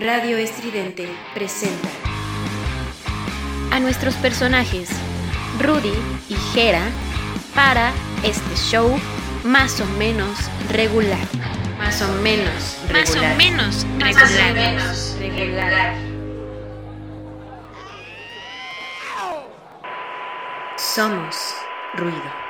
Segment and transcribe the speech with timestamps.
[0.00, 1.88] Radio Estridente presenta
[3.70, 4.90] a nuestros personajes
[5.60, 5.92] Rudy
[6.28, 6.82] y Jera
[7.54, 7.92] para
[8.24, 8.98] este show
[9.44, 11.18] más o menos regular.
[11.78, 13.04] Más o menos regular.
[13.04, 14.54] Más o menos Más o regular.
[14.54, 15.94] menos regular.
[20.76, 21.54] Somos
[21.94, 22.43] ruido.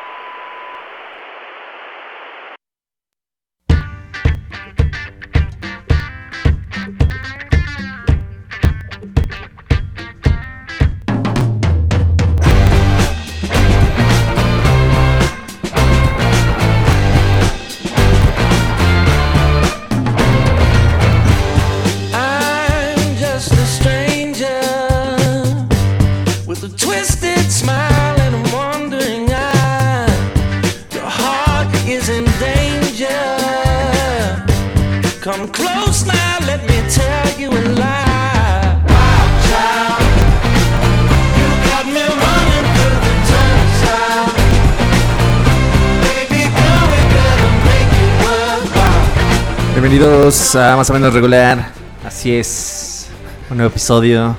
[50.25, 51.71] Bienvenidos a Más o menos regular.
[52.03, 53.09] Así es.
[53.51, 54.35] Un nuevo episodio.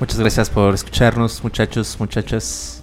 [0.00, 2.82] Muchas gracias por escucharnos, muchachos, muchachas.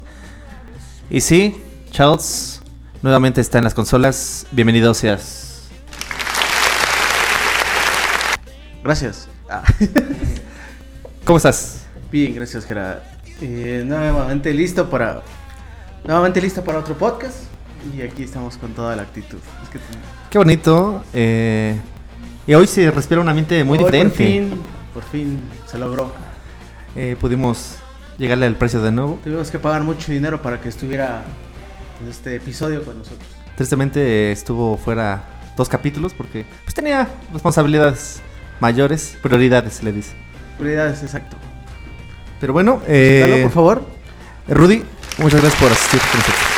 [1.10, 2.62] Y sí, Charles
[3.02, 4.48] nuevamente está en las consolas.
[4.52, 5.68] Bienvenido seas.
[8.86, 9.28] Gracias.
[9.50, 9.64] Ah,
[11.26, 11.88] ¿Cómo estás?
[12.10, 13.00] bien, gracias, Gerard.
[13.42, 15.24] Eh, nuevamente listo para.
[16.06, 17.36] Nuevamente listo para otro podcast.
[17.94, 19.40] Y aquí estamos con toda la actitud.
[19.62, 19.80] Es que
[20.30, 21.04] Qué bonito.
[21.12, 21.78] eh,
[22.48, 24.18] y hoy se respira un ambiente muy hoy diferente.
[24.18, 24.62] Por fin,
[24.94, 26.12] por fin se logró.
[26.96, 27.78] Eh, pudimos
[28.18, 29.20] llegarle al precio de nuevo.
[29.24, 31.24] Tuvimos que pagar mucho dinero para que estuviera
[32.02, 33.28] en este episodio con nosotros.
[33.56, 35.24] Tristemente estuvo fuera
[35.56, 38.22] dos capítulos porque pues, tenía responsabilidades
[38.60, 40.14] mayores, prioridades se le dice.
[40.58, 41.38] Prioridades, exacto.
[42.40, 43.84] Pero bueno, eh, Dalo, por favor.
[44.48, 44.84] Rudy,
[45.18, 46.49] muchas gracias por asistir con nosotros.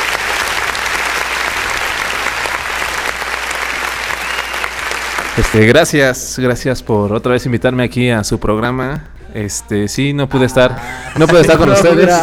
[5.38, 9.04] Este, gracias, gracias por otra vez invitarme aquí a su programa.
[9.34, 10.78] Este, sí, no pude estar,
[11.16, 12.14] no pude estar con ustedes.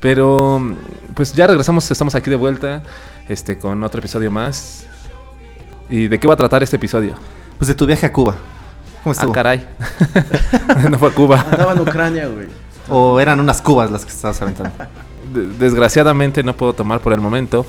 [0.00, 0.60] Pero
[1.14, 2.82] pues ya regresamos, estamos aquí de vuelta,
[3.28, 4.84] este, con otro episodio más.
[5.90, 7.14] ¿Y de qué va a tratar este episodio?
[7.58, 8.36] Pues de tu viaje a Cuba.
[9.02, 9.32] ¿Cómo Ah, estuvo?
[9.32, 9.66] caray.
[10.90, 11.44] no fue a Cuba.
[11.50, 12.46] Andaba en Ucrania, güey.
[12.88, 14.72] ¿O eran unas cubas las que estabas aventando?
[15.32, 17.66] De- Desgraciadamente no puedo tomar por el momento.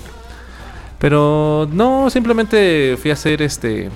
[1.00, 3.90] Pero no, simplemente fui a hacer este,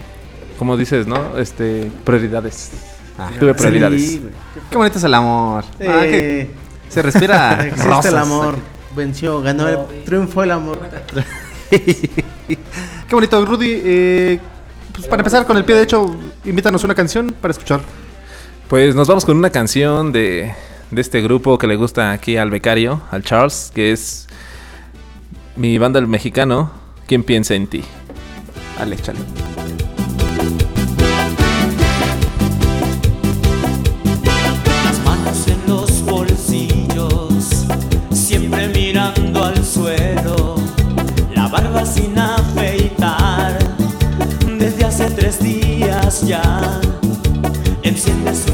[0.58, 1.38] como dices, ¿no?
[1.38, 2.72] Este, prioridades.
[3.18, 4.02] Ah, Tuve prioridades.
[4.02, 4.26] Sí.
[4.70, 5.64] Qué bonito es el amor.
[5.82, 6.52] Ah, que Eh,
[6.90, 8.06] se respira existe rosas.
[8.06, 8.56] el amor.
[8.96, 10.80] Venció, ganó el triunfo el amor.
[11.70, 12.60] Qué
[13.16, 13.82] bonito, Rudy.
[13.84, 14.40] eh,
[14.94, 16.16] pues para empezar con el pie de hecho,
[16.46, 17.82] invítanos una canción para escuchar.
[18.68, 20.54] Pues nos vamos con una canción de,
[20.92, 24.28] de este grupo que le gusta aquí al becario, al Charles, que es
[25.56, 26.72] mi banda el mexicano.
[27.08, 27.84] ¿Quién piensa en ti?
[28.80, 29.20] Ale, chale.
[34.86, 37.66] Las manos en los bolsillos,
[38.12, 40.56] siempre mirando al suelo,
[41.36, 43.60] la barba sin afeitar,
[44.58, 46.82] desde hace tres días ya.
[47.84, 48.53] Enciendes un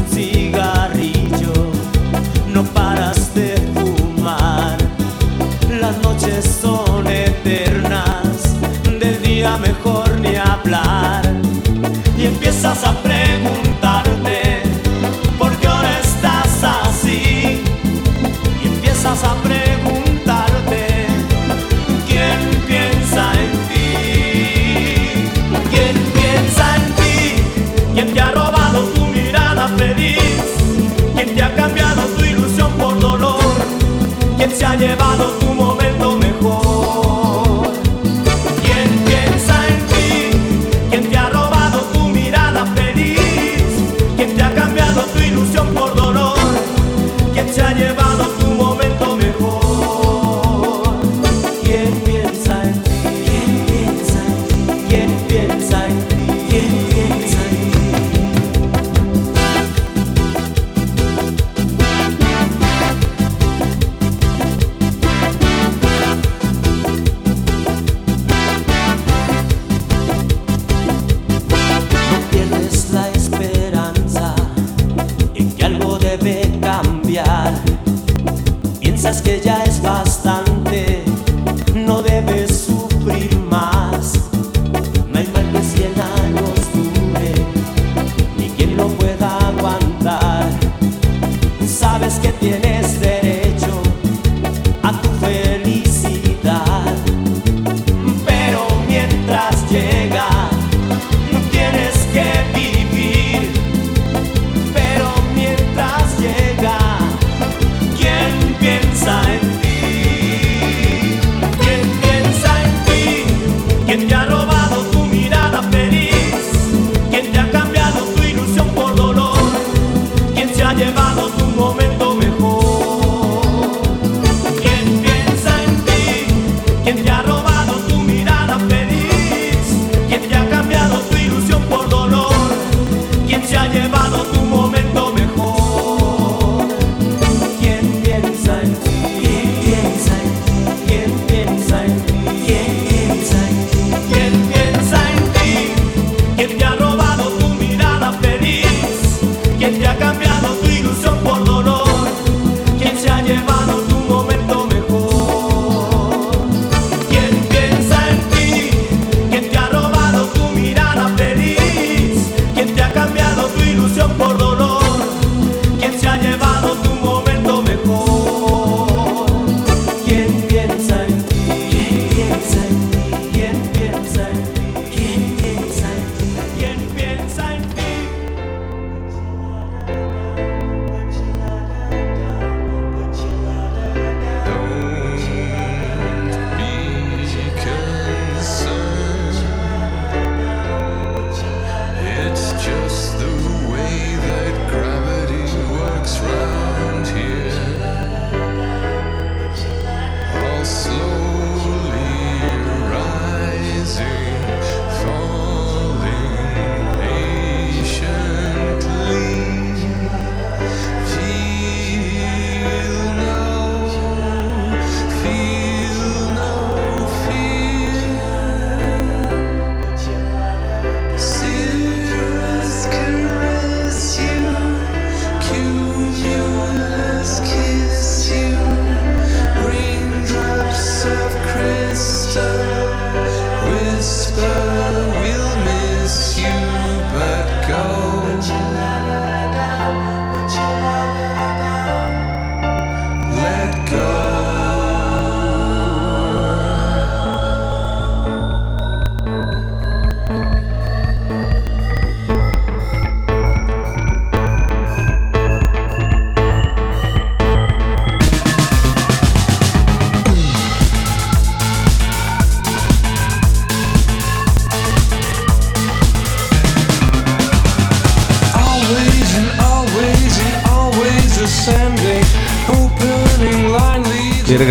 [12.79, 13.18] preguntarte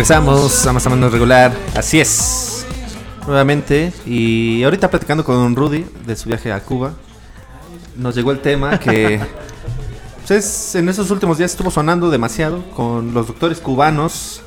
[0.09, 1.51] regresamos a más o menos regular.
[1.75, 2.65] Así es.
[3.27, 3.93] Nuevamente.
[4.07, 6.93] Y ahorita platicando con Rudy de su viaje a Cuba.
[7.95, 9.19] Nos llegó el tema que.
[10.27, 14.41] pues es- en esos últimos días estuvo sonando demasiado con los doctores cubanos.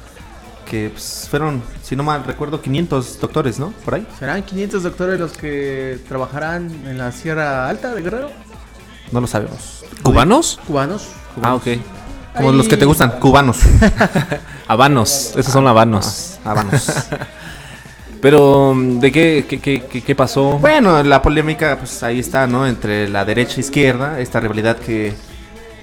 [0.68, 3.72] Que pues, fueron, si no mal recuerdo, 500 doctores, ¿no?
[3.84, 4.06] Por ahí.
[4.18, 8.30] ¿Serán 500 doctores los que trabajarán en la Sierra Alta de Guerrero?
[9.12, 9.84] No lo sabemos.
[10.02, 10.58] ¿Cubanos?
[10.66, 11.06] Cubanos.
[11.40, 11.66] Ah, ok.
[12.36, 13.60] Como los que te gustan, cubanos.
[14.68, 15.34] Habanos.
[15.36, 16.38] Esos son habanos.
[16.44, 16.86] Habanos.
[18.22, 20.58] Pero, ¿de qué, qué, qué, qué- pasó?
[20.58, 22.66] Bueno, la polémica, pues ahí está, ¿no?
[22.66, 25.12] Entre la derecha e izquierda, esta rivalidad que,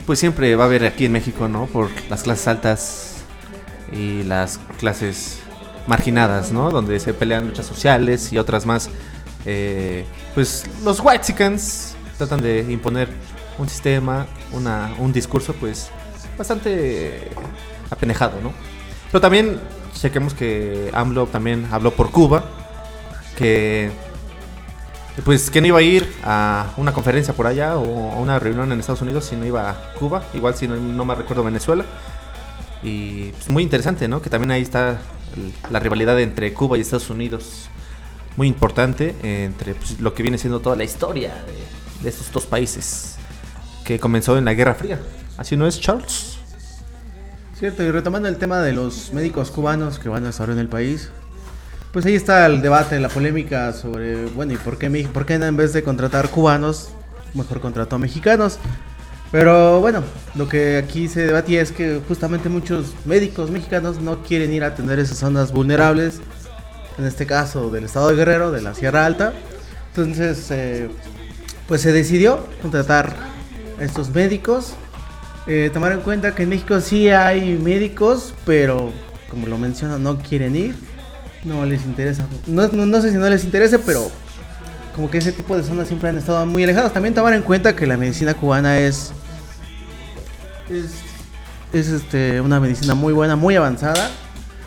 [0.06, 1.66] pues siempre va a haber aquí en México, ¿no?
[1.66, 3.14] Por las clases altas
[3.92, 5.40] y las clases
[5.86, 6.72] marginadas, ¿no?
[6.72, 8.90] Donde se pelean luchas sociales y otras más.
[9.46, 13.10] Eh, pues los Whitexicans tratan de imponer
[13.58, 15.90] un sistema, una, un discurso, pues
[16.40, 17.30] bastante
[17.92, 18.54] apenejado, ¿no?
[19.12, 19.60] Pero también
[19.94, 22.44] chequemos que AMLO también habló por Cuba,
[23.38, 23.92] que
[25.26, 28.72] pues que no iba a ir a una conferencia por allá o a una reunión
[28.72, 31.86] en Estados Unidos, sino iba a Cuba, igual si no, no me recuerdo Venezuela.
[32.82, 34.22] Y pues, muy interesante, ¿no?
[34.22, 35.00] Que también ahí está
[35.70, 37.70] la rivalidad entre Cuba y Estados Unidos.
[38.38, 42.46] Muy importante entre pues, lo que viene siendo toda la historia de, de estos dos
[42.46, 43.18] países.
[43.84, 45.00] Que comenzó en la Guerra Fría.
[45.40, 46.36] ¿Así no es, Charles?
[47.58, 50.68] Cierto, y retomando el tema de los médicos cubanos que van a estar en el
[50.68, 51.12] país,
[51.94, 55.56] pues ahí está el debate, la polémica sobre, bueno, ¿y por qué, por qué en
[55.56, 56.90] vez de contratar cubanos,
[57.34, 58.60] mejor contrató a mexicanos?
[59.32, 60.04] Pero bueno,
[60.36, 64.68] lo que aquí se debatía es que justamente muchos médicos mexicanos no quieren ir a
[64.68, 66.20] atender esas zonas vulnerables,
[66.98, 69.32] en este caso del estado de Guerrero, de la Sierra Alta.
[69.96, 70.90] Entonces, eh,
[71.66, 73.16] pues se decidió contratar
[73.80, 74.74] a estos médicos
[75.50, 78.94] eh, tomar en cuenta que en México sí hay médicos, pero
[79.32, 80.76] como lo menciono, no quieren ir.
[81.44, 82.28] No les interesa.
[82.46, 84.12] No, no, no sé si no les interese, pero
[84.96, 86.94] como que ese tipo de zonas siempre han estado muy alejadas.
[86.94, 89.12] También tomar en cuenta que la medicina cubana es
[90.70, 90.92] es,
[91.74, 94.12] es, este una medicina muy buena, muy avanzada.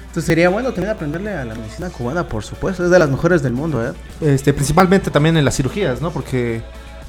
[0.00, 3.40] Entonces sería bueno también aprenderle a la medicina cubana, por supuesto, es de las mejores
[3.40, 3.92] del mundo, ¿eh?
[4.20, 6.10] Este, principalmente también en las cirugías, ¿no?
[6.10, 6.60] Porque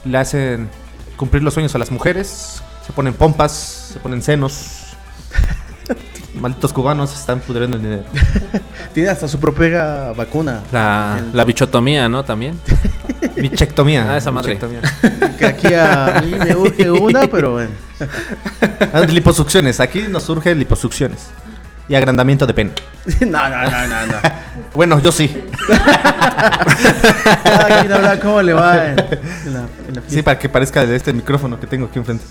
[0.06, 0.70] le hacen
[1.18, 4.80] cumplir los sueños a las mujeres, se ponen pompas, se ponen senos.
[6.40, 8.04] Malditos cubanos están pudriendo el dinero.
[8.94, 10.62] Tiene hasta su propia vacuna.
[10.72, 12.24] La, El- la bichotomía, ¿no?
[12.26, 12.60] También.
[13.38, 14.12] Bichectomía.
[14.12, 14.54] Ah, esa madre.
[14.56, 14.82] bichectomía.
[15.38, 17.72] Que aquí a mí me urge una, pero bueno.
[19.10, 19.80] Liposucciones.
[19.80, 21.28] Aquí nos surge liposucciones.
[21.90, 22.72] Y agrandamiento de pene.
[23.22, 24.14] No, no, no, no, no.
[24.74, 25.44] Bueno, yo sí.
[27.44, 30.86] Cada quien habla cómo le va en, en la, en la Sí, para que parezca
[30.86, 32.24] de este micrófono que tengo aquí enfrente.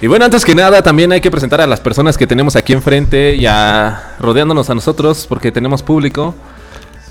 [0.00, 2.72] Y bueno, antes que nada, también hay que presentar a las personas que tenemos aquí
[2.72, 6.34] enfrente y a, rodeándonos a nosotros, porque tenemos público.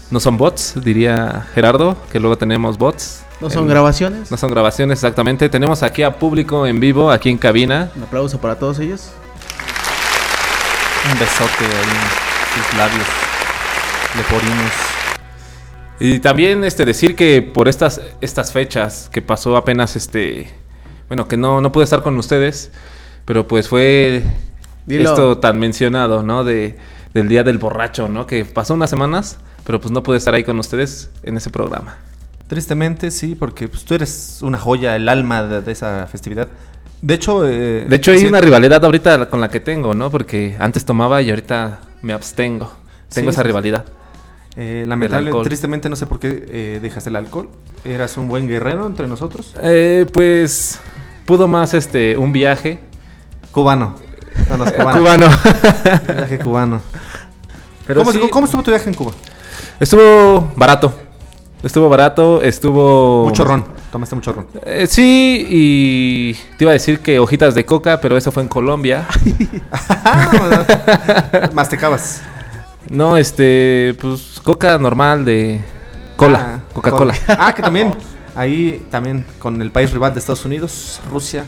[0.09, 3.21] No son bots, diría Gerardo, que luego tenemos bots.
[3.39, 4.29] No son En- grabaciones.
[4.29, 5.47] No son grabaciones, exactamente.
[5.47, 7.89] Tenemos aquí a público en vivo, aquí en cabina.
[7.95, 9.11] Un aplauso para todos ellos.
[11.13, 11.97] Un besote ahí
[12.57, 13.05] en sus labios
[14.17, 14.90] leporinos.
[16.01, 20.49] Y también este decir que por estas estas fechas que pasó apenas este
[21.07, 22.71] bueno, que no no pude estar con ustedes,
[23.25, 24.23] pero pues fue
[24.85, 25.09] Dilo.
[25.09, 26.43] esto tan mencionado, ¿no?
[26.43, 26.77] De
[27.13, 28.25] del día del borracho, ¿no?
[28.25, 31.97] Que pasó unas semanas, pero pues no pude estar ahí con ustedes en ese programa.
[32.47, 36.49] Tristemente, sí, porque pues, tú eres una joya, el alma de, de esa festividad.
[37.01, 40.11] De hecho, eh, De hecho hay sí, una rivalidad ahorita con la que tengo, ¿no?
[40.11, 42.71] Porque antes tomaba y ahorita me abstengo.
[43.13, 43.85] Tengo Sí, esa sí, rivalidad.
[44.57, 47.49] Eh, lamentable, tristemente no sé por qué eh, dejaste el alcohol.
[47.83, 49.55] Eras un buen guerrero entre nosotros.
[49.61, 50.79] Eh, pues
[51.25, 52.79] pudo más este un viaje
[53.51, 53.95] Cubano.
[54.49, 54.99] No, cubano.
[54.99, 55.27] cubano.
[56.07, 56.81] Viaje cubano.
[57.85, 59.11] Pero ¿Cómo, sí, cómo estuvo tu viaje en Cuba?
[59.79, 60.93] Estuvo barato.
[61.63, 63.25] Estuvo barato, estuvo...
[63.25, 63.63] Mucho ron.
[63.91, 64.47] Tomaste mucho ron.
[64.65, 68.49] Eh, sí, y te iba a decir que hojitas de coca, pero eso fue en
[68.49, 69.07] Colombia.
[71.53, 72.21] Masticabas.
[72.89, 75.61] No, este, pues coca normal de
[76.15, 77.13] cola, Ah, Coca-Cola.
[77.25, 77.37] cola.
[77.39, 77.93] Ah, que también.
[78.35, 81.43] Ahí también con el país rival de Estados Unidos, Rusia,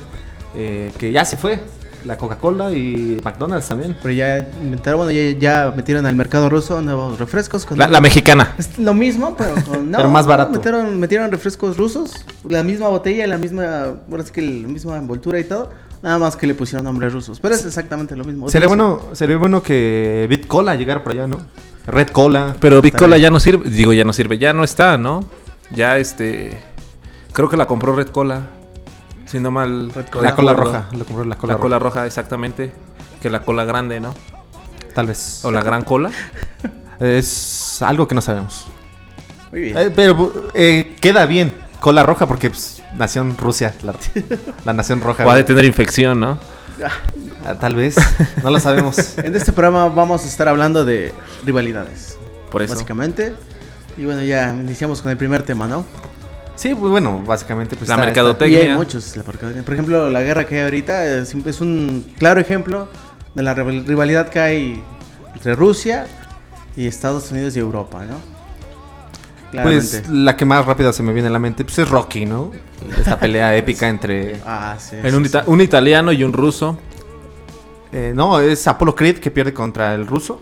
[0.56, 1.60] eh, que ya se fue.
[2.04, 3.96] La Coca-Cola y McDonald's también.
[4.02, 7.66] Pero ya inventaron, bueno, ya, ya metieron al mercado ruso nuevos refrescos.
[7.66, 8.54] Con La, la mexicana.
[8.58, 9.90] Es lo mismo, pero con.
[9.92, 10.52] No, Pero más barato.
[10.52, 12.12] Metieron, metieron refrescos rusos,
[12.50, 13.94] la misma botella, la misma.
[14.10, 15.70] Bueno, es que la misma envoltura y todo.
[16.04, 17.40] Nada más que le pusieron nombres rusos.
[17.40, 18.50] Pero es exactamente lo mismo.
[18.50, 21.38] Sería bueno, sería bueno que Bit Cola llegara por allá, ¿no?
[21.88, 22.58] Red Cola.
[22.60, 25.24] Pero Big Cola ya no sirve, digo, ya no sirve, ya no está, ¿no?
[25.72, 26.62] Ya este,
[27.32, 28.48] creo que la compró Red Cola.
[29.26, 29.92] Si no mal.
[29.96, 30.30] Red Cola.
[30.30, 30.90] La cola roja.
[30.92, 31.62] Lo compró la cola La roja.
[31.62, 32.74] cola roja, exactamente.
[33.22, 34.14] Que la cola grande, ¿no?
[34.94, 35.44] Tal vez.
[35.46, 36.12] O la gran cola.
[37.00, 38.66] Es algo que no sabemos.
[39.52, 39.78] Muy bien.
[39.78, 41.52] Eh, pero eh, queda bien.
[41.80, 43.74] Cola roja porque pues, nació en Rusia.
[43.84, 43.94] La,
[44.66, 45.24] la nación roja.
[45.30, 46.40] Ha de tener infección, ¿no?
[47.46, 47.96] Ah, Tal vez.
[48.44, 49.18] No lo sabemos.
[49.18, 51.14] En este programa vamos a estar hablando de
[51.46, 52.18] rivalidades.
[52.52, 52.74] Por eso.
[52.74, 53.34] Básicamente.
[53.98, 55.86] Y bueno, ya iniciamos con el primer tema, ¿no?
[56.56, 58.64] Sí, pues bueno, básicamente pues La está- mercadotecnia.
[58.64, 59.16] Y hay muchos.
[59.18, 62.88] la- porque, Por ejemplo, la guerra que hay ahorita es, es un claro ejemplo
[63.36, 64.84] de la rival- rivalidad que hay
[65.34, 66.06] entre Rusia
[66.76, 68.16] y Estados Unidos y Europa, ¿no?
[69.54, 70.00] Claramente.
[70.02, 72.52] Pues la que más rápido se me viene a la mente pues es Rocky, ¿no?
[72.98, 74.42] Esta pelea épica entre...
[74.46, 74.96] ah, sí.
[74.98, 75.30] En sí, un, sí.
[75.30, 76.78] ita- un italiano y un ruso.
[77.92, 80.42] eh, no, es Apollo Creed que pierde contra el ruso.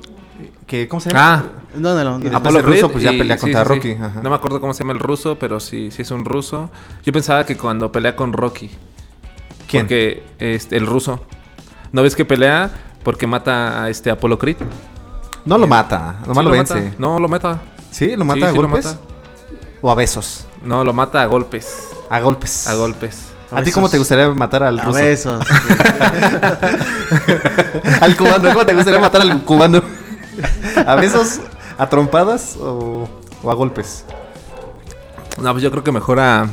[0.65, 1.33] Que, ¿Cómo se llama?
[1.33, 1.43] Ah,
[1.75, 3.75] ¿Dónde lo- dónde lo- Apolo Apollo ruso, pues, ya y- pelea contra sí, sí.
[3.75, 4.21] Rocky, ajá.
[4.23, 6.69] No me acuerdo cómo se llama el ruso, pero sí, sí es un ruso.
[7.05, 8.71] Yo pensaba que cuando pelea con Rocky.
[9.69, 9.83] ¿Quién?
[9.83, 11.19] Porque este, el ruso.
[11.91, 12.71] ¿No ves que pelea
[13.03, 14.57] porque mata a este Apolo Creed?
[15.43, 16.93] No lo mata, nomás Sí lo, vence.
[16.99, 17.59] No, lo mata.
[17.91, 18.15] ¿Sí?
[18.15, 18.85] ¿Lo mata Sí, a sí golpes?
[18.85, 18.97] mata.
[19.81, 20.45] ¿O a besos?
[20.63, 21.87] No, lo mata a golpes.
[22.09, 22.67] A golpes.
[22.67, 23.27] A golpes.
[23.51, 24.97] ¿A ti cómo te gustaría matar al A ruso?
[24.99, 25.45] besos.
[28.01, 29.81] al cubano, ¿cómo te gustaría matar al cubano?
[30.85, 31.39] ¿A besos?
[31.77, 33.09] ¿A trompadas o,
[33.43, 34.05] o a golpes?
[35.41, 36.47] No, pues yo creo que mejor a.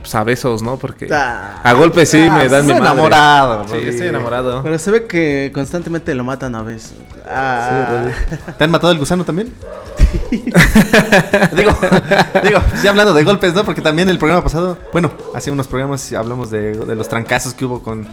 [0.00, 0.76] Pues a besos, ¿no?
[0.76, 1.08] Porque.
[1.12, 1.60] Ah.
[1.64, 2.86] a golpes sí me Ah, dan mi madre.
[2.86, 3.90] enamorado, Sí, Rodrigo.
[3.90, 4.62] estoy enamorado.
[4.62, 6.94] Pero se ve que constantemente lo matan a veces.
[7.28, 8.04] Ah,
[8.56, 9.52] ¿Te han matado el gusano también?
[11.56, 11.76] digo,
[12.42, 13.64] digo, ya hablando de golpes, ¿no?
[13.64, 17.64] Porque también el programa pasado, bueno, hace unos programas hablamos de, de los trancazos que
[17.64, 18.06] hubo con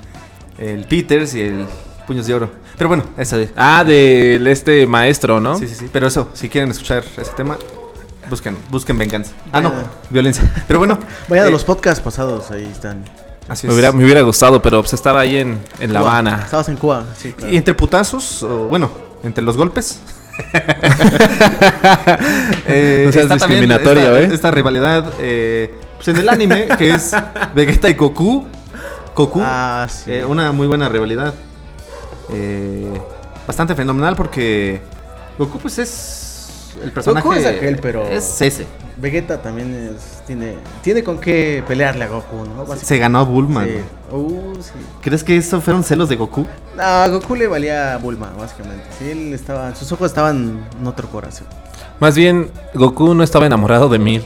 [0.58, 1.66] el Peters y el
[2.08, 2.50] Puños de Oro.
[2.78, 3.50] Pero bueno, eso de...
[3.56, 5.58] Ah, del este maestro, ¿no?
[5.58, 5.90] Sí, sí, sí.
[5.92, 7.58] Pero eso, si quieren escuchar ese tema,
[8.30, 9.32] busquen, busquen venganza.
[9.52, 9.72] Ah, no,
[10.10, 10.44] violencia.
[10.68, 13.06] Pero bueno, Vaya de eh, los podcasts pasados, ahí están.
[13.48, 16.00] así Me hubiera, me hubiera gustado, pero pues estaba ahí en, en La.
[16.00, 16.42] Habana.
[16.44, 17.54] Estabas en Cuba, sí, claro.
[17.54, 18.90] Y entre putazos, o bueno,
[19.24, 20.00] entre los golpes,
[22.66, 24.36] Eh, No seas está también discriminatorio, esta, ¿eh?
[24.36, 27.12] Esta rivalidad eh, pues en el anime, que es
[27.54, 28.48] Vegeta y Goku.
[29.16, 29.42] Goku.
[29.44, 30.12] Ah, sí.
[30.12, 31.34] eh, una muy buena rivalidad.
[32.32, 32.94] Eh,
[33.46, 34.82] bastante fenomenal porque
[35.38, 35.90] Goku pues es
[36.82, 37.28] el personaje...
[37.28, 38.66] Goku es aquel, pero- Es ese.
[38.98, 42.66] Vegeta también es, tiene, tiene con qué pelearle a Goku, ¿no?
[42.76, 43.66] Se ganó a Bulma.
[43.66, 43.72] Sí.
[44.12, 44.72] Uh, sí.
[45.02, 46.46] ¿Crees que eso fueron celos de Goku?
[46.78, 48.86] No, a Goku le valía a Bulma, básicamente.
[49.00, 51.48] Sí, él estaba, sus ojos estaban en otro corazón.
[52.00, 54.24] Más bien, Goku no estaba enamorado de Mil.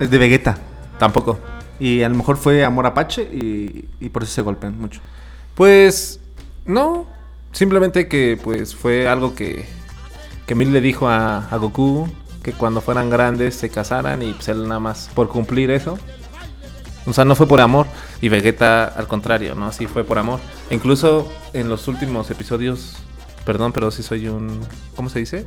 [0.00, 0.56] Es de Vegeta.
[0.98, 1.38] Tampoco.
[1.78, 5.00] Y a lo mejor fue amor apache y, y por eso se golpean mucho.
[5.54, 6.20] Pues
[6.64, 7.06] no,
[7.52, 9.66] simplemente que pues fue algo que,
[10.46, 12.08] que Mil le dijo a, a Goku
[12.42, 15.98] que cuando fueran grandes se casaran y pues él nada más por cumplir eso.
[17.06, 17.86] O sea, no fue por amor
[18.20, 19.72] y Vegeta al contrario, ¿no?
[19.72, 20.40] Sí fue por amor.
[20.70, 22.96] Incluso en los últimos episodios,
[23.44, 24.60] perdón, pero sí soy un...
[24.94, 25.44] ¿Cómo se dice?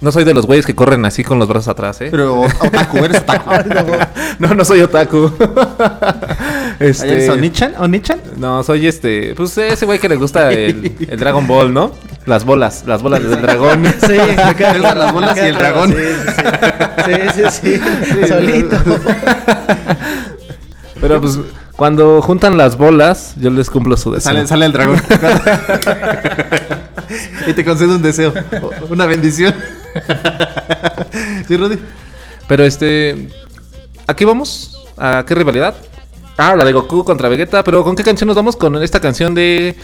[0.00, 2.08] No soy de los güeyes que corren así con los brazos atrás, ¿eh?
[2.10, 3.50] Pero otaku, eres otaku.
[4.38, 5.32] no, no soy otaku.
[6.80, 7.12] este...
[7.12, 7.74] ¿Eres Onichan?
[7.78, 8.20] ¿Onichan?
[8.36, 9.34] No, soy este.
[9.34, 11.92] Pues ese güey que le gusta el, el Dragon Ball, ¿no?
[12.26, 13.84] Las bolas, las bolas del dragón.
[14.06, 15.92] Sí, las bolas me queda y el dragón.
[15.92, 15.98] Sí,
[17.34, 17.52] sí, sí.
[17.52, 17.80] Sí, sí,
[18.20, 18.22] sí.
[18.28, 18.76] Solito.
[21.00, 21.38] Pero pues
[21.76, 24.32] cuando juntan las bolas, yo les cumplo su deseo.
[24.32, 25.00] Sale, sale el dragón.
[27.46, 28.32] y te concede un deseo.
[28.90, 29.54] Una bendición.
[31.46, 31.78] ¿Sí, Rudy?
[32.48, 33.28] Pero este.
[34.08, 34.86] ¿A qué vamos?
[34.96, 35.74] ¿A qué rivalidad?
[36.36, 37.62] Ah, la de Goku contra Vegeta.
[37.62, 38.56] Pero ¿con qué canción nos vamos?
[38.56, 39.76] Con esta canción de.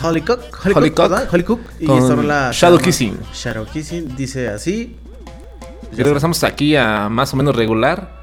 [0.00, 1.10] Holly Cook, Holly, Holly Cook, Cook.
[1.10, 1.28] ¿verdad?
[1.32, 1.60] Holly Cook.
[1.80, 3.18] Y Con esta rola se Shadow Kissing.
[3.32, 4.96] Shadow Kissing dice así.
[5.92, 8.14] Y regresamos aquí a más o menos regular.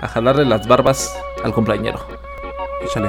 [0.00, 2.04] A jalarle las barbas al cumpleañero.
[2.84, 3.08] Échale.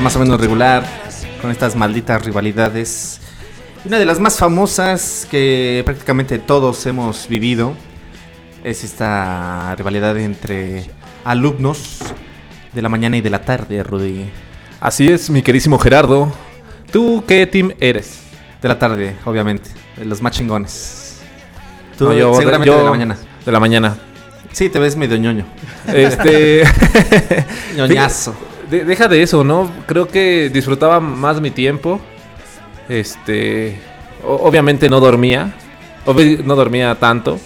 [0.00, 0.84] Más o menos regular
[1.40, 3.20] con estas malditas rivalidades.
[3.84, 7.74] Una de las más famosas que prácticamente todos hemos vivido
[8.64, 10.88] es esta rivalidad entre
[11.24, 11.98] alumnos
[12.72, 14.30] de la mañana y de la tarde, Rudy.
[14.80, 16.32] Así es, mi querísimo Gerardo.
[16.90, 18.20] ¿Tú qué team eres?
[18.60, 21.20] De la tarde, obviamente, de los más chingones.
[21.98, 23.16] Tú, No, yo- seguramente yo- de la mañana.
[23.44, 23.96] De la mañana.
[24.52, 25.44] Sí, te ves medio ñoño.
[25.92, 26.62] Este.
[27.76, 28.34] Ñoñazo.
[28.72, 29.70] De- deja de eso, ¿no?
[29.86, 32.00] Creo que disfrutaba más mi tiempo.
[32.88, 33.78] Este.
[34.24, 35.54] obviamente no dormía.
[36.06, 37.38] No dormía tanto.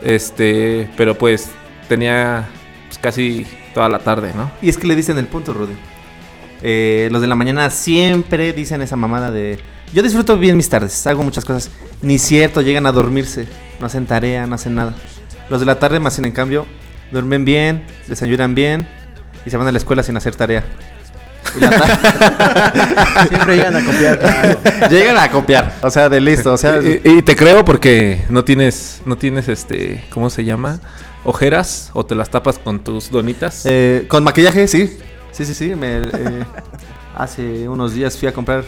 [0.00, 0.88] Este.
[0.96, 1.50] Pero pues
[1.86, 2.48] tenía
[2.88, 4.50] pues, casi toda la tarde, ¿no?
[4.62, 5.74] Y es que le dicen el punto, Rudy.
[6.62, 9.58] Eh, los de la mañana siempre dicen esa mamada de...
[9.92, 11.70] Yo disfruto bien mis tardes, hago muchas cosas.
[12.00, 13.46] Ni cierto, llegan a dormirse,
[13.80, 14.94] no hacen tarea, no hacen nada.
[15.50, 16.66] Los de la tarde, más sin en cambio,
[17.10, 18.86] duermen bien, desayunan bien
[19.44, 20.64] y se van a la escuela sin hacer tarea.
[23.28, 24.18] Siempre llegan a copiar.
[24.18, 24.58] claro.
[24.90, 26.80] llegan a copiar, o sea, de listo, o sea...
[26.80, 30.80] Y, y te creo porque no tienes, no tienes este, ¿cómo se llama?
[31.24, 33.66] Ojeras o te las tapas con tus donitas.
[33.66, 34.98] Eh, con maquillaje, sí.
[35.32, 35.74] Sí, sí, sí.
[35.74, 36.44] me, eh,
[37.14, 38.64] hace unos días fui a comprar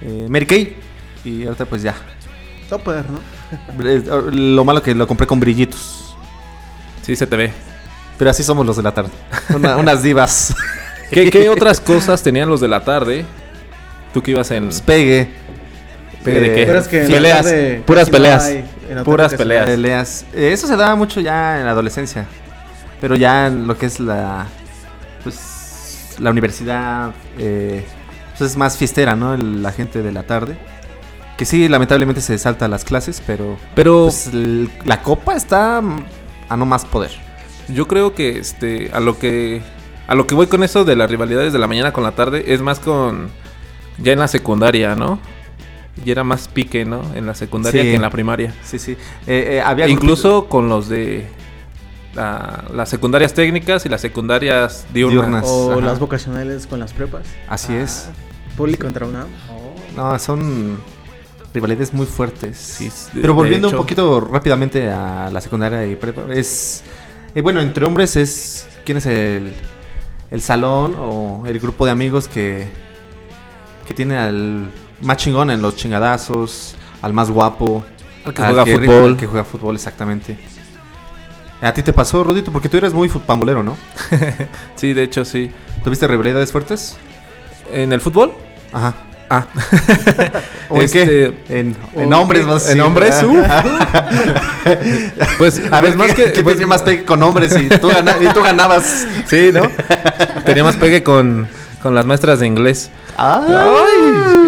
[0.00, 0.76] eh, Mary Kay
[1.24, 1.94] y ahorita pues ya.
[2.68, 3.20] Topper, ¿no?
[3.84, 6.16] Eh, Lo malo que lo compré con brillitos.
[7.02, 7.52] Sí, se te ve.
[8.18, 9.10] Pero así somos los de la tarde.
[9.54, 10.54] Una- unas divas.
[11.10, 13.24] ¿Qué, qué otras cosas tenían los de la tarde?
[14.12, 14.64] Tú que ibas en...
[14.66, 15.28] Pues pegue.
[16.22, 16.66] ¿Pegue de Eh, qué?
[16.66, 18.52] Pero es que Peleas, tarde puras no peleas,
[19.04, 19.66] puras peleas.
[19.66, 20.24] Peleas.
[20.32, 22.26] Eh, eso se daba mucho ya en la adolescencia.
[23.00, 24.46] Pero ya en lo que es la.
[25.22, 26.16] Pues.
[26.18, 27.10] La universidad.
[27.38, 27.84] Eh,
[28.38, 29.36] pues es más fiestera, ¿no?
[29.36, 30.56] La gente de la tarde.
[31.36, 33.58] Que sí, lamentablemente se salta las clases, pero.
[33.74, 34.30] Pero Pues
[34.84, 35.82] la copa está
[36.48, 37.10] a no más poder.
[37.68, 39.62] Yo creo que este a lo que
[40.06, 42.44] a lo que voy con eso de las rivalidades de la mañana con la tarde
[42.52, 43.28] es más con
[43.98, 45.18] ya en la secundaria, ¿no?
[46.04, 47.02] Y era más pique, ¿no?
[47.14, 47.88] En la secundaria Sí.
[47.88, 48.52] que en la primaria.
[48.64, 48.92] Sí, sí.
[49.26, 51.26] Eh, eh, había Incluso con los de
[52.14, 55.22] la- las secundarias técnicas y las secundarias diurnas.
[55.22, 55.44] Diurnas.
[55.46, 55.80] O Ajá.
[55.80, 57.22] las vocacionales con las prepas.
[57.48, 58.08] Así es.
[58.56, 59.26] Poli contra UNAM.
[59.96, 60.78] No, son
[61.54, 62.56] rivalidades muy fuertes.
[62.58, 63.76] Sí, de- Pero volviendo hecho.
[63.76, 66.82] un poquito rápidamente a la secundaria y prepa, es.
[67.34, 68.68] Eh, bueno, entre hombres es.
[68.84, 69.54] ¿Quién es el,
[70.30, 72.68] el salón o el grupo de amigos que.
[73.86, 74.70] que tiene al
[75.00, 77.84] más chingón en los chingadazos, al más guapo,
[78.24, 79.04] Al que juega fútbol.
[79.12, 80.38] al que juega fútbol, exactamente.
[81.60, 83.76] A ti te pasó, Rodito, porque tú eres muy futbolero, ¿no?
[84.76, 85.50] Sí, de hecho sí.
[85.82, 86.96] ¿Tuviste rivalidades fuertes?
[87.72, 88.32] ¿En el fútbol?
[88.72, 88.94] Ajá.
[89.36, 89.46] Ah.
[90.68, 91.34] ¿O en Este, qué?
[91.60, 92.68] En, en ¿o hombres más.
[92.68, 92.80] ¿En sí.
[92.80, 93.14] hombres?
[95.38, 96.42] pues, a ver, pues más que- que.
[96.42, 99.06] pues- tiene más pegue con hombres y tú, gana- y tú ganabas.
[99.26, 99.62] Sí, ¿no?
[100.44, 101.48] Tenía más pegue con,
[101.82, 102.90] con las maestras de inglés.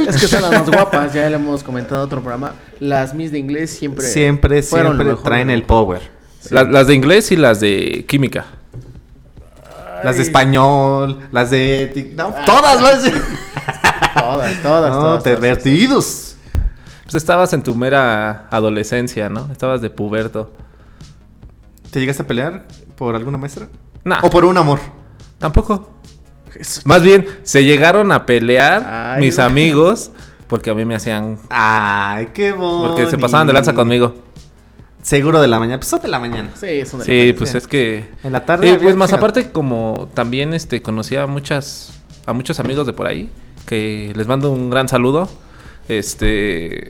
[0.08, 2.54] Es que son las más guapas, ya lo hemos comentado en otro programa.
[2.80, 4.06] Las Miss de inglés siempre.
[4.06, 5.54] Siempre, fueron lo siempre mejor, traen ¿no?
[5.54, 6.00] el power.
[6.50, 8.46] La- las de inglés y las de química.
[10.04, 11.82] Las de español, las de.
[11.84, 13.12] ética- No, todas las de.
[14.18, 15.22] Todas, todas, No, todas.
[15.22, 16.36] pervertidos.
[17.04, 19.48] Pues estabas en tu mera adolescencia, ¿no?
[19.52, 20.52] Estabas de puberto.
[21.90, 23.68] ¿Te llegaste a pelear por alguna maestra?
[24.04, 24.80] Nah, ¿O por un amor?
[25.38, 25.90] tampoco.
[26.84, 28.82] Más bien, se llegaron a pelear
[29.16, 29.44] Ay, mis no.
[29.44, 30.10] amigos
[30.48, 31.38] porque a mí me hacían...
[31.50, 32.94] Ay, qué bonito.
[32.94, 34.14] Porque se pasaban de lanza conmigo.
[35.02, 35.78] Seguro de la mañana.
[35.78, 36.50] Pues son de la mañana.
[36.54, 37.58] Sí, son de Sí, la pues sí.
[37.58, 38.10] es que...
[38.24, 38.70] En la tarde.
[38.72, 41.92] Eh, pues más aparte como también este conocía a muchas
[42.24, 43.30] a muchos amigos de por ahí
[43.66, 45.28] que les mando un gran saludo.
[45.88, 46.88] Este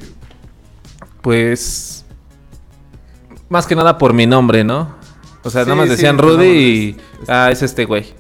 [1.23, 2.05] pues
[3.49, 4.95] más que nada por mi nombre, ¿no?
[5.43, 8.15] O sea, Sí, nada más decían Rudy y es- ah, es este güey.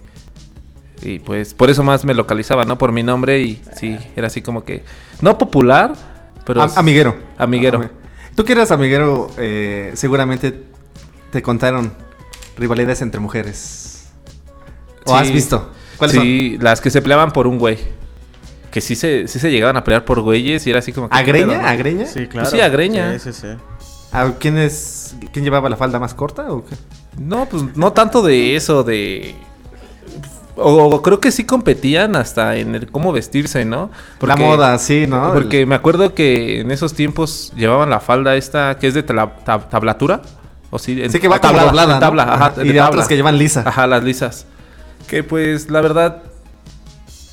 [1.03, 2.79] Y pues por eso más me localizaba, ¿no?
[2.79, 4.85] Por mi nombre y sí, era así como que
[5.21, 5.95] no popular,
[6.45, 7.17] pero Am- amiguero.
[7.39, 7.81] Amiguero.
[7.81, 7.91] Ami-
[8.35, 10.63] Tú que eras amiguero, eh, seguramente
[11.31, 11.93] te contaron
[12.57, 14.09] rivalidades entre mujeres.
[15.05, 15.23] ¿O Sí.
[15.25, 15.71] has visto?
[15.97, 17.79] ¿Cuáles sí, las que se peleaban por un güey.
[18.71, 21.13] Que sí se, sí se llegaban a pelear por güeyes y era así como que...
[21.17, 21.59] pedo, ¿Agreña?
[21.63, 21.69] no?
[21.69, 22.07] ¿Agreña?
[22.07, 22.51] Sí, claro.
[22.51, 23.19] sí, a greña.
[23.19, 23.49] Sí, sí, sí.
[24.13, 26.77] ¿A quién, es, ¿Quién llevaba la falda más corta o qué?
[27.19, 29.35] No, pues no tanto de eso, de...
[30.59, 33.91] O, o creo que sí competían hasta en el cómo vestirse, ¿no?
[34.23, 35.33] la moda, sí, ¿no?
[35.35, 39.35] Porque me acuerdo que en esos tiempos llevaban la falda esta que es de tabla-
[39.45, 40.23] tab- tablatura.
[40.71, 41.99] O sí, en- Sí, que va tablada, ¿no?
[42.01, 42.89] tabla, ajá, Ajá, y de tabla.
[42.89, 43.65] otras que llevan lisa.
[43.67, 44.47] Ajá, las lisas.
[45.07, 46.23] Que pues la verdad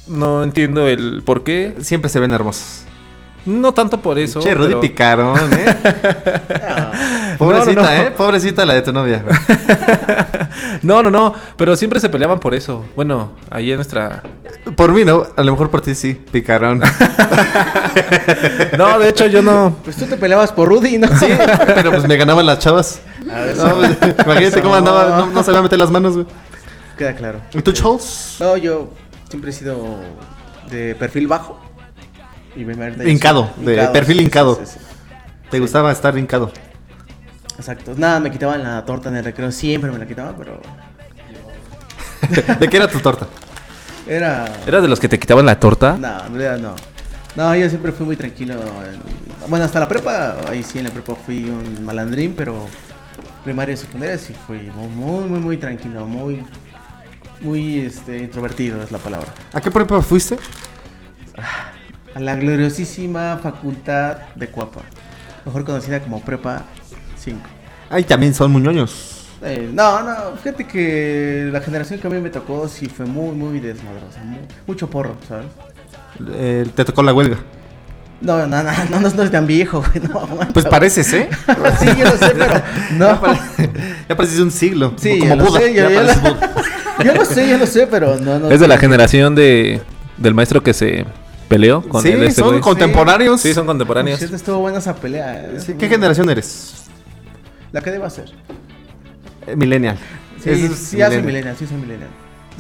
[0.08, 1.76] no entiendo el por qué.
[1.82, 2.84] Siempre se ven hermosos.
[3.46, 4.40] No tanto por eso.
[4.40, 5.76] che, Rudy pero- picarón, ¿eh?
[7.38, 7.90] Pobrecita, No, no, no.
[7.92, 8.12] ¿eh?
[8.16, 9.24] Pobrecita la de tu novia.
[10.84, 12.86] No, no, no, pero siempre se peleaban por eso.
[12.96, 14.22] Bueno, ahí en nuestra
[14.76, 16.82] Por mí no, a lo mejor por ti sí, picarón.
[18.78, 19.76] No, de hecho yo no.
[19.84, 21.08] Pues tú te peleabas por Rudy, ¿no?
[21.18, 21.28] Sí,
[21.74, 23.02] pero pues me ganaban las chavas.
[23.26, 26.26] No, pues, imagínate cómo andaba, no, no sabía meter las manos, güey.
[26.98, 27.40] Queda claro.
[27.54, 28.38] ¿Y tú, Charles?
[28.40, 28.90] No, yo
[29.34, 30.00] siempre he sido
[30.70, 31.60] de perfil bajo.
[32.56, 32.74] Y me
[33.10, 34.56] Hincado, de perfil sí, hincado.
[34.58, 34.86] sí, sí, sí.
[35.50, 36.52] ¿Te gustaba estar hincado?
[37.58, 37.96] Exacto.
[37.98, 39.52] Nada, me quitaban la torta en el recreo.
[39.52, 40.62] Siempre me la quitaban, pero.
[42.60, 43.26] ¿De qué era tu torta?
[44.08, 44.46] Era.
[44.68, 45.98] ¿Eras de los que te quitaban la torta?
[45.98, 46.76] No, en realidad no.
[47.36, 48.54] No, yo siempre fui muy tranquilo.
[48.54, 52.68] en- Bueno, hasta la prepa, ahí sí en la prepa fui un malandrín, pero
[53.44, 56.44] primaria y secundaria sí fui muy, muy, muy tranquilo, muy,
[57.44, 59.28] muy este, introvertido es la palabra.
[59.54, 60.38] ¿A qué prepa fuiste?
[62.16, 64.82] A la gloriosísima facultad de Cuapa,
[65.46, 66.62] mejor conocida como Prepa
[67.18, 67.40] 5.
[67.90, 69.28] Ay, también son muñoños.
[69.42, 73.36] Eh, no, no, fíjate que la generación que a mí me tocó sí fue muy,
[73.36, 75.48] muy desmadrosa, mu- mucho porro, ¿sabes?
[76.34, 77.38] Eh, te tocó la huelga.
[78.22, 81.30] No, no, no, no, no, no es tan viejo, güey, no, Pues pareces, ¿eh?
[81.80, 82.62] Sí, yo lo sé, pero
[82.94, 83.08] no.
[83.08, 83.40] Ya, pare-
[84.08, 84.94] ya pareces un siglo.
[84.98, 85.60] Sí, como Buda.
[85.60, 86.54] sé, ya pareces Buda.
[87.04, 88.52] yo lo sé, yo lo sé, pero no, no.
[88.52, 89.82] Es de la generación de
[90.18, 91.06] del maestro que se
[91.48, 93.42] peleó con Sí, el este son contemporáneos.
[93.42, 94.18] Sí, son Por contemporáneos.
[94.20, 95.46] cierto, estuvo buena esa pelea.
[95.46, 95.60] eh.
[95.60, 96.86] Sí, ¿Qué generación eres?
[97.72, 98.26] La que deba ser.
[99.48, 99.98] Eh, millennial.
[100.42, 101.26] Sí, es sí, ya soy millennial.
[101.26, 102.10] millennial, sí soy millennial.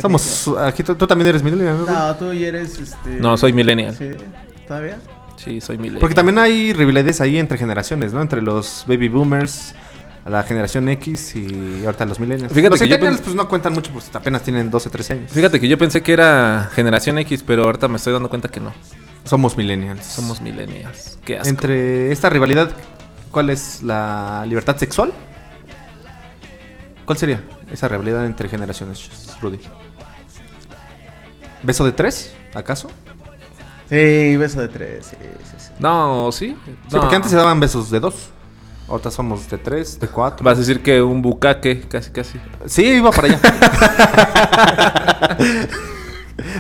[0.02, 1.86] Somos, aquí tú, tú también eres millennial, ¿no?
[1.86, 3.10] No, tú ya eres este.
[3.20, 3.96] No, soy millennial.
[3.96, 4.10] Sí,
[4.68, 4.98] ¿todavía?
[5.38, 6.00] Sí, soy millennial.
[6.00, 8.22] Porque también hay rivalidades ahí entre generaciones, ¿no?
[8.22, 9.76] Entre los baby boomers,
[10.30, 12.54] la generación X y ahorita los millennials.
[12.54, 15.32] Fíjate los que pens- pues no cuentan mucho, pues apenas tienen 12, 13 años.
[15.32, 18.60] Fíjate que yo pensé que era generación X, pero ahorita me estoy dando cuenta que
[18.60, 18.74] no.
[19.26, 20.06] Somos millennials.
[20.06, 21.18] Somos millennials.
[21.26, 21.50] Qué asco.
[21.50, 22.72] Entre esta rivalidad,
[23.32, 25.12] ¿cuál es la libertad sexual?
[27.06, 29.10] ¿Cuál sería esa rivalidad entre generaciones,
[29.42, 29.60] Rudy?
[31.64, 32.90] ¿Beso de tres, acaso?
[33.90, 35.06] Sí, beso de tres.
[35.08, 35.70] Sí, sí, sí.
[35.80, 36.58] No, sí.
[36.66, 37.02] Sí, No.
[37.02, 38.30] porque antes se daban besos de dos.
[38.88, 40.44] Ahorita somos de tres, de cuatro.
[40.44, 42.40] Vas a decir que un bucaque, casi, casi.
[42.66, 43.40] Sí, iba para allá.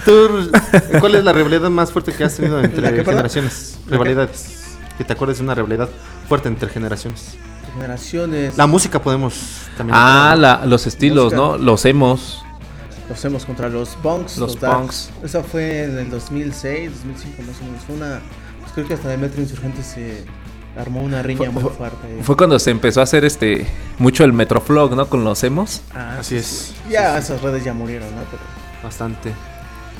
[0.06, 0.52] Tú,
[1.00, 3.78] ¿Cuál es la rivalidad más fuerte que has tenido entre generaciones?
[3.90, 4.62] Rivalidades.
[4.98, 5.90] Que te acuerdes de una rivalidad
[6.30, 7.36] fuerte entre generaciones.
[7.74, 8.56] Generaciones.
[8.58, 9.34] La música podemos
[9.78, 9.98] también.
[10.00, 11.42] Ah, la- los estilos, Música.
[11.42, 11.58] ¿no?
[11.58, 12.44] Los hemos.
[13.10, 14.38] Los hacemos contra los punks.
[14.38, 15.10] Los punks.
[15.24, 17.84] Eso fue en el 2006, 2005 más o menos.
[17.86, 18.22] Fue una.
[18.62, 20.24] Pues creo que hasta el Metro Insurgente se
[20.78, 22.20] armó una riña muy fuerte.
[22.24, 23.68] Fue cuando se empezó a hacer este
[24.00, 25.08] mucho el Metroflog, ¿no?
[25.08, 25.82] Con los emos.
[25.94, 26.74] Ah, Así es.
[26.90, 28.22] Ya esas redes ya murieron, ¿no?
[28.30, 28.42] Pero.
[28.84, 29.32] Bastante.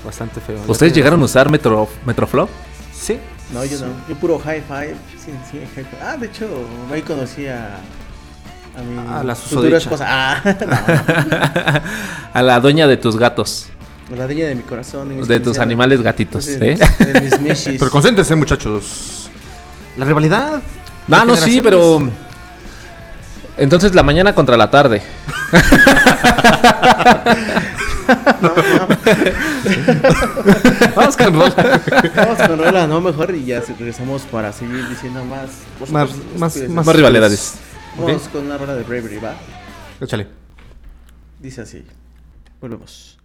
[0.06, 0.60] Bastante feo.
[0.68, 2.50] ¿Ustedes llegaron a usar Metro, Metroflog?
[2.94, 3.18] Sí.
[3.54, 3.88] No, yo no.
[4.10, 4.96] Yo puro high five.
[5.24, 6.02] Sí, sí, high five.
[6.02, 6.48] Ah, de hecho,
[6.92, 7.78] ahí conocí a.
[8.76, 10.06] A mi A la futura esposa.
[10.08, 10.42] Ah,
[12.34, 13.68] a la dueña de tus gatos,
[14.10, 14.16] no.
[14.16, 15.26] La dueña de mi corazón.
[15.26, 16.78] de tus animales gatitos, ¿eh?
[17.00, 17.80] de mis mishis.
[17.80, 19.30] Pero concéntrense, muchachos.
[19.98, 20.62] La rivalidad.
[21.08, 22.10] No, de no, sí, pero.
[23.58, 25.04] Entonces la mañana contra la tarde.
[30.96, 31.82] Vamos con rola.
[32.16, 33.02] Vamos con rola, ¿no?
[33.02, 35.50] Mejor y ya regresamos para seguir diciendo más.
[35.92, 37.56] Más- más- más- Más rivalidades.
[37.98, 39.36] Vamos con una rola de Bravery, ¿va?
[40.02, 40.28] Échale.
[41.40, 41.84] Dice así.
[42.62, 43.18] Volvemos.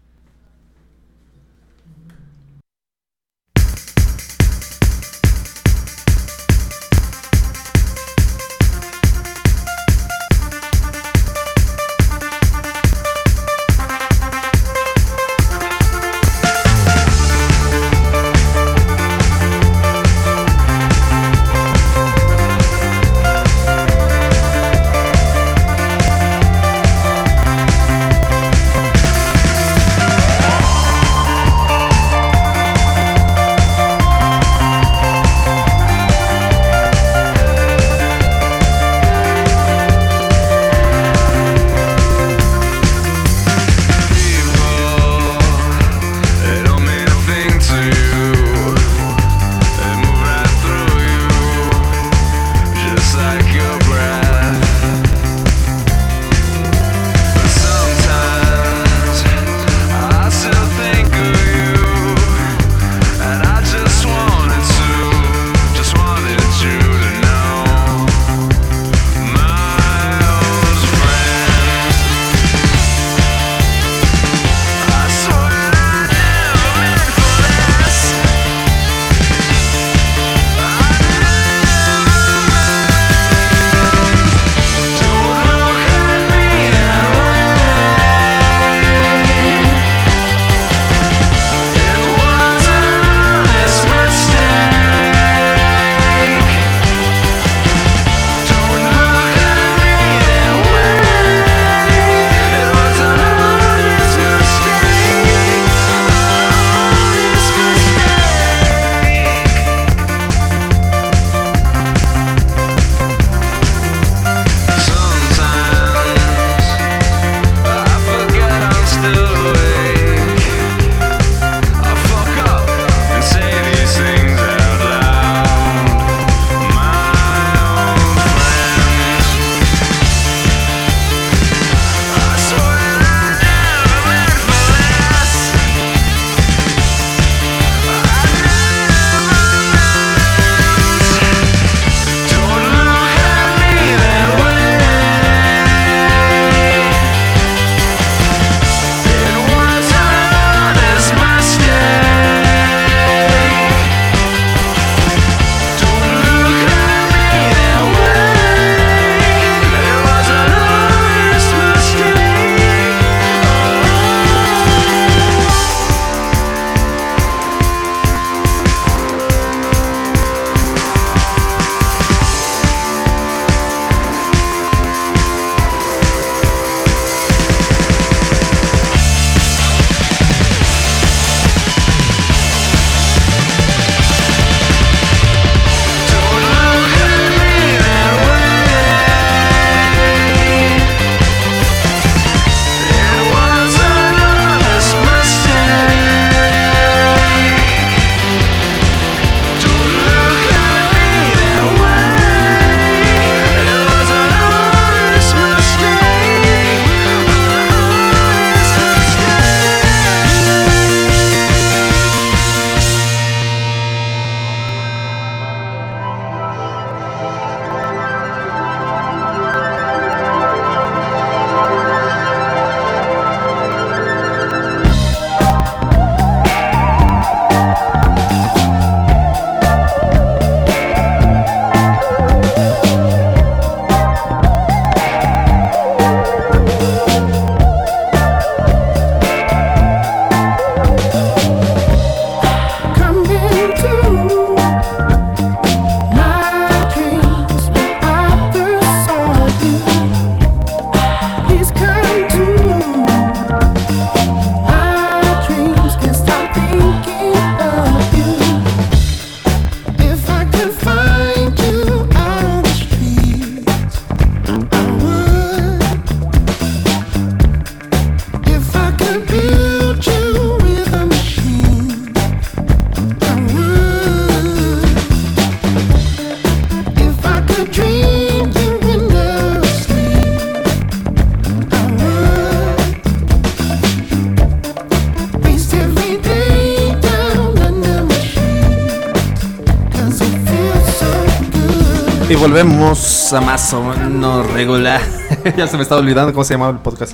[292.49, 295.03] Volvemos a más o menos regular.
[295.57, 297.13] ya se me estaba olvidando cómo se llamaba el podcast.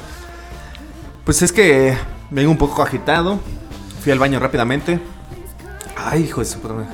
[1.24, 1.96] Pues es que
[2.30, 3.40] vengo un poco agitado.
[4.00, 5.00] Fui al baño rápidamente.
[5.96, 6.86] Ay, hijo de su puta.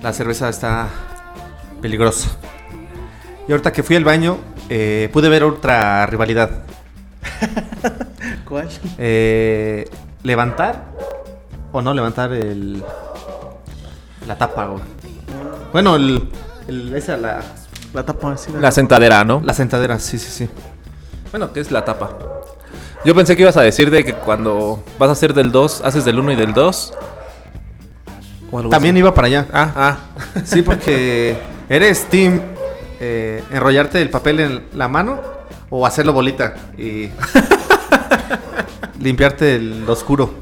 [0.00, 0.86] La cerveza está
[1.82, 2.28] peligrosa.
[3.48, 4.38] Y ahorita que fui al baño,
[4.68, 6.62] eh, pude ver otra rivalidad.
[8.48, 8.68] ¿Cuál?
[8.96, 9.90] Eh,
[10.22, 10.84] levantar
[11.72, 12.84] o no levantar el
[14.24, 14.84] la tapa, güey.
[15.72, 16.28] Bueno, el,
[16.68, 17.40] el- esa la
[17.92, 18.50] La tapa así.
[18.60, 19.40] La sentadera, ¿no?
[19.44, 20.48] la sentadera, sí, sí, sí.
[21.30, 22.10] Bueno, ¿qué es la tapa?
[23.04, 26.04] Yo pensé que ibas a decir de que cuando vas a hacer del 2, haces
[26.04, 26.92] del 1 y del 2.
[28.50, 29.00] O algo También así.
[29.00, 29.46] iba para allá.
[29.52, 29.96] Ah, ah.
[30.44, 31.36] Sí, porque
[31.68, 32.40] eres team
[33.00, 35.20] eh, enrollarte el papel en la mano
[35.70, 37.10] o hacerlo bolita y
[39.00, 40.32] limpiarte el oscuro.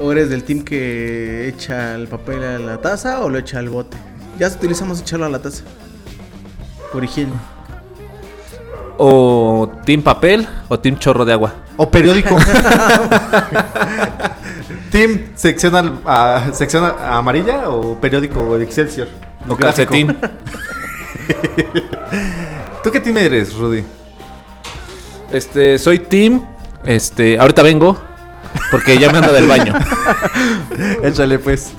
[0.00, 3.68] ¿O eres del team que echa el papel a la taza o lo echa al
[3.68, 3.96] bote?
[4.42, 5.62] Ya utilizamos echarlo a la taza.
[6.92, 7.30] Por higiene.
[8.98, 11.54] O Team Papel o Team Chorro de Agua.
[11.76, 12.36] O periódico.
[14.90, 19.06] team sección, al- a- sección a- amarilla o periódico Excelsior.
[19.48, 20.08] O calcetín.
[22.82, 23.84] ¿Tú qué team eres, Rudy?
[25.30, 26.44] Este, soy Team.
[26.84, 27.96] Este, ahorita vengo.
[28.72, 29.72] Porque ya me anda del baño.
[31.04, 31.74] Échale pues.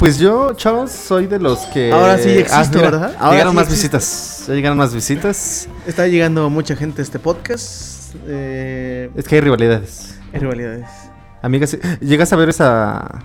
[0.00, 1.92] Pues yo, chavos, soy de los que.
[1.92, 3.16] Ahora sí existe, mira, ¿verdad?
[3.18, 3.96] Ahora llegaron sí más existe.
[3.98, 4.44] visitas.
[4.48, 5.68] Ya llegaron más visitas.
[5.86, 8.14] Está llegando mucha gente a este podcast.
[8.26, 10.18] Eh, Es que hay rivalidades.
[10.32, 10.86] hay rivalidades.
[11.42, 13.24] Amigas, ¿llegas a ver esa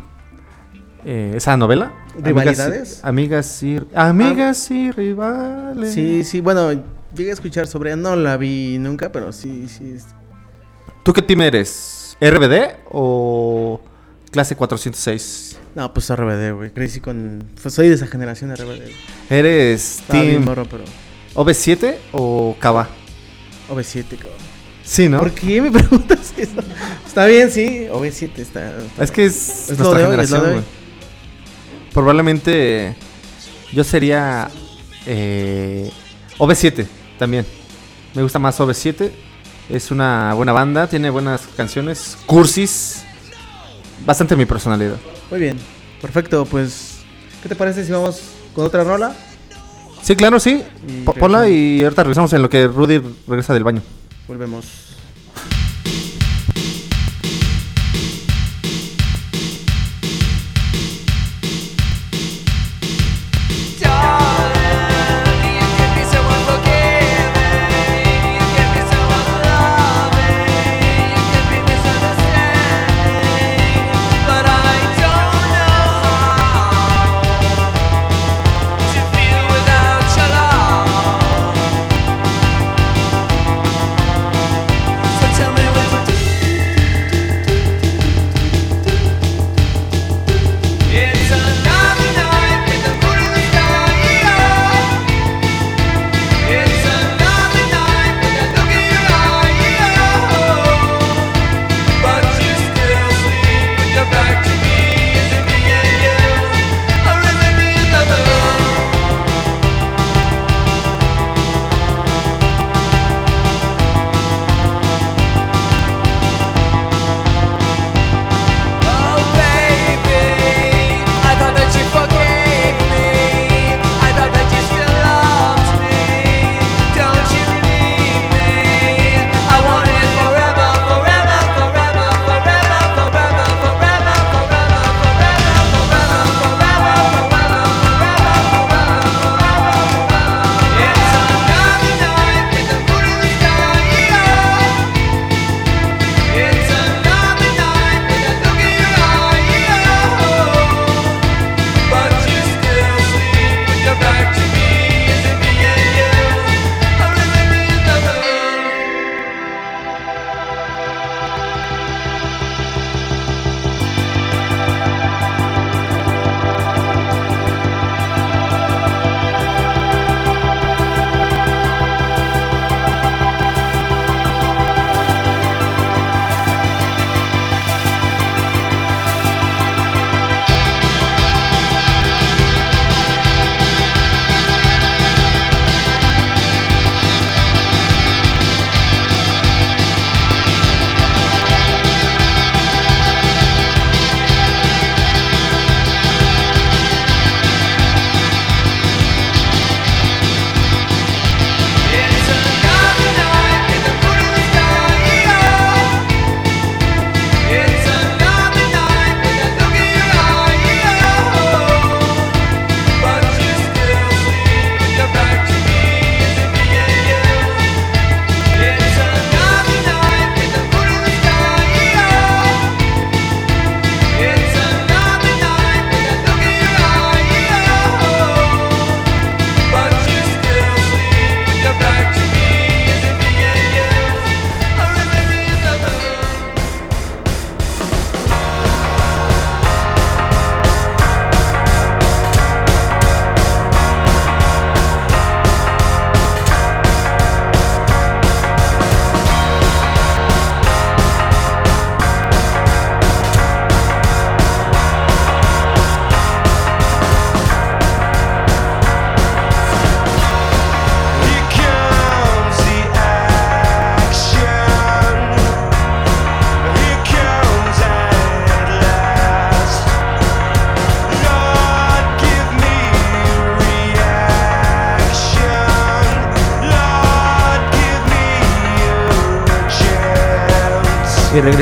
[1.05, 1.93] eh, esa novela?
[2.21, 2.99] ¿Rivalidades?
[3.05, 5.93] Amigas y amigas y rivales.
[5.93, 6.71] Sí, sí, bueno,
[7.15, 7.95] llegué a escuchar sobre ella.
[8.01, 9.95] No la vi nunca, pero sí, sí.
[11.03, 12.17] ¿Tú qué team eres?
[12.19, 13.80] ¿RBD o
[14.30, 15.54] clase 406?
[15.76, 16.71] No, pues RBD, güey.
[16.71, 17.43] Crecí con.
[17.61, 18.89] Pues soy de esa generación de RBD.
[19.30, 20.86] ¿Eres Estaba team morro, pero.
[21.36, 22.88] OV7 o Kaba?
[23.69, 24.38] OV7, cabrón.
[24.86, 25.19] Sí, ¿no?
[25.19, 26.61] ¿Por qué me preguntas eso?
[27.05, 27.88] Está bien, sí.
[27.91, 28.73] OV7 está.
[28.99, 30.63] Es que es, Es nuestra generación, güey.
[31.93, 32.95] Probablemente
[33.73, 34.49] yo sería
[35.05, 35.91] eh,
[36.38, 36.88] OV7
[37.19, 37.45] también.
[38.13, 39.11] Me gusta más OV7.
[39.69, 43.03] Es una buena banda, tiene buenas canciones, cursis.
[44.05, 44.97] Bastante mi personalidad.
[45.31, 45.57] Muy bien.
[46.01, 46.99] Perfecto, pues.
[47.41, 48.21] ¿Qué te parece si vamos
[48.53, 49.15] con otra rola?
[50.01, 50.63] Sí, claro, sí.
[50.87, 53.81] Y Ponla y ahorita regresamos en lo que Rudy regresa del baño.
[54.27, 54.65] Volvemos.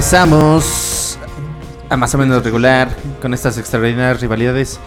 [0.07, 1.17] Regresamos
[1.89, 2.89] a más o menos regular
[3.21, 4.77] con estas extraordinarias rivalidades.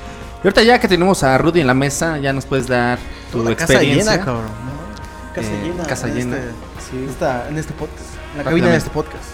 [0.44, 2.98] Y ahorita ya que tenemos a Rudy en la mesa, ya nos puedes dar
[3.32, 4.12] tu Toda casa experiencia.
[4.12, 4.44] llena, cabrón.
[4.44, 5.32] ¿no?
[5.34, 5.84] Casa Eh, llena.
[5.86, 6.36] casa en llena.
[6.36, 6.50] Este,
[6.90, 7.06] Sí.
[7.08, 8.04] esta- en este podcast.
[8.32, 9.24] En la cabina de este podcast.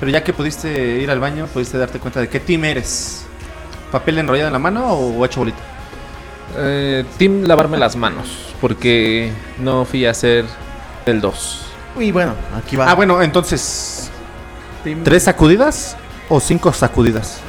[0.00, 3.22] Pero ya que pudiste ir al baño, pudiste darte cuenta de qué team eres.
[3.92, 5.58] ¿Papel enrollado en la mano o hecho bolita?
[6.56, 10.44] Eh, team lavarme las manos, porque no fui a hacer
[11.06, 11.62] el 2.
[12.00, 12.90] Y bueno, aquí va.
[12.90, 14.10] Ah, bueno, entonces,
[15.04, 15.96] ¿tres sacudidas
[16.28, 17.40] o cinco sacudidas?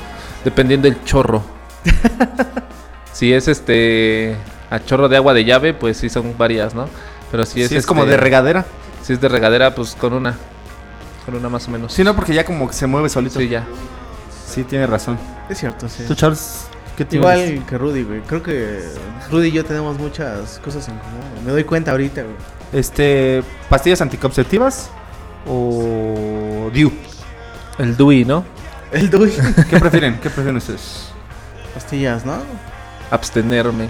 [0.44, 1.44] Dependiendo del chorro.
[3.14, 4.36] si es este
[4.70, 6.88] a chorro de agua de llave, pues sí son varias, ¿no?
[7.32, 8.66] Pero si Si es, es, como este, de regadera.
[9.02, 10.36] Si es de regadera, pues con una.
[11.26, 11.94] Con una más o menos.
[11.94, 13.40] Sí, no, porque ya como que se mueve solito.
[13.40, 13.66] Sí, ya.
[14.46, 15.18] Sí, tiene razón.
[15.50, 16.04] Es cierto, sí.
[16.08, 16.68] ¿Tú, Charles?
[16.98, 17.08] ¿Qué?
[17.12, 18.22] Igual que Rudy, güey.
[18.22, 18.84] Creo que
[19.32, 21.22] Rudy y yo tenemos muchas cosas en común.
[21.32, 21.46] güey.
[21.46, 22.36] Me doy cuenta ahorita, güey.
[22.74, 24.90] Este, pastillas anticonceptivas
[25.48, 26.92] o DIU.
[27.80, 28.44] El Dewey, ¿no?
[28.92, 29.32] El Dui.
[29.70, 30.16] ¿Qué prefieren?
[30.16, 31.10] ¿Qué prefieren ustedes?
[31.74, 32.34] Pastillas, ¿no?
[33.10, 33.88] Abstenerme.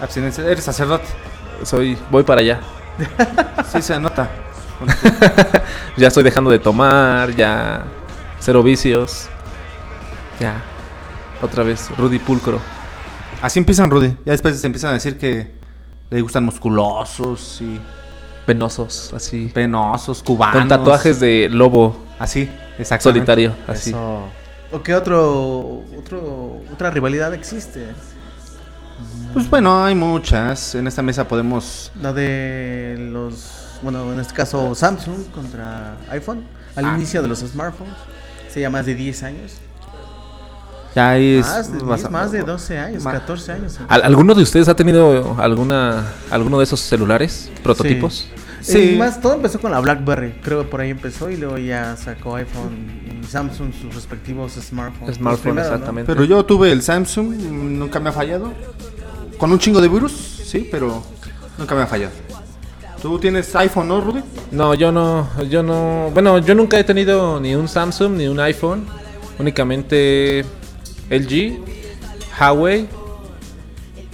[0.00, 0.44] Abstinencia.
[0.44, 1.06] Eres sacerdote.
[1.62, 1.96] Soy.
[2.10, 2.60] Voy para allá.
[3.72, 4.28] Sí, se nota.
[5.96, 7.84] Ya estoy dejando de tomar, ya.
[8.38, 9.28] Cero vicios.
[10.38, 10.62] Ya.
[11.42, 12.58] Otra vez, Rudy Pulcro.
[13.42, 14.16] Así empiezan, Rudy.
[14.24, 15.52] Ya después se empiezan a decir que
[16.08, 17.78] le gustan musculosos y
[18.54, 19.50] Penosos, así.
[19.54, 20.58] penosos, cubanos.
[20.58, 22.48] Con tatuajes de lobo Así,
[22.78, 23.04] exacto.
[23.10, 23.90] solitario, así.
[23.90, 24.24] Eso.
[24.72, 27.86] ¿O qué otro, otro, otra rivalidad existe?
[29.32, 30.74] Pues bueno, hay muchas.
[30.74, 31.90] En esta mesa podemos.
[32.00, 36.44] La de los, bueno, en este caso Samsung contra iPhone.
[36.76, 36.94] Al Ah.
[36.96, 37.94] inicio de los smartphones.
[38.48, 39.52] Se llama más de 10 años.
[40.94, 41.38] Ya hay.
[41.40, 43.78] Más de, 10, más de 12 años, Ma- 14 años.
[43.88, 48.26] ¿Al- ¿Alguno de ustedes ha tenido alguna alguno de esos celulares prototipos?
[48.28, 48.39] Sí.
[48.60, 48.96] Sí.
[48.98, 52.36] más todo empezó con la BlackBerry, creo que por ahí empezó y luego ya sacó
[52.36, 55.16] iPhone y Samsung sus respectivos smartphones.
[55.16, 56.12] Smartphone, exactamente.
[56.12, 58.52] Pero yo tuve el Samsung, nunca me ha fallado.
[59.38, 61.02] Con un chingo de virus, sí, pero
[61.56, 62.12] nunca me ha fallado.
[63.00, 64.20] ¿Tú tienes iPhone, no, Rudy?
[64.50, 66.10] No, yo no, yo no.
[66.12, 68.86] Bueno, yo nunca he tenido ni un Samsung ni un iPhone.
[69.38, 70.44] Únicamente
[71.08, 71.58] LG,
[72.38, 72.86] Huawei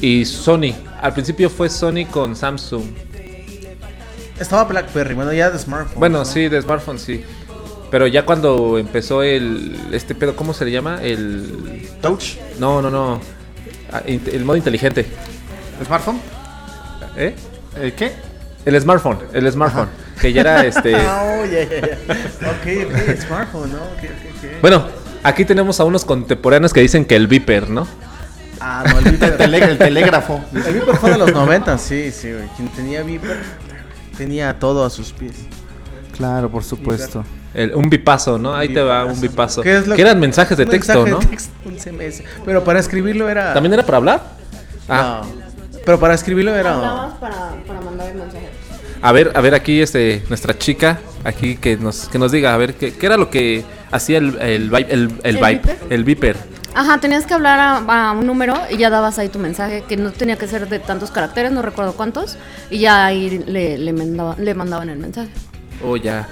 [0.01, 0.73] y Sony.
[1.03, 2.85] Al principio fue Sony con Samsung.
[4.39, 5.99] Estaba BlackBerry, bueno, ya de smartphone.
[5.99, 7.25] Bueno, sí, de smartphone sí.
[7.91, 11.01] Pero ya cuando empezó el este pedo, ¿cómo se le llama?
[11.03, 13.21] El Touch, no, no, no.
[13.93, 15.07] Ah, El modo inteligente.
[15.85, 16.21] smartphone.
[17.17, 17.35] ¿Eh?
[17.77, 18.13] ¿Eh, ¿Qué?
[18.65, 19.89] El smartphone, el smartphone,
[20.21, 21.99] que ya era este Ah, oh, ya, ya, ya.
[22.51, 23.79] Ok, ok, smartphone, ¿no?
[24.61, 24.87] Bueno,
[25.23, 27.87] aquí tenemos a unos contemporáneos que dicen que el Viper, ¿no?
[28.61, 29.39] Ah, no, el Viper.
[29.39, 30.43] Tele- el telégrafo.
[30.53, 32.49] El Viper fue de los 90, sí, sí, güey.
[32.57, 33.37] Quien tenía Viper
[34.17, 35.35] tenía todo a sus pies.
[36.17, 37.25] Claro, por supuesto.
[37.55, 38.55] El- un bipazo, ¿no?
[38.55, 39.63] Ahí te va un bipazo.
[39.63, 41.19] ¿Qué es lo que eran mensajes de un texto, mensaje ¿no?
[41.21, 42.23] de texto, un SMS.
[42.45, 43.55] Pero para escribirlo era.
[43.55, 44.23] ¿También era para hablar?
[44.89, 45.47] Ah, No.
[45.85, 46.75] Pero para escribirlo era.
[46.75, 48.49] Hablabas para, para mandar el mensaje.
[49.03, 52.57] a ver, a ver aquí este nuestra chica aquí que nos que nos diga, a
[52.57, 55.79] ver qué, qué era lo que hacía el el el, el, ¿El Vipe- Viper?
[55.91, 56.37] el Viper.
[56.77, 59.97] Ajá, tenías que hablar a, a un número y ya dabas ahí tu mensaje, que
[59.97, 62.37] no tenía que ser de tantos caracteres, no recuerdo cuántos,
[62.71, 65.31] y ya ahí le, le, mandaba- le mandaban el mensaje.
[65.83, 66.29] Oh, ya.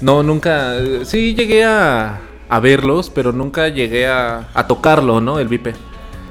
[0.00, 2.20] No, nunca eh, sí llegué a
[2.50, 5.38] a verlos, pero nunca llegué a, a tocarlo, ¿no?
[5.38, 5.76] El Viper.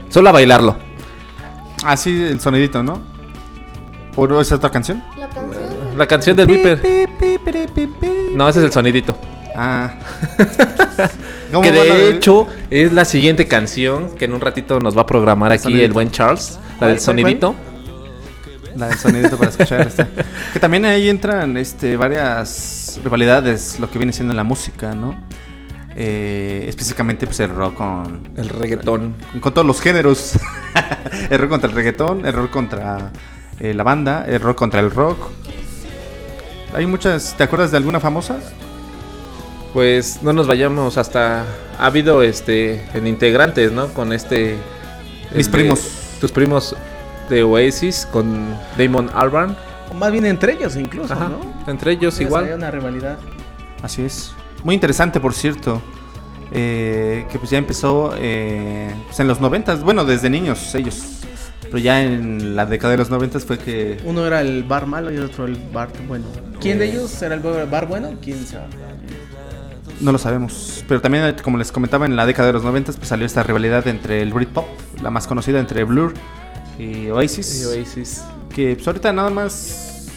[0.10, 0.76] Solo a bailarlo.
[1.86, 3.02] Así el sonidito, ¿no?
[4.18, 5.02] ¿O esa otra canción?
[5.18, 5.98] La canción.
[5.98, 6.82] La canción del Viper.
[8.36, 9.16] No, ese es el sonidito.
[9.56, 9.94] Ah.
[11.52, 15.06] ¿Cómo Que de hecho es la siguiente canción que en un ratito nos va a
[15.06, 15.86] programar aquí sonidito.
[15.86, 17.56] el buen Charles, la ¿Cuál, del sonidito.
[18.76, 20.06] La del sonidito para escuchar este.
[20.54, 25.16] Que también ahí entran este, varias rivalidades, lo que viene siendo la música, ¿no?
[25.96, 29.16] Eh, específicamente pues el rock con, El reggaetón.
[29.42, 30.34] con todos los géneros.
[31.30, 33.12] el rock contra el reggaetón, el rock contra
[33.60, 35.30] eh, la banda, el rock contra el rock.
[36.74, 38.38] Hay muchas, ¿te acuerdas de alguna famosa?
[39.74, 41.46] Pues no nos vayamos hasta
[41.78, 43.88] ha habido este en integrantes, ¿no?
[43.90, 44.56] Con este
[45.36, 45.92] Mis de- primos.
[46.20, 46.76] tus primos
[47.30, 49.56] de Oasis con Damon Albarn,
[49.92, 51.30] O más bien entre ellos incluso, Ajá.
[51.30, 51.40] ¿no?
[51.72, 52.44] entre ellos igual.
[52.46, 53.18] Había una rivalidad.
[53.84, 54.32] Así es.
[54.64, 55.82] Muy interesante, por cierto.
[56.52, 59.84] eh, que pues ya empezó eh, pues en los noventas.
[59.84, 61.04] Bueno, desde niños ellos.
[61.62, 64.00] Pero ya en la década de los noventas fue que...
[64.04, 66.26] Uno era el bar malo y el otro el bar bueno.
[66.60, 68.16] ¿Quién de ellos era el bar bueno?
[68.20, 68.66] ¿Quién sabe?
[70.02, 70.84] No lo sabemos.
[70.88, 73.88] Pero también, como les comentaba, en la década de los noventas pues salió esta rivalidad
[73.88, 74.66] entre el Britpop,
[75.02, 76.14] la más conocida, entre Blur
[76.78, 77.62] y Oasis.
[77.62, 78.24] Y Oasis.
[78.54, 80.08] Que pues ahorita nada más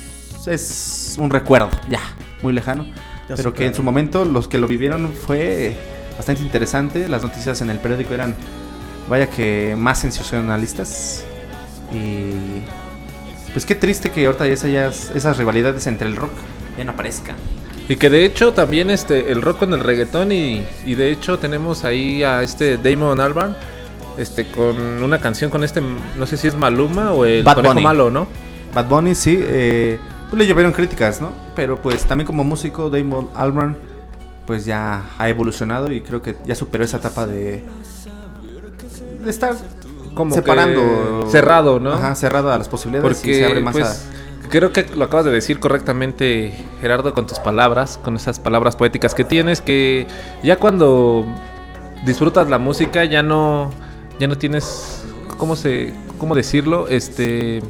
[0.47, 2.01] es un recuerdo, ya,
[2.43, 2.87] muy lejano.
[3.29, 5.77] Ya pero que en su momento los que lo vivieron fue
[6.17, 7.09] bastante interesante.
[7.09, 8.35] Las noticias en el periódico eran,
[9.09, 11.25] vaya que más sensacionalistas.
[11.93, 12.63] Y
[13.53, 16.33] pues qué triste que ahorita ya esas, esas rivalidades entre el rock
[16.79, 17.37] ya no aparezcan.
[17.89, 21.39] Y que de hecho también este el rock con el reggaetón y, y de hecho
[21.39, 23.57] tenemos ahí a este Damon Albarn
[24.19, 27.75] este con una canción con este no sé si es Maluma o el Bad Conejo
[27.75, 27.85] Bunny.
[27.85, 28.27] Malo, ¿no?
[28.75, 29.99] Bad Bunny sí, eh,
[30.31, 31.33] pues le llevaron críticas, ¿no?
[31.55, 33.77] Pero pues también como músico, Damon Albarn
[34.47, 37.63] pues ya ha evolucionado y creo que ya superó esa etapa de,
[39.25, 39.55] de estar
[40.15, 41.93] Como separando, cerrado, ¿no?
[41.93, 44.05] Ajá, cerrado a las posibilidades y Porque se abre más pues,
[44.53, 49.15] creo que lo acabas de decir correctamente, Gerardo, con tus palabras, con esas palabras poéticas
[49.15, 50.07] que tienes, que
[50.43, 51.25] ya cuando
[52.05, 53.71] disfrutas la música ya no,
[54.21, 55.05] ya no tienes,
[55.39, 56.87] ¿cómo se, cómo decirlo?
[56.89, 57.63] Este,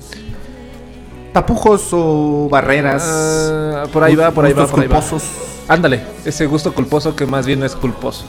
[1.33, 3.05] tapujos o barreras.
[3.07, 4.97] ah, por ahí va, por ahí va, por ahí va.
[4.97, 5.22] culposos.
[5.68, 8.24] Ándale, ese gusto culposo que más bien no es culposo.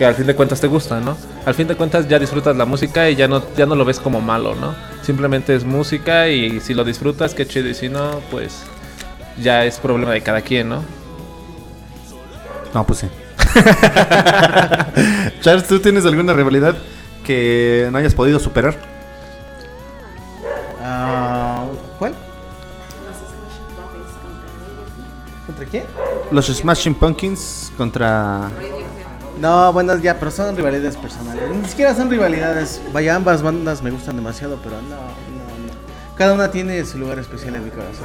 [0.00, 1.14] Que al fin de cuentas te gusta, ¿no?
[1.44, 4.00] Al fin de cuentas ya disfrutas la música y ya no, ya no lo ves
[4.00, 4.74] como malo, ¿no?
[5.02, 7.68] Simplemente es música y si lo disfrutas, qué chido.
[7.68, 8.62] Y si no, pues
[9.42, 10.82] ya es problema de cada quien, ¿no?
[12.72, 13.08] No, pues sí.
[15.42, 16.76] Charles, ¿tú tienes alguna rivalidad
[17.22, 18.74] que no hayas podido superar?
[20.82, 21.66] Ah,
[21.98, 22.14] ¿Cuál?
[25.44, 25.84] ¿Contra quién?
[26.30, 28.48] Los Smashing Pumpkins contra
[29.40, 31.44] No, buenas ya, pero son rivalidades personales.
[31.56, 32.80] Ni siquiera son rivalidades.
[32.92, 36.14] Vaya, ambas bandas me gustan demasiado, pero no, no, no.
[36.16, 38.04] Cada una tiene su lugar especial en mi corazón.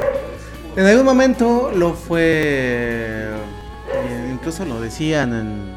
[0.77, 2.21] En algún momento lo fue.
[3.93, 5.75] eh, Incluso lo decían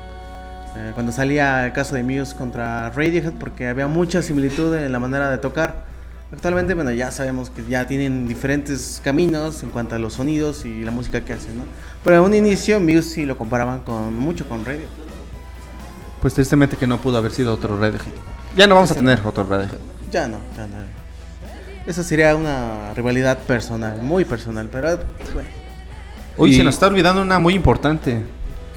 [0.76, 5.00] eh, cuando salía el caso de Muse contra Radiohead, porque había mucha similitud en la
[5.00, 5.86] manera de tocar.
[6.32, 10.84] Actualmente, bueno, ya sabemos que ya tienen diferentes caminos en cuanto a los sonidos y
[10.84, 11.64] la música que hacen, ¿no?
[12.04, 15.07] Pero en un inicio, Muse sí lo comparaban con mucho con Radiohead.
[16.20, 18.12] Pues tristemente que no pudo haber sido otro Radiohead.
[18.56, 19.78] Ya no vamos a tener otro Radiohead.
[20.10, 20.76] Ya no, ya no.
[21.86, 24.98] Esa sería una rivalidad personal, muy personal, pero
[25.32, 25.48] bueno.
[26.36, 28.22] Hoy Y- se nos está olvidando una muy importante.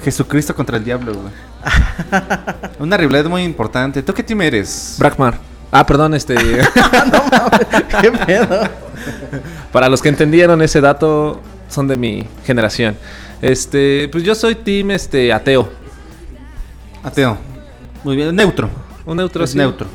[0.04, 1.32] Jesucristo contra el diablo, güey.
[2.80, 4.02] una rivalidad muy importante.
[4.02, 4.96] ¿Tú qué team eres?
[4.98, 5.38] Brackmar.
[5.70, 6.34] Ah, perdón, este.
[8.00, 8.60] ¿Qué pedo?
[9.72, 12.96] para los que entendieron ese dato, son de mi generación.
[13.40, 15.68] Este, pues yo soy team este ateo.
[17.02, 17.36] Ateo.
[18.04, 18.68] Muy bien, neutro.
[19.04, 19.58] Un neutro Es sí.
[19.58, 19.86] neutro.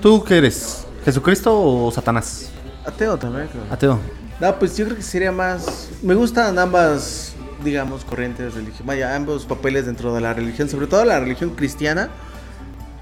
[0.00, 0.86] ¿Tú qué eres?
[1.04, 2.50] ¿Jesucristo o Satanás?
[2.86, 3.62] Ateo también, creo.
[3.70, 3.98] Ateo.
[4.40, 5.88] No, pues yo creo que sería más.
[6.02, 8.86] Me gustan ambas, digamos, corrientes religiosas.
[8.86, 12.08] Vaya, ambos papeles dentro de la religión, sobre todo la religión cristiana.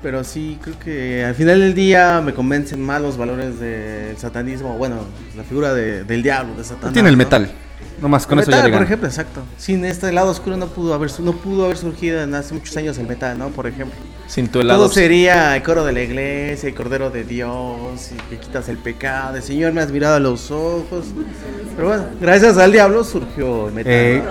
[0.02, 4.78] Pero sí, creo que al final del día me convencen más los valores del satanismo.
[4.78, 4.96] Bueno,
[5.36, 6.92] la figura de- del diablo, de Satanás.
[6.92, 7.18] Tiene el ¿no?
[7.24, 7.50] metal.
[8.00, 9.42] Nomás con El eso metal, por ejemplo, exacto.
[9.56, 12.76] Sin este lado oscuro no pudo haber su- no pudo haber surgido en hace muchos
[12.76, 13.48] años el metal, ¿no?
[13.48, 13.98] Por ejemplo.
[14.28, 14.80] Sin tu helado.
[14.84, 18.76] Todo sería el coro de la iglesia, el cordero de Dios, y que quitas el
[18.78, 21.06] pecado, el Señor me has mirado a los ojos.
[21.74, 23.92] Pero bueno, gracias al diablo surgió el metal.
[23.92, 24.22] Eh,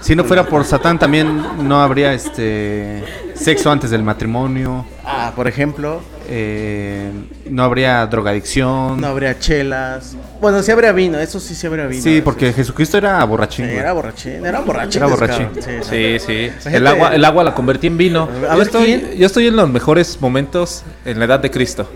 [0.00, 3.04] si no fuera por Satán también no habría este
[3.42, 7.10] sexo antes del matrimonio, Ah, por ejemplo, eh,
[7.50, 9.00] no habría drogadicción.
[9.00, 10.16] no habría chelas.
[10.40, 12.02] Bueno, sí habría vino, eso sí sí habría vino.
[12.02, 13.66] sí, porque Jesucristo era borrachín.
[13.66, 15.02] Sí, era borrachín, era borrachín.
[15.02, 15.48] Era borrachín.
[15.82, 16.32] Sí, sí.
[16.46, 18.28] Imagínate- El agua, el agua la convertí en vino.
[18.48, 19.12] A Yo ver, estoy, ¿quién?
[19.18, 21.88] yo estoy en los mejores momentos en la edad de Cristo.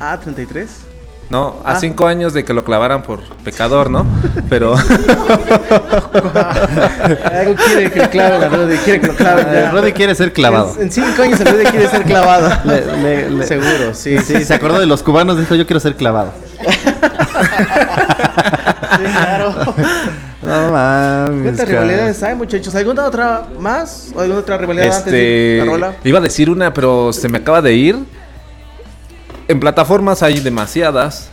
[0.00, 0.68] Ah, 33.
[1.28, 1.56] ¿No?
[1.64, 1.80] A Ah.
[1.80, 4.06] cinco años de que lo clavaran por pecador, ¿no?
[4.48, 4.74] Pero.
[7.32, 9.46] Algo quiere que lo claven, a Rudy, quiere que lo claven.
[9.52, 9.70] Ya.
[9.72, 10.74] Roddy quiere ser clavado.
[10.76, 12.48] En, en cinco años el Rudy quiere ser clavado.
[12.64, 14.18] Le- le- le- Seguro, sí.
[14.20, 16.32] Sí, se acordó de los cubanos, dijo yo quiero ser clavado.
[18.96, 19.54] Sí, claro.
[20.42, 21.42] No mames.
[21.42, 22.74] ¿Cuántas rivalidades hay, muchachos?
[22.74, 24.08] ¿Alguna otra más?
[24.14, 25.66] ¿O alguna otra rivalidad antes de Este.
[25.66, 25.92] la rola?
[26.04, 27.96] Iba a decir una, pero se me acaba de ir.
[29.48, 31.30] En plataformas hay demasiadas.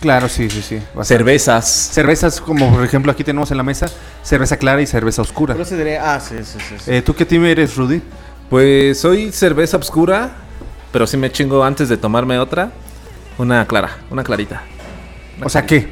[0.00, 0.76] Claro, sí, sí, sí.
[0.76, 1.06] bastante.
[1.06, 1.66] Cervezas.
[1.92, 3.86] Cervezas, como por ejemplo aquí tenemos en la mesa,
[4.22, 5.54] cerveza clara y cerveza oscura.
[5.54, 6.74] Pero ese diría, ah, sí, sí, sí.
[6.78, 6.90] sí.
[6.90, 8.02] Eh, ¿Tú qué team eres, Rudy?
[8.50, 10.30] Pues soy cerveza oscura,
[10.92, 12.70] pero sí me chingo antes de tomarme otra.
[13.38, 14.62] Una clara, una clarita.
[15.42, 15.88] O sea, ¿qué?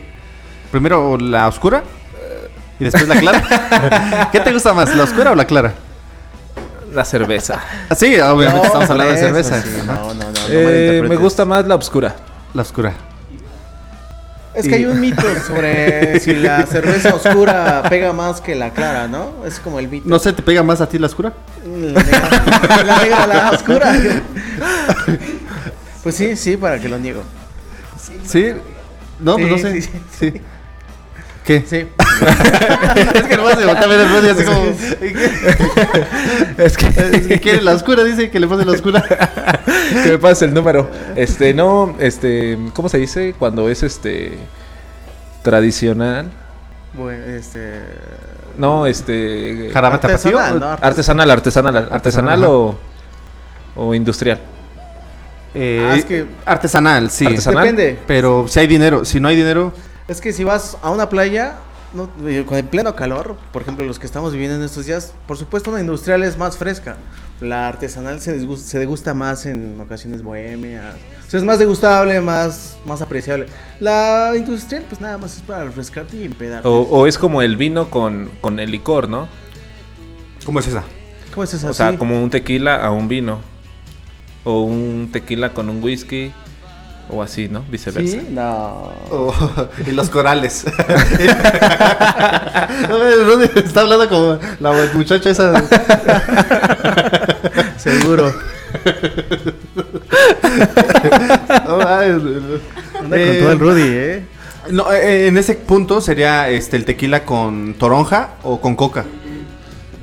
[0.70, 1.82] Primero la oscura
[2.78, 4.28] y después la clara.
[4.32, 5.74] ¿Qué te gusta más, la oscura o la clara?
[6.92, 7.60] La cerveza.
[7.88, 9.62] Ah, sí, obviamente No, estamos hablando de cerveza.
[9.62, 12.14] sí, no, no, no, no Eh, me gusta más la oscura.
[12.54, 12.92] La oscura.
[14.54, 19.08] Es que hay un mito sobre si la cerveza oscura pega más que la clara,
[19.08, 19.32] ¿no?
[19.46, 20.06] Es como el mito.
[20.06, 21.32] ¿No se te pega más a ti la oscura?
[21.64, 23.94] La negra, la, negra, la oscura.
[26.02, 27.22] Pues sí, sí, para que lo niego.
[28.26, 28.52] Sí.
[29.20, 29.80] No, pues no sé.
[29.80, 30.40] sí, Sí.
[31.44, 31.64] ¿Qué?
[31.66, 31.76] Sí.
[33.14, 34.62] es que se voltea a ver el Rudy así como.
[36.58, 36.86] es que.
[36.86, 39.02] Es que quiere la oscura, dice que le pase la oscura.
[40.04, 40.88] que me pase el número.
[41.16, 43.34] Este, no, este, ¿cómo se dice?
[43.38, 44.38] Cuando es este
[45.42, 46.30] tradicional.
[46.94, 47.80] Bueno, este.
[48.56, 49.94] No, este Jarabe.
[49.96, 50.66] Artesanal, ¿no?
[50.80, 52.78] artesanal, artesanal, artesanal o,
[53.74, 54.38] o industrial.
[55.54, 57.26] Eh, Ah, es que- Artesanal, sí.
[57.26, 57.64] Artesanal.
[57.64, 57.98] Depende.
[58.06, 59.72] Pero si hay dinero, si no hay dinero.
[60.08, 61.56] Es que si vas a una playa,
[61.94, 65.14] no, eh, con el pleno calor, por ejemplo, los que estamos viviendo en estos días,
[65.26, 66.96] por supuesto, una industrial es más fresca.
[67.40, 68.38] La artesanal se,
[68.78, 70.94] degusta más en ocasiones bohemias.
[71.26, 73.46] O sea, es más degustable, más, más apreciable.
[73.80, 76.66] La industrial, pues nada más es para refrescarte y empedar.
[76.66, 79.28] O, o es como el vino con, con el licor, ¿no?
[80.44, 80.82] ¿Cómo es esa?
[81.32, 81.68] ¿Cómo es eso?
[81.68, 81.96] O sea, Sí.
[81.96, 83.40] como un tequila a un vino.
[84.44, 86.32] O un tequila con un whisky.
[87.12, 87.62] O así, ¿no?
[87.68, 88.10] Viceversa.
[88.10, 88.90] Sí, no.
[89.10, 89.34] Oh,
[89.86, 90.64] y los corales.
[93.54, 95.62] está hablando como la muchacha esa.
[97.76, 98.32] Seguro.
[101.66, 102.10] No, ay,
[102.98, 104.24] Anda eh, con todo el Rudy, ¿eh?
[104.70, 109.04] no, eh, en ese punto sería este el tequila con toronja o con coca.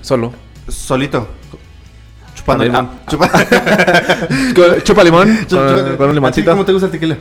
[0.03, 0.31] Solo.
[0.67, 1.38] Solito.
[2.49, 2.89] Chupando limón.
[3.07, 3.29] Chupa-
[4.53, 5.39] Chupa, chupa limón.
[5.47, 6.51] chupa- Con, con un ¿A ti limoncito.
[6.51, 7.17] ¿Cómo te gusta el tequila?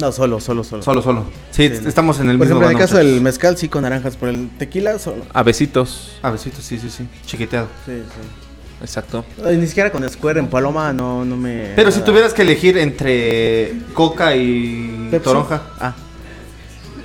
[0.00, 0.82] No, solo, solo, solo.
[0.82, 1.24] Solo, solo.
[1.50, 4.16] Sí, estamos en el Por mismo ejemplo, en el caso del mezcal, sí con naranjas,
[4.16, 5.24] pero el tequila solo.
[5.34, 6.12] A besitos.
[6.22, 7.06] A besitos, sí, sí, sí.
[7.26, 7.66] Chiquiteado.
[7.84, 8.28] Sí, sí.
[8.80, 9.24] Exacto.
[9.44, 11.72] Ay, Ni siquiera con Square en Paloma no, no me.
[11.76, 15.24] Pero si tuvieras que elegir entre coca y Pepsi.
[15.24, 15.62] toronja.
[15.78, 15.94] Ah.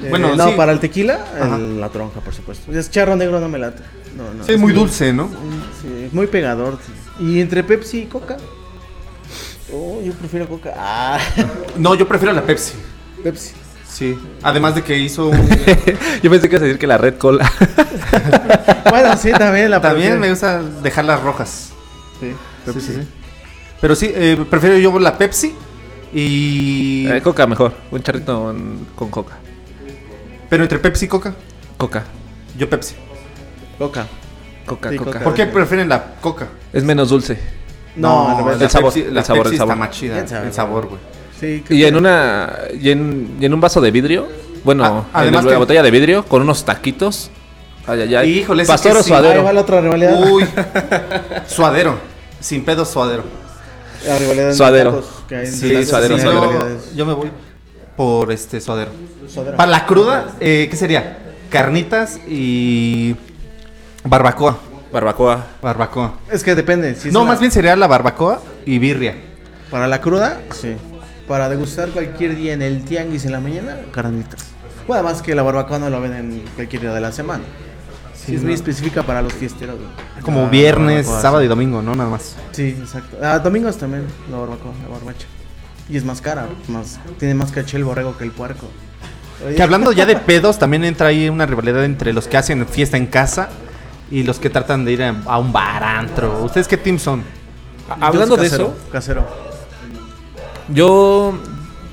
[0.01, 0.53] Eh, Bueno, no, sí.
[0.55, 2.71] para el tequila, el- la toronja, por supuesto.
[2.71, 3.83] Es charro negro, no me late.
[4.15, 5.27] No, no, Sí, es muy dulce, ¿no?
[5.81, 6.79] Sí, muy pegador.
[7.19, 8.37] Y entre Pepsi y Coca.
[9.73, 10.73] Oh, yo prefiero Coca.
[10.77, 11.19] Ah,
[11.77, 12.73] No, yo prefiero la Pepsi.
[13.23, 13.53] Pepsi.
[13.87, 14.17] Sí.
[14.43, 15.49] Además de que hizo un...
[16.21, 17.51] Yo pensé que ibas a decir que la Red Cola.
[18.89, 21.71] Bueno, sí, también la También me gusta dejarlas rojas.
[22.19, 22.33] Sí,
[22.65, 23.07] Sí, sí, sí.
[23.81, 25.53] Pero sí, eh, prefiero yo la Pepsi
[26.13, 27.07] y...
[27.07, 27.73] Eh, coca mejor.
[27.91, 29.37] Un charrito con, con coca.
[30.49, 31.33] Pero entre Pepsi y Coca,
[31.77, 32.05] Coca.
[32.57, 32.95] yo Pepsi.
[33.77, 34.07] Coca.
[34.67, 35.11] Coca, Sí, coca.
[35.11, 35.23] coca.
[35.23, 36.47] ¿Por qué prefieren la Coca?
[36.73, 37.39] Es menos dulce.
[37.95, 39.73] No, la El sabor, Pepsi- el la sabor, Pepsi el sabor.
[39.73, 40.19] está más chida.
[40.43, 40.99] El sabor, güey.
[41.39, 42.51] Sí, Y en una.
[42.79, 44.27] Y en, y en un vaso de vidrio.
[44.63, 47.29] Bueno, Ah, en además que- botella de vidrio con unos taquitos.
[47.87, 48.31] Ay, ay, ay.
[48.39, 49.09] Híjole, Pastor que o sí.
[49.09, 49.39] suadero.
[49.39, 50.19] Ahí va la otra rivalidad.
[50.29, 50.45] Uy,
[51.47, 51.97] suadero.
[52.39, 53.23] Sin pedo, suadero.
[54.05, 55.03] La rivalidad Suadero.
[55.27, 56.77] que hay Sí, suadero, suadero.
[56.95, 57.29] Yo me voy
[57.95, 58.91] por este suadero.
[59.27, 59.57] Suadero.
[59.57, 61.17] Para la cruda, eh, ¿qué sería?
[61.49, 63.15] Carnitas y
[64.09, 64.57] barbacoa.
[64.91, 65.45] Barbacoa.
[65.61, 66.13] Barbacoa.
[66.31, 66.95] Es que depende.
[66.95, 69.15] si es no, más bien sería la barbacoa y birria.
[69.69, 70.75] Para la cruda, sí.
[71.27, 74.45] Para degustar cualquier día en el tianguis en la mañana, carnitas.
[74.87, 77.43] Bueno, además que la barbacoa no lo venden cualquier día de la semana.
[78.13, 79.75] Sí, es muy específica para los fiesteros.
[79.77, 79.89] güey.
[80.23, 81.95] Como La viernes, barbacoa, sábado y domingo, ¿no?
[81.95, 82.35] Nada más.
[82.53, 83.17] Sí, exacto.
[83.21, 85.27] Ah, domingos también, la barbacoa, la barbacha.
[85.89, 88.67] Y es más cara, más, tiene más caché el borrego que el puerco.
[89.45, 92.65] Oye, Que hablando ya de pedos, también entra ahí una rivalidad entre los que hacen
[92.67, 93.49] fiesta en casa
[94.11, 96.43] y los que tratan de ir a, a un bar antro.
[96.43, 97.23] ¿Ustedes qué team son?
[98.01, 99.27] Hablando de casero, eso, Casero.
[100.69, 101.33] yo.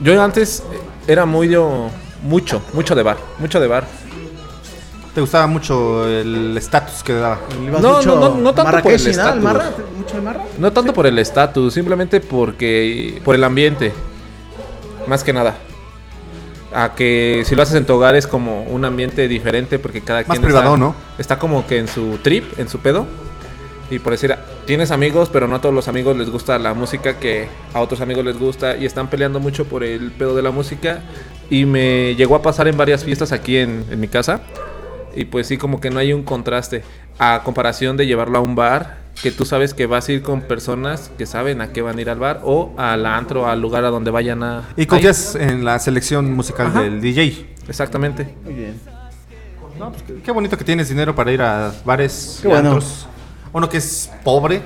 [0.03, 0.63] Yo antes
[1.07, 1.89] era muy yo.
[2.23, 3.17] Mucho, mucho de bar.
[3.39, 3.87] Mucho de bar.
[5.15, 7.39] ¿Te gustaba mucho el estatus que daba?
[7.81, 9.43] No, no, no, no tanto por el estatus.
[9.43, 9.71] marra?
[10.59, 13.21] No tanto por el estatus, simplemente porque.
[13.25, 13.93] por el ambiente.
[15.07, 15.55] Más que nada.
[16.75, 20.25] A que si lo haces en tu hogar es como un ambiente diferente porque cada
[20.25, 20.95] quien privado, está, ¿no?
[21.19, 23.07] está como que en su trip, en su pedo.
[23.91, 24.35] Y por decir,
[24.67, 28.01] tienes amigos, pero no a todos los amigos les gusta la música que a otros
[28.01, 31.03] amigos les gusta y están peleando mucho por el pedo de la música.
[31.49, 34.41] Y me llegó a pasar en varias fiestas aquí en, en mi casa.
[35.15, 36.83] Y pues sí, como que no hay un contraste.
[37.19, 40.43] A comparación de llevarlo a un bar, que tú sabes que vas a ir con
[40.43, 43.85] personas que saben a qué van a ir al bar o al antro, al lugar
[43.85, 44.63] a donde vayan a.
[44.77, 46.83] Y confías en la selección musical Ajá.
[46.83, 47.55] del DJ.
[47.69, 48.35] Exactamente.
[48.45, 48.81] Muy bien.
[49.79, 52.71] No, pues qué, qué bonito que tienes dinero para ir a bares Qué y bueno.
[52.71, 53.07] antros.
[53.53, 54.63] Uno que es pobre.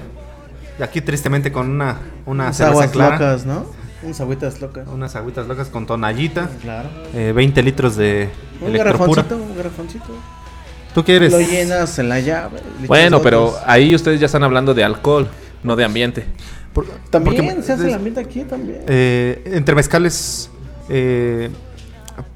[0.79, 3.13] Y aquí tristemente con una, una Unas cerveza aguas clara.
[3.15, 3.67] locas, ¿no?
[4.03, 4.87] Unas agüitas locas.
[4.89, 6.49] Unas agüitas locas con tonallita.
[6.63, 6.89] Claro.
[7.15, 8.29] eh, 20 litros de
[8.61, 10.07] Un garrafoncito, un garrafoncito.
[10.95, 11.33] ¿Tú quieres?
[11.33, 12.59] Lo llenas en la llave.
[12.87, 13.63] Bueno, pero otros.
[13.67, 15.29] ahí ustedes ya están hablando de alcohol,
[15.63, 16.25] no de ambiente.
[17.11, 18.83] También porque- se hace el ambiente aquí también.
[18.87, 20.51] Eh, entre mezcales.
[20.89, 21.51] Eh,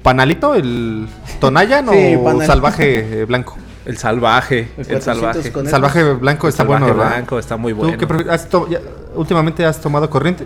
[0.01, 0.55] ¿Panalito?
[0.55, 1.07] ¿El
[1.39, 1.81] tonalla?
[1.81, 1.91] ¿no?
[1.93, 2.45] Sí, ¿O panalito.
[2.47, 3.57] salvaje eh, blanco?
[3.85, 5.51] El salvaje, el salvaje.
[5.51, 7.15] con- Salvaje blanco está salvaje bueno, ¿verdad?
[7.17, 7.97] blanco está muy ¿Tú bueno.
[7.97, 8.33] qué prefieres?
[8.33, 8.79] ¿Has ya-
[9.15, 10.45] últimamente has tomado corriente?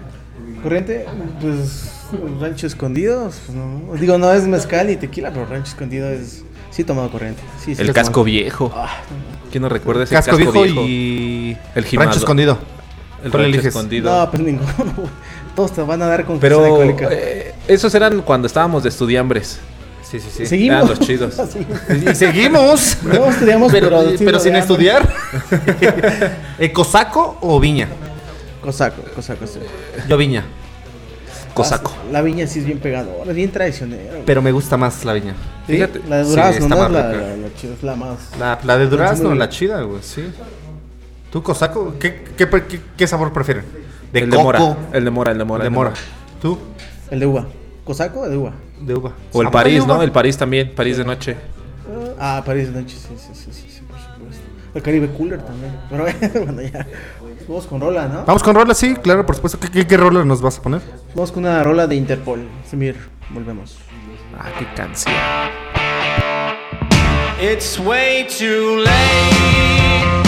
[0.64, 1.05] Corriente,
[1.39, 1.91] pues
[2.39, 3.26] rancho escondido.
[3.45, 3.93] pues, no.
[3.93, 6.43] Digo, no es mezcal ni tequila, pero rancho escondido es
[6.78, 7.41] Sí, he tomado corriente.
[7.57, 8.23] Sí, sí, El casco tomado.
[8.25, 8.71] viejo.
[9.49, 12.09] ¿Quién no recuerda ese Casco, viejo, y El gimado.
[12.09, 12.59] rancho escondido.
[13.23, 13.65] El ¿Cuál rancho eliges?
[13.65, 14.15] escondido.
[14.15, 14.69] No, pues ninguno.
[15.55, 19.57] Todos te van a dar con Pero eh, esos eran cuando estábamos de estudiambres.
[20.03, 20.45] Sí, sí, sí.
[20.45, 20.75] Seguimos.
[20.78, 21.34] eran los chidos.
[21.51, 21.65] Sí.
[22.11, 22.99] Y seguimos.
[23.01, 25.11] No estudiamos, pero, pero, sí pero sin estudiar.
[26.59, 27.88] ¿Eh, ¿Cosaco o viña?
[28.61, 29.57] Cosaco, cosaco, sí.
[30.07, 30.45] Yo viña.
[31.58, 31.93] Cosaco.
[32.12, 34.20] La viña sí es bien pegadora, es bien traicionera.
[34.26, 35.34] Pero me gusta más la viña.
[35.66, 36.01] Sí, fíjate.
[36.08, 36.89] La de Sí, Durazno, está ¿no?
[36.89, 37.22] la, rica.
[37.28, 38.18] la, la chida, es la más.
[38.39, 40.24] La, la de durazno, la chida, güey, sí.
[41.32, 41.95] ¿Tú, Cosaco?
[41.99, 43.66] ¿Qué, qué, qué, qué sabor prefieren?
[44.14, 44.38] De el coco.
[44.38, 44.78] de mora.
[44.93, 45.64] El de mora, el de mora.
[45.64, 45.93] de el mora.
[46.41, 46.58] ¿Tú?
[47.12, 47.47] El de uva.
[47.84, 48.53] ¿Cosaco o de uva?
[48.80, 49.12] De uva.
[49.34, 50.01] O el Ah, París, ¿no?
[50.01, 50.74] El París también.
[50.76, 51.36] París de noche.
[52.20, 54.43] Ah, París de noche, sí, sí, sí, sí, sí, por supuesto.
[54.74, 55.74] El Caribe Cooler también.
[55.89, 56.05] Pero
[56.45, 56.86] bueno, ya.
[57.48, 58.26] Vamos con rola, ¿no?
[58.26, 59.60] Vamos con rola, sí, claro, por supuesto.
[59.60, 60.82] ¿Qué, qué, qué rola nos vas a poner?
[61.16, 62.45] Vamos con una rola de Interpol.
[62.70, 62.98] Semir,
[63.30, 63.78] volvemos.
[64.38, 65.16] Ah, qué canción.
[67.39, 70.24] It's way too late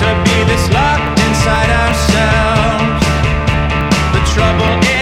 [0.00, 3.06] to be this locked inside ourselves.
[4.12, 5.01] The trouble is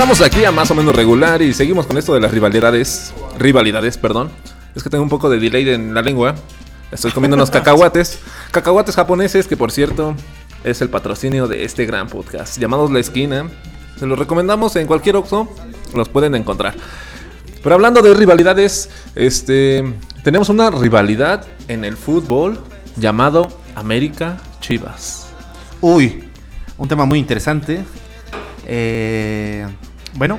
[0.00, 3.12] Regresamos aquí a más o menos regular y seguimos con esto de las rivalidades.
[3.38, 4.30] Rivalidades, perdón.
[4.74, 6.36] Es que tengo un poco de delay en la lengua.
[6.90, 8.18] Estoy comiendo unos cacahuates.
[8.50, 10.14] Cacahuates japoneses, que por cierto
[10.64, 12.58] es el patrocinio de este gran podcast.
[12.58, 13.50] Llamados La Esquina.
[13.98, 15.50] Se los recomendamos en cualquier Oxxo.
[15.94, 16.74] Los pueden encontrar.
[17.62, 19.84] Pero hablando de rivalidades, este,
[20.24, 22.58] tenemos una rivalidad en el fútbol
[22.96, 25.26] llamado América Chivas.
[25.82, 26.24] Uy,
[26.78, 27.84] un tema muy interesante.
[28.66, 29.66] Eh,
[30.14, 30.38] bueno,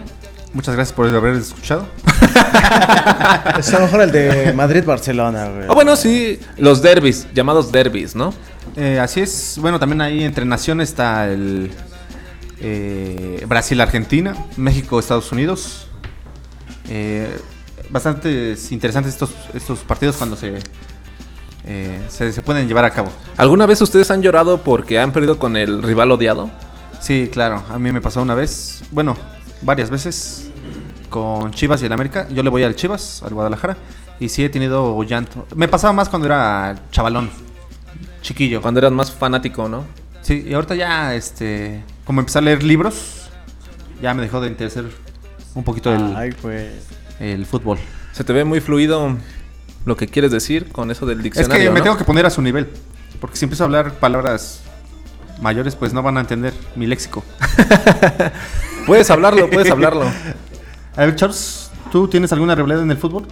[0.53, 1.88] muchas gracias por haber escuchado.
[3.59, 5.65] Es a lo mejor el de Madrid-Barcelona, güey.
[5.69, 8.34] Ah, bueno, sí, los derbis, llamados derbis, ¿no?
[8.76, 9.57] Eh, así es.
[9.59, 11.72] Bueno, también ahí entre naciones está el
[12.59, 15.88] eh, Brasil-Argentina, México-Estados Unidos.
[16.89, 17.28] Eh,
[17.89, 20.59] bastante interesantes estos, estos partidos cuando se,
[21.65, 23.11] eh, se, se pueden llevar a cabo.
[23.38, 26.49] ¿Alguna vez ustedes han llorado porque han perdido con el rival odiado?
[26.99, 27.63] Sí, claro.
[27.69, 29.17] A mí me pasó una vez, bueno,
[29.62, 30.49] varias veces
[31.09, 32.28] con Chivas y el América.
[32.30, 33.78] Yo le voy al Chivas, al Guadalajara,
[34.20, 35.47] y sí he tenido llanto.
[35.55, 37.30] Me pasaba más cuando era chavalón,
[38.22, 38.62] chiquillo.
[38.62, 39.86] Cuando eras más fanático, ¿no?
[40.22, 43.30] Sí, y ahorita ya, este, como empecé a leer libros,
[44.01, 44.86] ya me dejó de interesar
[45.55, 46.70] un poquito el, Ay, pues.
[47.20, 47.78] el fútbol.
[48.14, 49.18] Se te ve muy fluido
[49.86, 51.64] lo que quieres decir con eso del Es diccionario.
[51.66, 51.84] que me ¿no?
[51.84, 52.70] tengo que poner a su nivel,
[53.20, 54.62] porque si empiezo a hablar palabras
[55.41, 57.24] mayores, pues no van a entender mi léxico.
[58.86, 60.03] Puedes hablarlo, puedes hablarlo.
[60.95, 63.25] A ver, Charles, ¿tú tienes alguna rivalidad en el fútbol?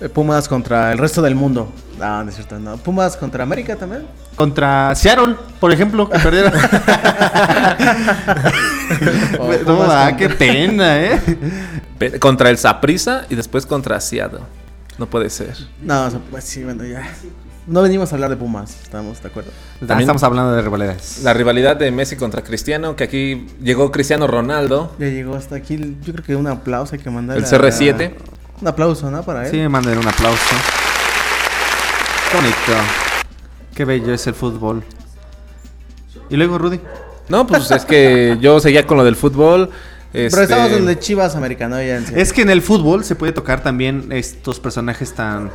[0.00, 1.72] Eh, Pumas contra el resto del mundo.
[1.98, 2.76] No, no es cierto, no.
[2.76, 4.06] Pumas contra América también.
[4.34, 6.52] Contra Seattle, por ejemplo, que perdieron.
[9.40, 11.20] O no, Pumas ah, contra- qué pena, ¿eh?
[12.20, 14.40] Contra el Saprissa y después contra Seattle.
[14.98, 15.56] No puede ser.
[15.82, 17.02] No, pues sí, bueno, ya.
[17.66, 19.50] No venimos a hablar de Pumas, estamos de acuerdo.
[19.80, 21.22] También estamos hablando de rivalidades.
[21.24, 25.96] La rivalidad de Messi contra Cristiano, que aquí llegó Cristiano Ronaldo, Ya llegó hasta aquí.
[26.04, 27.36] Yo creo que un aplauso hay que mandar.
[27.36, 28.12] el CR7.
[28.60, 29.24] Un aplauso, ¿no?
[29.24, 29.50] Para él.
[29.50, 30.54] Sí, me manden un aplauso.
[32.30, 32.56] Qué bonito.
[33.74, 34.84] Qué bello es el fútbol.
[36.30, 36.80] Y luego, Rudy.
[37.28, 39.70] No, pues es que yo seguía con lo del fútbol.
[40.12, 42.22] Pero este, estamos en de Chivas americano ya en serio.
[42.22, 45.50] Es que en el fútbol se puede tocar también estos personajes tan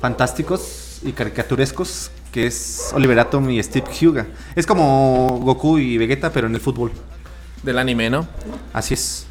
[0.00, 4.26] fantásticos y caricaturescos que es Oliver Atom y Steve Huga.
[4.54, 6.92] Es como Goku y Vegeta, pero en el fútbol.
[7.62, 8.26] del anime, ¿no?
[8.72, 9.26] Así es.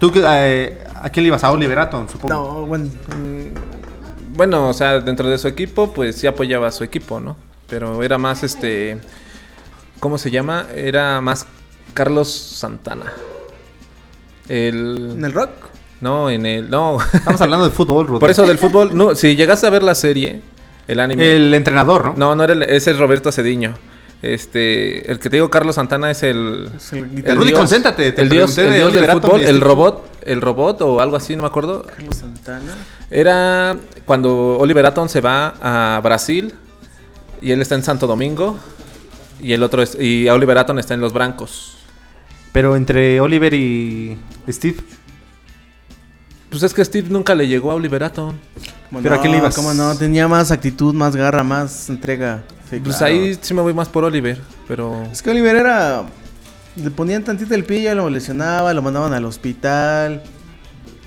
[0.00, 1.44] ¿Tú eh, a quién le ibas?
[1.44, 2.34] A Oliver Atom, supongo.
[2.34, 2.86] No, bueno.
[2.86, 7.36] mm, Bueno, o sea, dentro de su equipo, pues sí apoyaba a su equipo, ¿no?
[7.68, 8.98] Pero era más este.
[10.00, 10.66] ¿Cómo se llama?
[10.74, 11.46] Era más
[11.94, 13.12] Carlos Santana.
[14.48, 15.12] El.
[15.18, 15.50] ¿En el rock?
[16.00, 16.70] No, en el.
[16.70, 16.98] No.
[17.12, 18.20] Estamos hablando de fútbol, Rudy.
[18.20, 18.96] Por eso del fútbol.
[18.96, 20.40] No, si llegaste a ver la serie,
[20.92, 21.36] el anime.
[21.36, 22.14] El entrenador, ¿no?
[22.16, 23.74] No, no era el, ese es Roberto Cediño.
[24.22, 26.68] Este, el que te digo, Carlos Santana es el.
[26.76, 29.60] Es el El Rudy, dios- concéntrate, te el dios, el de dios del fútbol, el
[29.62, 31.84] robot, el robot o algo así, no me acuerdo.
[31.84, 32.74] Carlos Santana.
[33.10, 36.52] Era cuando Oliver Atom se va a Brasil
[37.40, 38.58] y él está en Santo Domingo
[39.40, 41.78] y el otro es, y Oliver Atom está en Los Brancos.
[42.52, 44.18] Pero entre Oliver y
[44.50, 44.76] Steve.
[46.50, 48.34] Pues es que Steve nunca le llegó a Oliver Atom.
[48.90, 49.54] ¿Cómo Pero no, ¿a quién le ibas?
[49.54, 49.94] ¿Cómo no?
[49.96, 52.42] Tenía más actitud, más garra, más entrega.
[52.68, 53.14] Sí, Pues claro.
[53.14, 56.04] ahí sí me voy más por Oliver, pero Es que Oliver era.
[56.76, 60.22] Le ponían tantito el pie, ya lo lesionaba, lo mandaban al hospital.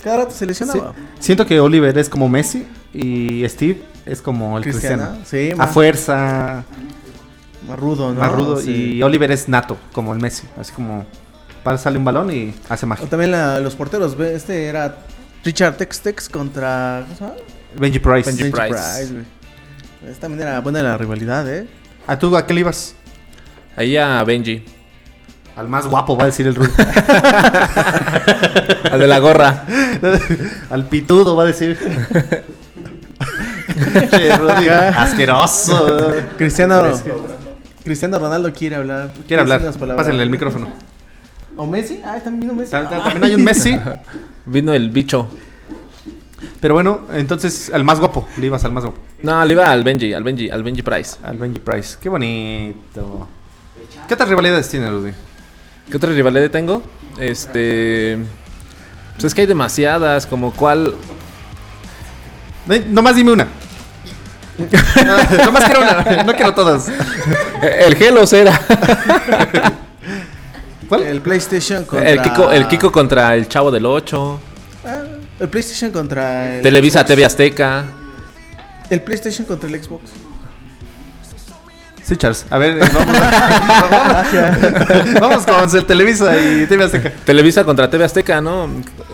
[0.03, 0.45] Cada rato se Sí.
[0.45, 0.93] lesionaba.
[1.19, 5.55] Siento que Oliver es como Messi y Steve es como el Cristiano, Cristiano.
[5.55, 6.63] sí, a fuerza,
[7.67, 8.19] Más rudo, ¿no?
[8.19, 8.57] más rudo.
[8.61, 8.95] Sí.
[8.95, 10.43] Y Oliver es nato, como el Messi.
[10.57, 11.05] Así como
[11.63, 13.07] para sale un balón y hace O magia.
[13.09, 14.97] también la- los porteros, ve, este era
[15.45, 17.05] Richard Tex Tex contra.
[17.05, 17.35] ¿Cómo se llama?
[17.77, 18.29] Benji Price.
[18.31, 19.23] Benji Price.
[20.07, 21.67] Esta también era buena la rivalidad, ¿eh?
[22.07, 22.95] ¿A tú a qué le ibas?
[23.75, 24.63] ahí a Benji,
[25.55, 26.71] Al más guapo, va a decir el Rudy.
[28.91, 29.65] al de la gorra.
[30.69, 31.77] Al pitudo, va a decir.
[34.09, 36.13] Che, Rudy, Asqueroso.
[36.37, 36.83] Cristiano.
[37.83, 39.11] Cristiano Ronaldo quiere hablar.
[39.27, 39.61] Quiere hablar.
[39.95, 40.69] Pásenle el micrófono.
[41.55, 42.01] ¿O Messi?
[42.03, 42.71] Ah, también vino Messi.
[42.71, 43.79] Ta- ta- También hay un Messi.
[44.45, 45.27] Vino el bicho.
[46.59, 48.27] Pero bueno, entonces al más guapo.
[48.37, 48.99] Le ibas al más guapo.
[49.21, 51.17] No, le iba al Benji, al Benji, al Benji Price.
[51.23, 51.97] Al Benji Price.
[52.01, 53.27] Qué bonito.
[54.07, 55.11] ¿Qué otras rivalidades tiene, Rudy?
[55.89, 56.83] ¿Qué otra rivalidad tengo?
[57.19, 58.17] Este.
[59.13, 60.95] Pues es que hay demasiadas, como cuál.
[62.65, 63.47] No, nomás dime una.
[65.45, 66.23] nomás quiero una.
[66.23, 66.89] No quiero todas.
[66.89, 68.59] Eh, El Hello era.
[70.87, 71.03] ¿Cuál?
[71.03, 72.09] El PlayStation contra.
[72.09, 74.39] El Kiko, el Kiko contra el Chavo del 8.
[75.39, 76.57] El PlayStation contra.
[76.57, 77.07] El Televisa Xbox.
[77.07, 77.85] TV Azteca.
[78.89, 80.03] El PlayStation contra el Xbox.
[82.03, 82.45] Sí, Charles.
[82.49, 83.17] A ver, vamos,
[85.19, 87.11] vamos, vamos con el Televisa y TV Azteca.
[87.25, 88.67] Televisa contra TV Azteca, ¿no?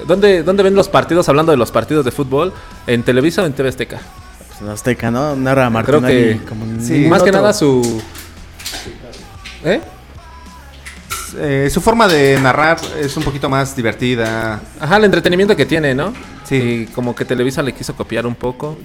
[0.08, 1.30] ¿Dónde, ¿Dónde ven los partidos?
[1.30, 2.52] Hablando de los partidos de fútbol.
[2.88, 4.00] ¿En Televisa o en TV Azteca?
[4.48, 5.36] Pues en Azteca, ¿no?
[5.36, 8.02] Narra Creo Martinelli que- como sí, Más que nada su.
[9.64, 9.80] ¿Eh?
[11.38, 15.94] Eh, su forma de narrar es un poquito más divertida Ajá, el entretenimiento que tiene,
[15.94, 16.14] ¿no?
[16.44, 16.56] Sí.
[16.56, 18.78] Y como que Televisa le quiso copiar un poco.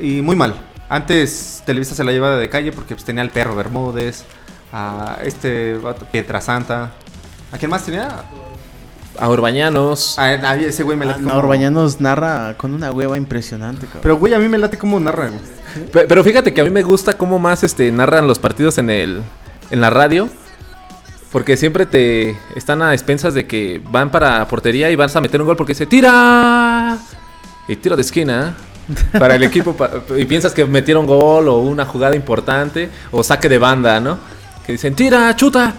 [0.00, 0.54] y muy mal.
[0.88, 4.24] Antes Televisa se la llevaba de calle porque pues, tenía al perro Bermúdez,
[4.72, 6.92] a este vato, Pietrasanta.
[7.50, 8.08] ¿A quién más tenía?
[9.18, 10.18] a Urbañanos.
[10.18, 11.40] Ah, ah, ese güey me Ah, late no, como...
[11.40, 14.00] Orbañanos narra con una hueva impresionante, cabrón.
[14.02, 15.86] Pero güey, a mí me late como narra, güey.
[15.92, 18.88] Pe- Pero fíjate que a mí me gusta cómo más este narran los partidos en
[18.88, 19.22] el
[19.70, 20.30] en la radio.
[21.32, 25.40] Porque siempre te están a expensas de que van para portería y vas a meter
[25.40, 26.98] un gol porque dice tira
[27.66, 28.54] y tiro de esquina
[29.18, 29.74] para el equipo
[30.16, 34.18] y piensas que metieron gol o una jugada importante o saque de banda, ¿no?
[34.66, 35.72] Que dicen tira, chuta.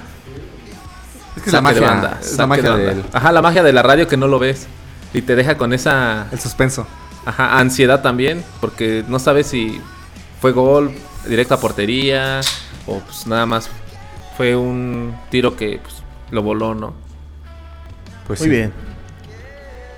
[1.36, 2.86] Es que es la Saque de magia, banda, es la magia de banda.
[2.86, 4.68] del Ajá, la magia de la radio que no lo ves
[5.14, 6.88] y te deja con esa el suspenso.
[7.26, 9.80] Ajá, ansiedad también, porque no sabes si
[10.42, 10.92] fue gol
[11.28, 12.42] directo a portería
[12.88, 13.70] o pues nada más
[14.38, 15.96] fue un tiro que pues,
[16.32, 16.94] lo voló, ¿no?
[18.28, 18.56] Pues Muy sí.
[18.56, 18.74] bien.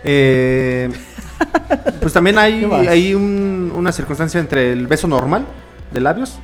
[0.03, 0.89] Eh,
[2.01, 5.45] pues también hay, hay un- una circunstancia entre el beso normal
[5.91, 6.39] de labios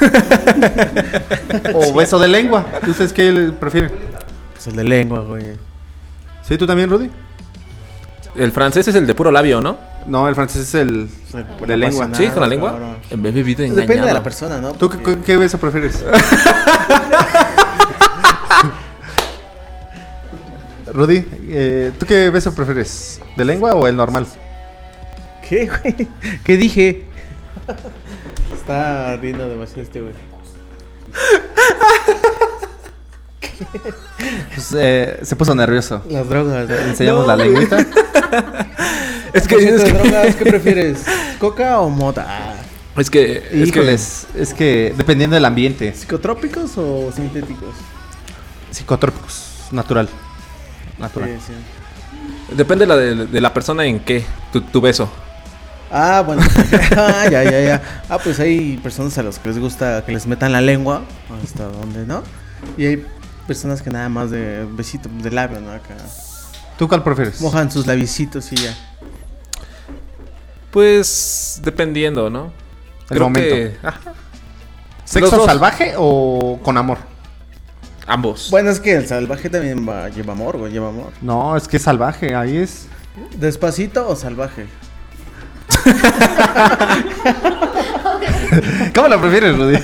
[1.74, 2.66] o beso de lengua.
[2.86, 3.92] ¿Ustedes qué prefieren?
[4.52, 5.44] Pues el de lengua, güey.
[6.42, 7.10] ¿Sí, tú también, Rudy?
[8.36, 9.76] El francés es el de puro labio, ¿no?
[10.06, 11.08] No, el francés es el
[11.66, 12.08] de lengua.
[12.08, 12.72] pasa Sí, con la lengua.
[12.72, 12.96] cabrón.
[13.10, 14.72] En vez de vida Depende de la persona, ¿no?
[14.72, 16.04] ¿Tú qué, Porque- qué beso prefieres?
[20.92, 23.20] Rudy, eh, ¿tú qué beso prefieres?
[23.36, 24.26] ¿De lengua o el normal?
[25.48, 26.08] ¿Qué, güey?
[26.44, 27.04] ¿Qué dije?
[28.54, 30.14] Está riendo demasiado este güey.
[34.54, 36.02] Pues, eh, se puso nervioso.
[36.10, 36.68] Las drogas.
[36.68, 37.76] Enseñamos la lengüita.
[39.34, 41.04] Es que, ¿Qué es que, drogas qué prefieres?
[41.38, 42.24] ¿Coca o mota?
[42.26, 42.54] Ah,
[42.96, 47.74] es que, es que Híjoles, es que dependiendo del ambiente, ¿Psicotrópicos o sintéticos?
[48.70, 50.08] psicotrópicos, natural.
[50.98, 51.28] Natural.
[51.28, 52.54] Sí, sí.
[52.56, 55.10] depende la de, de la persona en qué tu, tu beso.
[55.90, 56.42] Ah, bueno.
[56.96, 57.82] ah, ya, ya, ya.
[58.08, 61.02] Ah, pues hay personas a las que les gusta que les metan la lengua
[61.42, 62.22] hasta donde, ¿no?
[62.76, 63.06] Y hay
[63.46, 65.70] personas que nada más de besito, de labio, ¿no?
[65.72, 65.96] Acá.
[66.78, 67.40] ¿Tú cuál prefieres?
[67.40, 68.74] Mojan sus labicitos y ya.
[70.74, 72.52] Pues dependiendo, ¿no?
[73.08, 73.54] El momento.
[75.04, 75.46] ¿Sexo Los dos.
[75.46, 76.98] salvaje o con amor?
[78.08, 78.48] ambos.
[78.50, 81.12] Bueno, es que el salvaje también va, lleva amor, güey, lleva amor.
[81.22, 82.88] No, es que es salvaje, ahí es.
[83.38, 84.66] ¿Despacito o salvaje?
[88.94, 89.78] ¿Cómo lo prefieres, Rudy?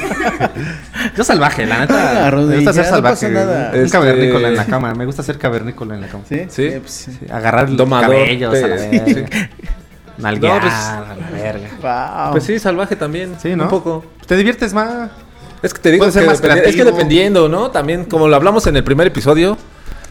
[1.16, 2.26] Yo salvaje, la neta.
[2.26, 3.14] Ah, Rudy, me gusta ser no salvaje.
[3.14, 3.70] pasa nada.
[3.72, 4.94] Es Este- cavernícola en la cama.
[4.94, 6.24] Me gusta ser cavernícola en la cama.
[6.28, 6.42] ¿Sí?
[6.48, 6.70] Sí.
[6.80, 7.12] Pues, sí.
[7.20, 8.76] Sí, agarrar los Domador, cabellos a la.
[10.20, 11.68] Nalguear No, pues- a la verga.
[12.24, 12.32] Wow.
[12.32, 13.34] Pues sí, salvaje también.
[13.40, 13.64] Sí, ¿no?
[13.64, 14.04] Un poco.
[14.26, 15.10] ¿Te diviertes más?
[15.62, 17.70] Es que te digo que más dependi- es que dependiendo, ¿no?
[17.70, 19.58] También, como lo hablamos en el primer episodio,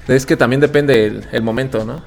[0.08, 2.02] es que también depende el, el momento, ¿no?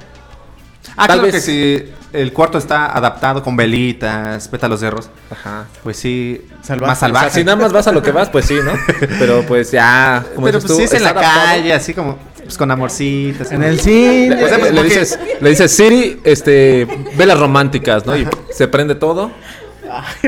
[0.97, 5.11] Ah, Tal claro vez- que si el cuarto está adaptado con velitas, pétalos de rosa,
[5.31, 5.65] Ajá.
[5.83, 6.89] pues sí, Salvaje.
[6.91, 7.31] más O sea, salvaje.
[7.31, 8.73] si nada más vas a lo que vas, pues sí, ¿no?
[9.19, 11.47] Pero pues ya, como Pero dices pues tú, sí es en la adaptado.
[11.47, 13.51] calle, así como pues, con amorcitos.
[13.53, 14.37] En el cine.
[14.37, 18.17] Le, O sea, pues, le dices, le dices, Siri, este, velas románticas, ¿no?
[18.17, 19.31] Y se prende todo.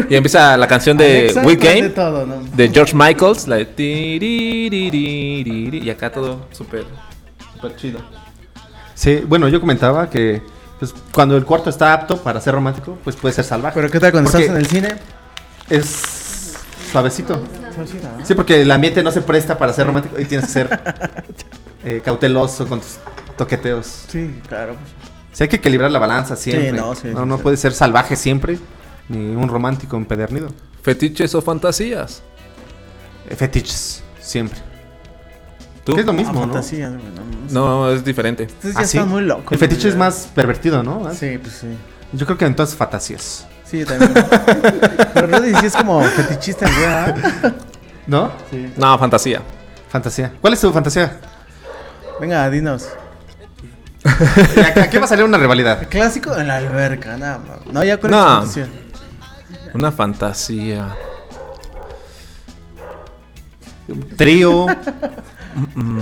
[0.08, 2.36] Y empieza la canción de prende Game todo, ¿no?
[2.54, 3.64] de George Michaels, la de
[5.82, 6.84] y acá todo súper
[7.54, 7.98] súper chido.
[9.04, 10.40] Sí, bueno, yo comentaba que
[10.78, 13.74] pues, cuando el cuarto está apto para ser romántico, pues puede ser salvaje.
[13.74, 14.96] Pero ¿qué tal cuando Porque estás en el cine?
[15.68, 16.54] Es
[16.90, 17.38] suavecito.
[17.76, 17.90] Pues
[18.26, 20.80] sí, porque el ambiente no se presta para ser romántico y tienes que ser
[21.84, 22.96] eh, cauteloso con tus
[23.36, 24.06] toqueteos.
[24.08, 24.74] Sí, claro.
[25.32, 26.70] Sí, hay que equilibrar la balanza siempre.
[26.70, 27.42] Sí, no, sí, no, sí, no sí.
[27.42, 28.58] puede ser salvaje siempre,
[29.10, 30.48] ni un romántico empedernido.
[30.80, 32.22] Fetiches o fantasías.
[33.28, 34.73] Eh, Fetiches, siempre.
[35.84, 35.96] ¿Tú?
[35.98, 36.40] Es lo Ah, mismo, ¿no?
[36.40, 36.98] fantasía, no,
[37.50, 38.44] No, es diferente.
[38.44, 38.96] Ustedes Ah, ya sí.
[38.96, 39.52] están muy locos.
[39.52, 41.12] El fetiche es más pervertido, ¿no?
[41.14, 41.68] Sí, pues sí.
[42.12, 43.46] Yo creo que entonces fantasías.
[43.64, 44.12] Sí, yo también.
[45.14, 46.84] Pero Rudy sí es como fetichista, güey.
[46.86, 47.14] ¿ah?
[48.06, 48.30] ¿No?
[48.50, 48.72] Sí.
[48.76, 49.42] No, fantasía.
[49.88, 50.32] Fantasía.
[50.40, 51.18] ¿Cuál es tu fantasía?
[52.20, 52.88] Venga, dinos.
[54.80, 55.86] Aquí va a salir una rivalidad.
[55.88, 57.66] Clásico en la alberca, nada más.
[57.72, 58.22] No, ya con No.
[58.22, 58.68] fantasía.
[59.74, 60.94] Una fantasía.
[64.16, 64.66] Trío.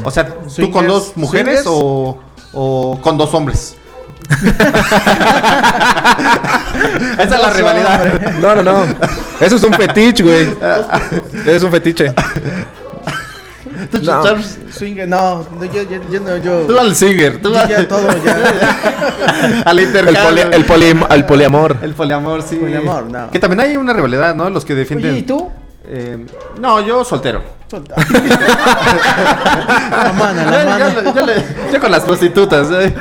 [0.05, 2.19] O sea, ¿tú Swingers, con dos mujeres o,
[2.53, 3.77] o con dos hombres?
[7.19, 8.21] Esa es la rivalidad.
[8.41, 8.85] No, no, no.
[9.41, 10.49] Eso es un fetiche, güey.
[11.47, 12.13] Es un fetiche.
[13.91, 14.23] Tú, No.
[14.71, 16.61] Swinger, no, yo, yo, yo no, yo.
[16.67, 17.41] tú al singer.
[17.43, 19.63] Tú yo al- ya todo, ya.
[19.67, 20.23] al El, intercambio.
[20.25, 21.77] poli- el, poli- el poliamor.
[21.83, 22.57] El poliamor, sí.
[22.57, 23.31] Poliamor, no.
[23.31, 24.49] Que también hay una rivalidad, ¿no?
[24.51, 25.11] Los que defienden.
[25.11, 25.51] Oye, ¿y tú?
[25.85, 26.25] Eh,
[26.61, 27.43] no, yo soltero.
[27.71, 27.95] Solta.
[27.97, 28.05] la
[30.17, 31.03] mano, la Yo- mano.
[31.03, 32.69] yo, yo le- yo con las prostitutas.
[32.71, 32.95] eh,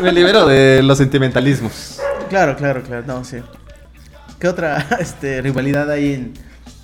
[0.00, 2.00] Me libero de los sentimentalismos.
[2.28, 3.36] Claro, claro, claro, no, sí.
[4.38, 6.34] ¿Qué otra este, rivalidad hay en,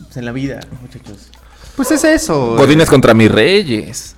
[0.04, 1.28] pues, en la vida, muchachos?
[1.76, 2.56] Pues es eso.
[2.56, 4.16] Godines contra mis reyes.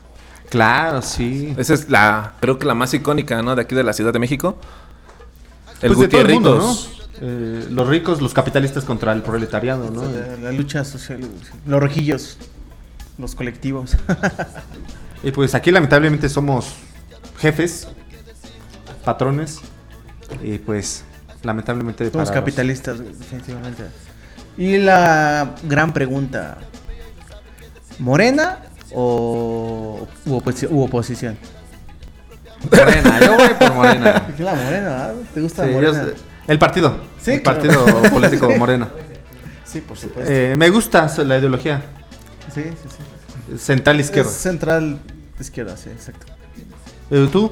[0.51, 1.55] Claro, sí.
[1.57, 3.55] Esa es la, creo que la más icónica, ¿no?
[3.55, 4.57] De aquí de la Ciudad de México.
[5.81, 6.77] El Pues de todo el mundo, ¿no?
[7.25, 10.03] Eh, los ricos, los capitalistas contra el proletariado, ¿no?
[10.03, 11.21] La, la lucha social,
[11.67, 12.37] los rojillos,
[13.19, 13.97] los colectivos.
[15.25, 16.73] Y pues aquí lamentablemente somos
[17.39, 17.87] jefes,
[19.05, 19.61] patrones,
[20.43, 21.05] y pues
[21.45, 23.85] lamentablemente Somos capitalistas, definitivamente.
[24.59, 26.59] Y la gran pregunta:
[28.01, 28.59] ¿Morena
[28.93, 31.39] o u, oposi- u oposición?
[32.69, 34.27] Morena, yo voy por Morena.
[34.37, 34.89] ¿Qué la morena?
[34.89, 35.15] ¿verdad?
[35.35, 36.05] ¿Te gusta Sí, yo morena?
[36.05, 36.15] sé-
[36.49, 37.61] el partido, Sí, el claro.
[37.61, 38.89] partido político Morena.
[39.65, 40.31] Sí, por supuesto.
[40.33, 41.83] Eh, me gusta la ideología
[42.53, 42.89] sí, sí,
[43.53, 43.59] sí.
[43.59, 44.31] central izquierda.
[44.31, 44.99] Es central
[45.41, 46.27] izquierda, sí, exacto.
[47.11, 47.51] Eh, ¿Tú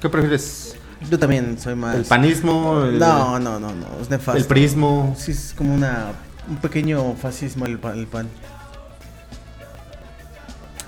[0.00, 0.76] qué prefieres?
[1.10, 1.96] Yo también soy más.
[1.96, 2.82] ¿El panismo?
[2.84, 4.38] El, No, no, no, no, es nefasto.
[4.38, 5.14] el prismo?
[5.18, 6.12] Sí, es como una,
[6.48, 7.98] un pequeño fascismo el pan.
[7.98, 8.28] El pan.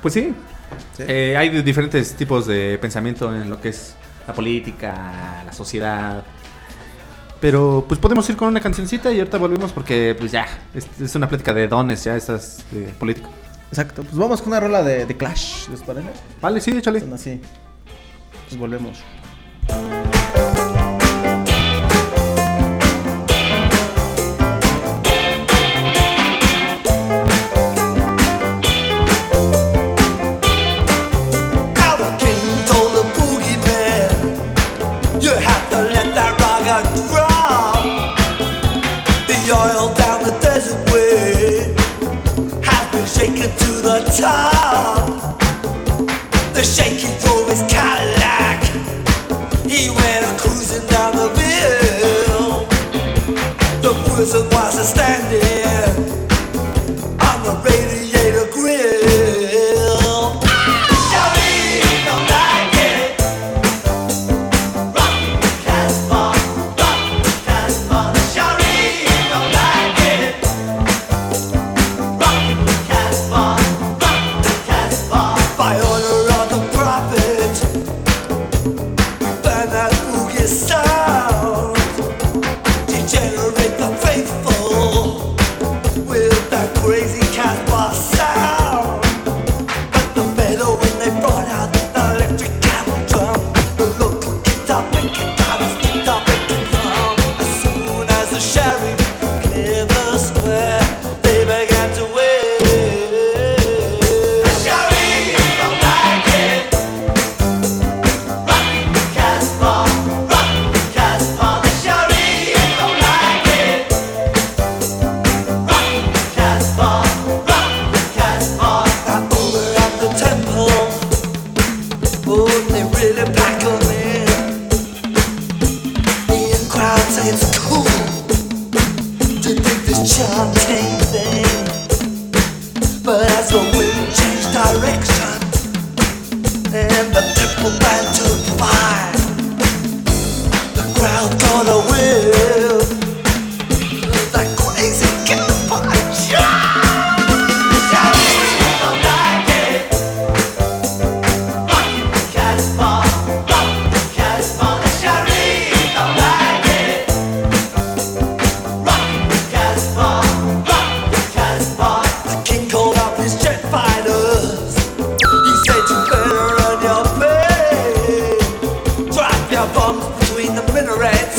[0.03, 0.33] Pues sí.
[0.97, 1.05] Sí.
[1.07, 3.95] Eh, hay diferentes tipos de pensamiento en lo que es
[4.27, 6.25] la política, la sociedad.
[7.47, 11.15] Pero pues podemos ir con una cancioncita y ahorita volvemos porque pues ya, es, es
[11.15, 13.29] una plática de dones ya estas de política.
[13.69, 14.03] Exacto.
[14.03, 16.09] Pues vamos con una rola de, de Clash, ¿les parece?
[16.41, 16.99] Vale, sí, échale.
[16.99, 17.41] Son así.
[18.49, 18.99] Pues volvemos.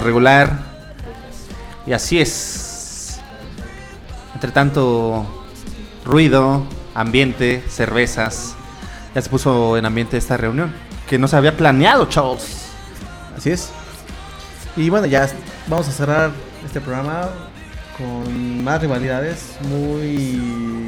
[0.00, 0.58] regular.
[1.86, 3.20] Y así es.
[4.34, 5.46] Entre tanto
[6.04, 6.64] ruido,
[6.94, 8.54] ambiente, cervezas,
[9.14, 10.74] ya se puso en ambiente esta reunión.
[11.08, 12.66] Que no se había planeado, chavos.
[13.36, 13.70] Así es.
[14.76, 15.28] Y bueno, ya
[15.66, 16.30] vamos a cerrar
[16.64, 17.28] este programa
[17.98, 20.79] con más rivalidades muy...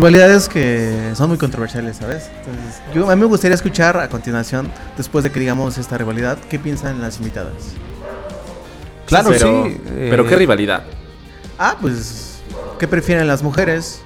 [0.00, 0.08] ya.
[0.08, 2.30] Rivalidades que son muy controversiales, ¿sabes?
[2.38, 6.38] Entonces, yo, a mí me gustaría escuchar a continuación, después de que digamos esta rivalidad,
[6.48, 7.54] qué piensan las invitadas.
[9.06, 9.80] Claro, pero, sí.
[9.86, 10.84] Pero eh, qué rivalidad.
[11.58, 12.40] Ah, pues,
[12.78, 14.02] ¿qué prefieren las mujeres?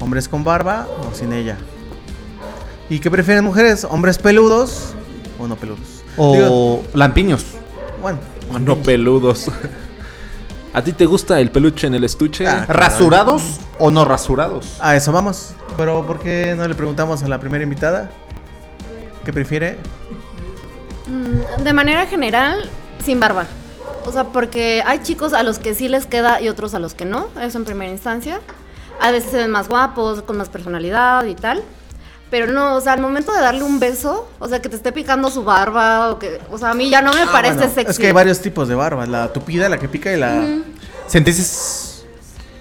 [0.00, 1.56] ¿Hombres con barba o sin ella?
[2.88, 3.86] ¿Y qué prefieren mujeres?
[3.88, 4.94] ¿Hombres peludos
[5.38, 6.02] o no peludos?
[6.16, 7.44] O Digo, lampiños.
[8.02, 8.18] bueno,
[8.60, 9.46] No peludos.
[10.72, 12.46] ¿A ti te gusta el peluche en el estuche?
[12.46, 14.76] Ah, ¿Rasurados o no rasurados?
[14.80, 15.52] A eso vamos.
[15.76, 18.10] Pero ¿por qué no le preguntamos a la primera invitada?
[19.24, 19.78] ¿Qué prefiere?
[21.06, 22.70] Mm, De manera general,
[23.04, 23.46] sin barba.
[24.06, 26.94] O sea, porque hay chicos a los que sí les queda y otros a los
[26.94, 28.40] que no, eso en primera instancia.
[29.00, 31.62] A veces se ven más guapos, con más personalidad y tal.
[32.30, 34.92] Pero no, o sea, al momento de darle un beso, o sea, que te esté
[34.92, 37.74] picando su barba, o que, o sea, a mí ya no me parece Ah, Bueno,
[37.74, 37.90] sexy.
[37.90, 39.04] Es que hay varios tipos de barba.
[39.06, 40.58] La tupida, la que pica y la...
[41.08, 41.42] ¿Sentiste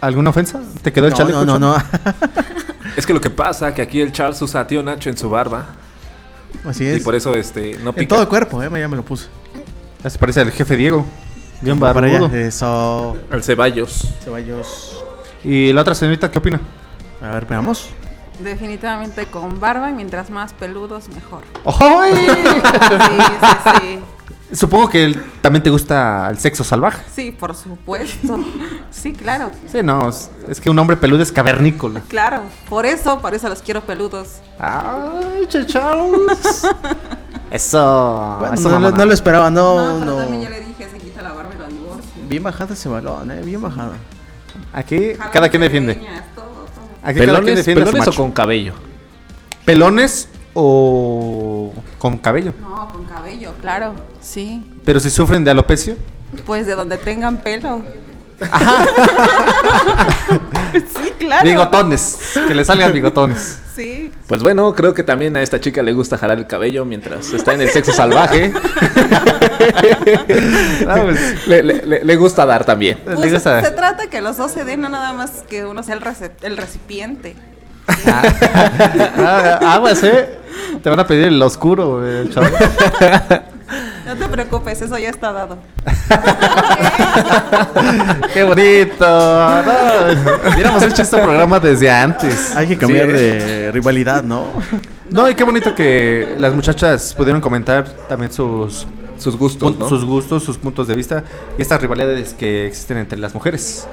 [0.01, 0.59] alguna ofensa?
[0.81, 1.45] ¿Te quedó el No, chaleco?
[1.45, 1.83] no, no, no.
[2.97, 5.29] Es que lo que pasa que aquí el Charles usa a tío Nacho en su
[5.29, 5.67] barba.
[6.65, 7.03] Así Y es.
[7.03, 8.09] por eso este no En pica.
[8.09, 8.69] todo el cuerpo, ¿eh?
[8.73, 9.27] Ya me lo puse.
[10.03, 11.05] Ya se parece al jefe Diego.
[11.61, 12.21] Bien Va para allá.
[12.21, 12.37] barbudo.
[12.39, 13.15] Eso.
[13.31, 14.07] Al Ceballos.
[14.23, 15.03] Ceballos.
[15.43, 16.59] ¿Y la otra señorita qué opina?
[17.21, 17.89] A ver, veamos.
[18.39, 21.43] Definitivamente con barba y mientras más peludos mejor.
[21.63, 22.11] ¡Ojoy!
[22.19, 22.35] Sí,
[23.41, 23.99] sí, sí.
[24.55, 27.03] Supongo que también te gusta el sexo salvaje.
[27.13, 28.39] Sí, por supuesto.
[28.89, 29.51] Sí, claro.
[29.71, 32.01] Sí, no, es, es que un hombre peludo es cavernícola.
[32.07, 32.41] Claro.
[32.67, 34.39] Por eso, por eso los quiero peludos.
[34.57, 36.65] ¡Ay, chachaos!
[37.51, 38.35] Eso.
[38.39, 38.97] Bueno, eso no, no- mamona.
[38.97, 40.17] no lo esperaba, no, pero no.
[40.17, 42.11] también ya le dije, se quita la barba y lo divorcio.
[42.27, 43.41] Bien bajado ese balón, ¿eh?
[43.43, 43.93] Bien bajado.
[44.71, 45.95] Aquí cada quien defiende.
[45.95, 46.23] Pequeñas.
[47.01, 48.73] Aquí cada quien ¿Pelones, defiende a su pelones o con cabello?
[49.65, 52.53] ¿Pelones o con cabello?
[52.59, 53.93] No, con cabello, claro.
[54.21, 54.63] Sí.
[54.83, 55.95] Pero si sufren de alopecia.
[56.45, 57.81] Pues de donde tengan pelo.
[60.73, 61.43] sí, claro.
[61.43, 62.17] Bigotones.
[62.47, 63.59] Que le salgan bigotones.
[63.75, 64.11] Sí.
[64.27, 67.53] Pues bueno, creo que también a esta chica le gusta jalar el cabello mientras está
[67.53, 68.51] en el sexo salvaje.
[70.87, 72.97] Ah, pues, le, le- le- le gusta dar también.
[73.05, 75.83] le Pues, gusta- se trata que los dos se den, no nada más que uno
[75.83, 75.95] sea
[76.41, 77.35] el, recipiente.
[78.07, 80.37] Ah, aguas, eh.
[80.81, 82.47] Te van a pedir el oscuro, eh, chavo.
[84.09, 85.59] No te preocupes, eso ya está dado.
[88.33, 89.05] Qué bonito.
[89.05, 92.55] No, hubiéramos hecho este programa desde antes.
[92.55, 93.11] Hay que cambiar Sí.
[93.13, 94.47] de rivalidad, ¿no?
[95.11, 98.87] No, y qué bonito que las muchachas pudieron comentar también sus
[99.19, 99.89] Sus gustos, pun- ¿no?
[99.89, 101.23] sus gustos, sus puntos de vista
[101.57, 103.85] y estas rivalidades que existen entre las mujeres.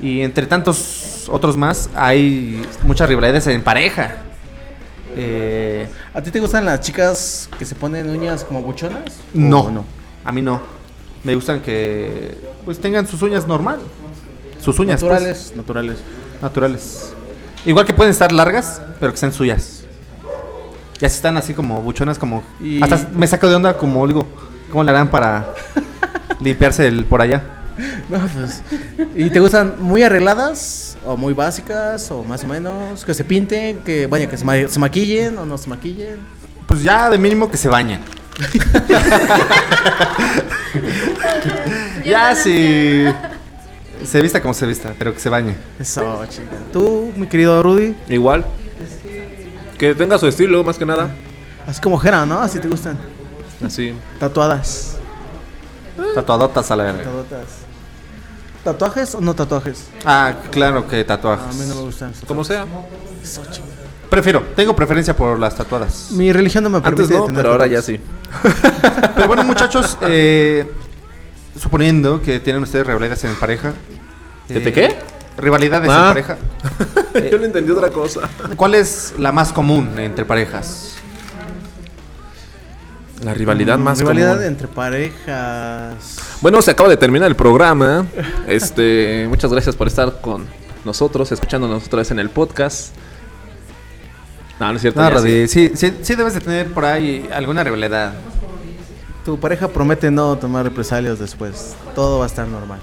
[0.00, 4.16] Y entre tantos otros más, hay muchas rivalidades en pareja.
[5.16, 9.16] Eh, ¿A ti te gustan las chicas que se ponen uñas como buchonas?
[9.34, 9.84] no, ¿O no?
[10.24, 10.60] a mí no.
[11.24, 13.78] Me gustan que pues tengan sus uñas normal.
[14.60, 15.98] Sus uñas pues, Naturales, naturales.
[16.42, 17.12] naturales.
[17.66, 19.84] Igual que pueden estar largas, pero que sean suyas.
[20.98, 22.42] Ya si están así como buchonas, como.
[22.60, 24.26] Y- Hasta me saco de onda, como digo,
[24.70, 25.52] ¿cómo le harán para
[26.40, 27.42] limpiarse el por allá?
[28.08, 28.62] No, pues,
[29.14, 33.04] ¿Y te gustan muy arregladas o muy básicas o más o menos?
[33.04, 36.18] Que se pinten, que vaya, que se, ma- se maquillen o no se maquillen.
[36.66, 38.00] Pues ya de mínimo que se bañen.
[42.04, 43.04] ya si.
[44.04, 45.54] Se vista como se vista, pero que se bañe.
[45.78, 46.48] Eso, chica.
[46.72, 48.44] Tú, mi querido Rudy, Igual.
[49.78, 51.10] Que tenga su estilo, más que nada.
[51.66, 52.40] así como Jera, ¿no?
[52.40, 52.98] Así te gustan.
[53.64, 53.94] Así.
[54.18, 54.96] Tatuadas.
[56.14, 56.98] Tatuadotas a la verga.
[57.04, 57.46] Tatuadotas.
[58.64, 59.86] ¿Tatuajes o no tatuajes?
[60.04, 61.80] Ah, claro que A mí no me tatuajes.
[61.80, 62.12] gustan.
[62.26, 62.66] Como sea.
[64.10, 66.08] Prefiero, tengo preferencia por las tatuadas.
[66.10, 68.00] Mi religión no me permite Antes no, tener pero ahora ya tatuajes.
[68.00, 69.10] sí.
[69.14, 70.70] Pero bueno, muchachos, eh,
[71.58, 73.72] suponiendo que tienen ustedes rivalidades en pareja.
[74.48, 74.96] ¿Que eh, te qué?
[75.36, 75.98] Rivalidades Ah.
[75.98, 76.36] en pareja.
[77.30, 78.20] Yo no entendí otra cosa.
[78.56, 80.94] ¿Cuál es la más común entre parejas?
[83.22, 84.44] La rivalidad más Rivalidad común.
[84.46, 86.16] entre parejas.
[86.40, 88.06] Bueno, se acaba de terminar el programa.
[88.46, 90.46] Este, muchas gracias por estar con
[90.84, 92.94] nosotros, escuchándonos otra vez en el podcast.
[94.58, 95.00] No, no es cierto.
[95.00, 95.68] No, ya Rodi, sí.
[95.68, 98.14] sí, sí, sí debes de tener por ahí alguna rivalidad.
[99.24, 101.74] Tu pareja promete no tomar represalias después.
[101.94, 102.80] Todo va a estar normal.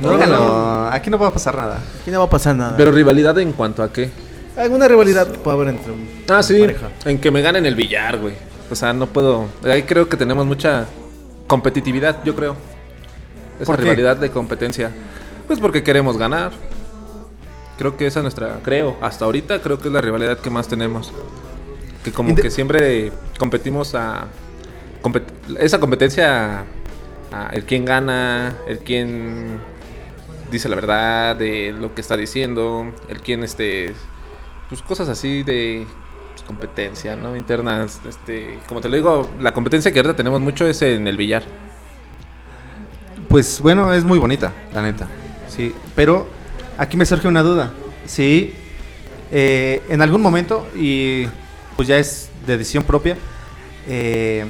[0.00, 1.78] Díganlo, aquí no va a pasar nada.
[2.02, 2.76] Aquí no va a pasar nada.
[2.76, 4.10] Pero rivalidad en cuanto a qué?
[4.56, 6.58] Alguna rivalidad puede haber entre un Ah, sí.
[6.60, 6.88] pareja.
[7.04, 8.34] En que me ganen el billar, güey.
[8.70, 9.46] O sea, no puedo.
[9.64, 10.86] Ahí creo que tenemos mucha
[11.46, 12.56] competitividad, yo creo.
[13.60, 13.82] Esa ¿Por qué?
[13.82, 14.90] rivalidad de competencia.
[15.46, 16.52] Pues porque queremos ganar.
[17.78, 18.60] Creo que esa es nuestra.
[18.64, 21.12] Creo, hasta ahorita creo que es la rivalidad que más tenemos.
[22.04, 24.26] Que como que siempre competimos a.
[25.02, 25.24] compet-
[25.58, 26.64] esa competencia.
[27.32, 29.58] A el quién gana, el quién
[30.50, 33.94] dice la verdad de lo que está diciendo, el quién este.
[34.68, 35.86] Pues cosas así de
[36.46, 37.36] competencia, ¿no?
[37.36, 41.16] Internas, este, como te lo digo, la competencia que ahorita tenemos mucho es en el
[41.16, 41.42] billar.
[43.28, 45.08] Pues bueno, es muy bonita, la neta.
[45.48, 46.26] Sí, pero
[46.78, 47.72] aquí me surge una duda.
[48.06, 48.54] Sí,
[49.32, 51.26] eh, en algún momento, y
[51.74, 53.16] pues ya es de decisión propia,
[53.88, 54.46] eh,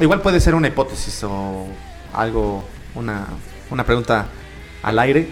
[0.00, 1.66] igual puede ser una hipótesis o
[2.12, 3.26] algo, una,
[3.70, 4.26] una pregunta
[4.82, 5.28] al aire.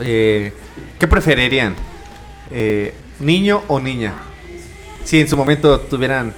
[0.00, 0.52] Eh,
[0.98, 1.74] ¿Qué preferirían?
[3.20, 4.12] ¿Niño o niña?
[5.04, 6.34] Si en su momento tuvieran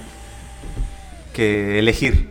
[1.33, 2.29] que elegir.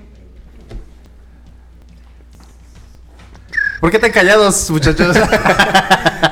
[3.80, 5.16] ¿Por qué tan callados, muchachos?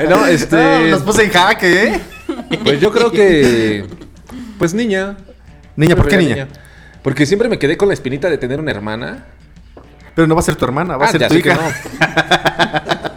[0.09, 2.01] No, este- No, los puse en jaque, ¿eh?
[2.64, 3.85] Pues yo creo que.
[4.59, 5.16] Pues niña.
[5.76, 6.48] Niña, ¿por qué niña?
[7.02, 9.26] Porque siempre me quedé con la espinita de tener una hermana.
[10.14, 11.48] Pero no va a ser tu hermana, va a Ah, ser ya tu sé que
[11.51, 11.60] hija.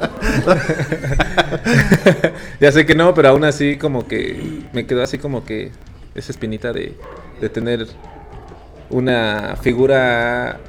[2.59, 5.71] ya sé que no, pero aún así como que me quedó así como que
[6.17, 6.97] esa espinita de,
[7.39, 7.87] de tener
[8.89, 10.59] una figura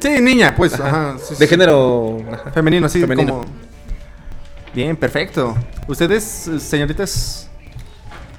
[0.00, 0.80] Sí, niña, pues.
[0.80, 1.46] ajá, ajá, sí, de sí.
[1.46, 3.40] género ajá, Femenino, sí, femenino.
[3.40, 3.44] como...
[4.74, 5.56] Bien, perfecto.
[5.86, 6.24] ¿Ustedes,
[6.58, 7.50] señoritas,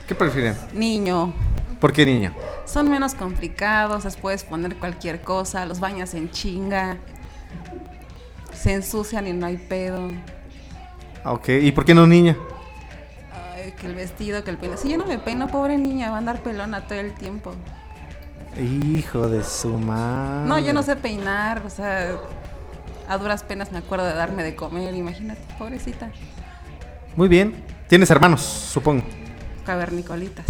[0.08, 0.58] qué prefieren?
[0.74, 1.34] Niño.
[1.80, 2.34] ¿Por qué niña?
[2.66, 6.98] Son menos complicados, les puedes poner cualquier cosa, los bañas en chinga.
[8.54, 10.10] Se ensucian y no hay pedo.
[11.24, 12.38] Ah, Ok, ¿y por qué no niña?
[13.84, 14.78] Que el vestido, que el pelo.
[14.78, 17.54] Si yo no me peino, pobre niña, va a andar pelona todo el tiempo.
[18.58, 20.48] Hijo de su madre.
[20.48, 22.16] No, yo no sé peinar, o sea,
[23.10, 26.12] a duras penas me acuerdo de darme de comer, imagínate, pobrecita.
[27.18, 27.62] Muy bien.
[27.90, 29.04] Tienes hermanos, supongo.
[29.66, 30.46] Cavernicolitas.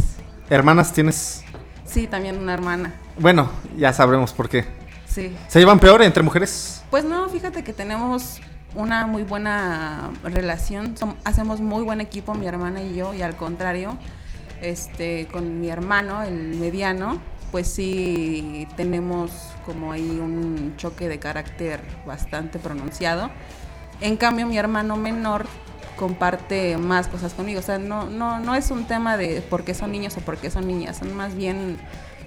[0.47, 1.43] Hermanas tienes...
[1.85, 2.93] Sí, también una hermana.
[3.17, 4.63] Bueno, ya sabremos por qué.
[5.07, 5.35] Sí.
[5.47, 6.83] ¿Se llevan peor entre mujeres?
[6.91, 8.39] Pues no, fíjate que tenemos
[8.75, 13.97] una muy buena relación, hacemos muy buen equipo mi hermana y yo, y al contrario,
[14.61, 17.19] este, con mi hermano, el mediano,
[17.51, 19.31] pues sí tenemos
[19.65, 23.29] como ahí un choque de carácter bastante pronunciado.
[24.01, 25.45] En cambio, mi hermano menor
[25.95, 27.59] comparte más cosas conmigo.
[27.59, 30.37] O sea, no, no, no es un tema de por qué son niños o por
[30.37, 31.77] qué son niñas, son más bien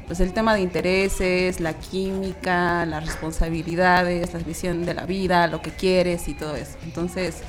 [0.07, 5.61] pues el tema de intereses, la química, las responsabilidades, la visión de la vida, lo
[5.62, 6.77] que quieres y todo eso.
[6.85, 7.43] Entonces,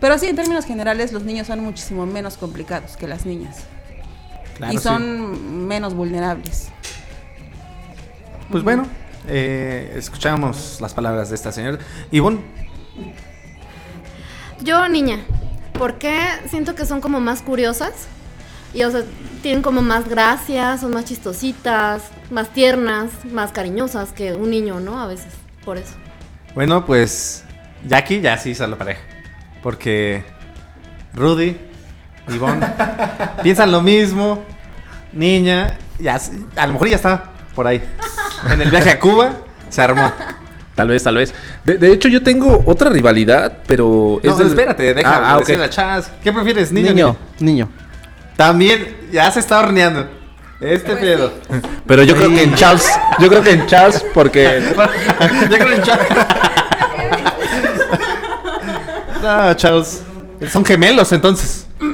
[0.00, 3.58] pero sí, en términos generales, los niños son muchísimo menos complicados que las niñas.
[4.56, 4.82] Claro, y sí.
[4.82, 6.68] son menos vulnerables.
[8.50, 8.86] Pues bueno,
[9.28, 11.78] eh, escuchamos las palabras de esta señora.
[12.10, 12.40] Ivonne,
[14.62, 15.20] Yo, niña,
[15.72, 18.06] porque siento que son como más curiosas.
[18.74, 19.02] Y, o sea,
[19.42, 25.00] tienen como más gracia, son más chistositas, más tiernas, más cariñosas que un niño, ¿no?
[25.00, 25.32] A veces,
[25.64, 25.94] por eso.
[26.54, 27.44] Bueno, pues
[27.86, 29.00] Jackie ya sí hizo la pareja.
[29.62, 30.24] Porque
[31.14, 31.56] Rudy,
[32.28, 32.66] Ivonne,
[33.42, 34.42] piensan lo mismo.
[35.12, 36.18] Niña, ya,
[36.56, 37.80] a lo mejor ya está por ahí.
[38.50, 39.32] En el viaje a Cuba
[39.68, 40.10] se armó.
[40.74, 41.32] Tal vez, tal vez.
[41.64, 44.20] De, de hecho, yo tengo otra rivalidad, pero.
[44.24, 45.40] No, del- espérate, déjame Ah, ah, ok.
[45.42, 46.10] decirle a Chas.
[46.22, 46.88] ¿Qué prefieres, niño?
[46.90, 47.68] Niño, niño.
[48.36, 50.08] También, ya se está horneando.
[50.60, 51.32] Este pedo.
[51.86, 52.88] Pero yo creo que en Charles.
[53.18, 54.62] Yo creo que en Charles, porque.
[55.50, 55.98] Yo creo en Chas.
[59.22, 60.02] No, Charles.
[60.50, 61.66] Son gemelos entonces.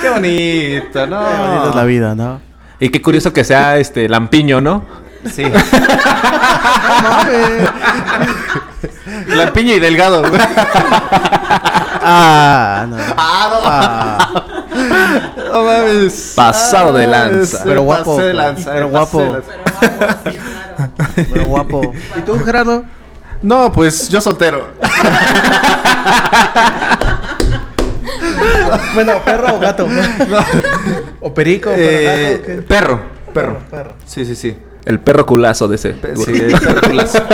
[0.00, 1.26] Qué bonito, ¿no?
[1.26, 2.40] Qué bonita es la vida, ¿no?
[2.80, 4.84] Y qué curioso que sea este Lampiño, ¿no?
[5.30, 5.44] Sí.
[9.28, 10.22] Lampiño y delgado.
[12.10, 12.96] Ah, no.
[13.18, 14.30] Ah,
[14.72, 15.52] no.
[15.52, 16.32] No mames.
[16.36, 17.58] Pasado de Ah, lanza.
[17.58, 19.22] sí, Pero guapo, pasé de lanza, pero eh, guapo.
[19.24, 19.52] de lanza.
[21.32, 21.92] Pero guapo.
[22.16, 22.84] ¿Y tú, Gerardo?
[23.42, 24.68] No, pues yo soltero.
[28.94, 29.86] Bueno, perro o gato.
[31.20, 32.62] O perico, Eh, perro, gato, ¿qué?
[32.62, 33.00] perro,
[33.34, 33.58] perro.
[33.70, 33.92] Perro.
[34.06, 34.56] Sí, sí, sí.
[34.88, 35.90] El perro culazo de ese.
[35.90, 37.22] Pe- Sí, el perro culazo.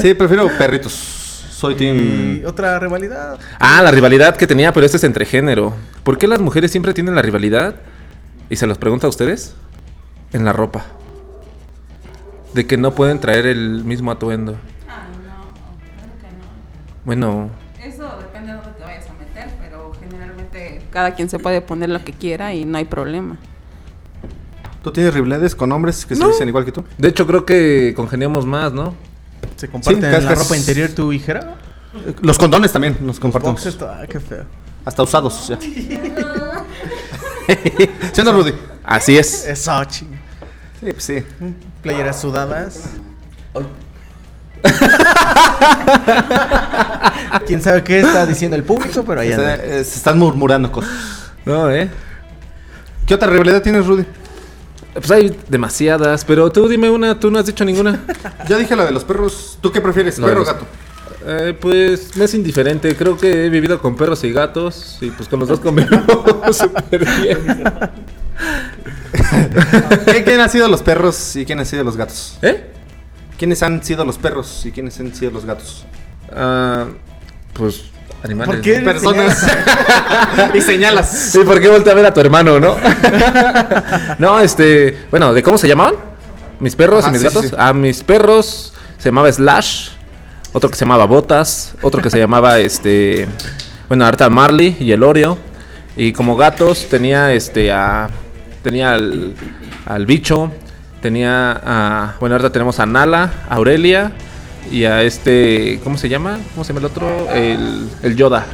[0.00, 0.92] Sí, prefiero perritos.
[0.92, 2.40] Soy team.
[2.42, 3.38] Y otra rivalidad.
[3.58, 5.72] Ah, la rivalidad que tenía, pero este es entre género.
[6.02, 7.76] ¿Por qué las mujeres siempre tienen la rivalidad?
[8.50, 9.54] Y se los pregunto a ustedes.
[10.32, 10.84] En la ropa.
[12.52, 14.56] De que no pueden traer el mismo atuendo.
[14.88, 17.04] Ah, no, claro que no.
[17.04, 17.50] Bueno,
[17.82, 21.88] Eso depende de dónde te vayas a meter, pero generalmente cada quien se puede poner
[21.90, 23.36] lo que quiera y no hay problema.
[24.84, 26.28] ¿Tú tienes rivalidades con hombres que se No.
[26.28, 26.84] dicen igual que tú?
[26.98, 28.94] De hecho, creo que congeniamos más, ¿no?
[29.56, 31.54] ¿Se comparten Sí, la ropa interior tu hijera?
[32.20, 33.66] Los condones también nos compartimos.
[33.82, 34.44] Ah, qué feo.
[34.84, 35.58] Hasta usados, ya.
[38.12, 38.52] ¿Sí no, Rudy?
[38.84, 39.46] Así es.
[39.46, 40.10] Eso, ching.
[40.80, 41.24] Sí, pues sí.
[41.82, 42.90] Playeras sudadas.
[47.46, 49.64] Quién sabe qué está diciendo el público, pero Está- anda.
[49.64, 50.90] eh, se están murmurando cosas.
[51.44, 51.90] No, ¿eh?
[53.06, 54.04] ¿Qué otra rivalidad tienes, Rudy?
[54.94, 58.00] Pues hay demasiadas, pero tú dime una, tú no has dicho ninguna.
[58.48, 59.58] Ya dije la de los perros.
[59.60, 60.64] ¿Tú qué prefieres, perro o los- gato?
[61.26, 65.26] Eh, pues me es indiferente, creo que he vivido con perros y gatos y pues
[65.28, 66.04] con los dos convivimos
[66.58, 67.38] súper bien.
[70.06, 72.38] ¿Qué- ¿Quién han sido los perros y quién han sido los gatos?
[72.42, 72.70] ¿Eh?
[73.38, 75.84] ¿Quiénes han sido los perros y quiénes han sido los gatos?
[76.32, 76.86] Ah,
[77.54, 77.84] pues
[78.24, 78.54] animales.
[78.54, 78.80] ¿Por qué.
[78.80, 79.46] Personas.
[80.54, 81.10] y señalas.
[81.32, 82.76] Sí, ¿por qué volteé a ver a tu hermano, no?
[84.18, 85.94] no, este, bueno, ¿de cómo se llamaban?
[86.58, 87.50] Mis perros Ajá, y mis sí, sí, gatos.
[87.50, 87.56] sí.
[87.58, 89.90] A mis perros se llamaba Slash,
[90.52, 93.28] otro que se llamaba Botas, otro que se llamaba este,
[93.88, 95.38] bueno, ahorita Marley y el Oreo.
[95.96, 98.08] Y como gatos tenía este a
[98.62, 99.34] tenía al,
[99.86, 100.50] al bicho,
[101.00, 104.12] tenía a bueno, ahorita tenemos a Nala, a Aurelia
[104.70, 106.38] y a este, ¿cómo se llama?
[106.54, 107.30] ¿Cómo se llama el otro?
[107.32, 108.46] El, el Yoda.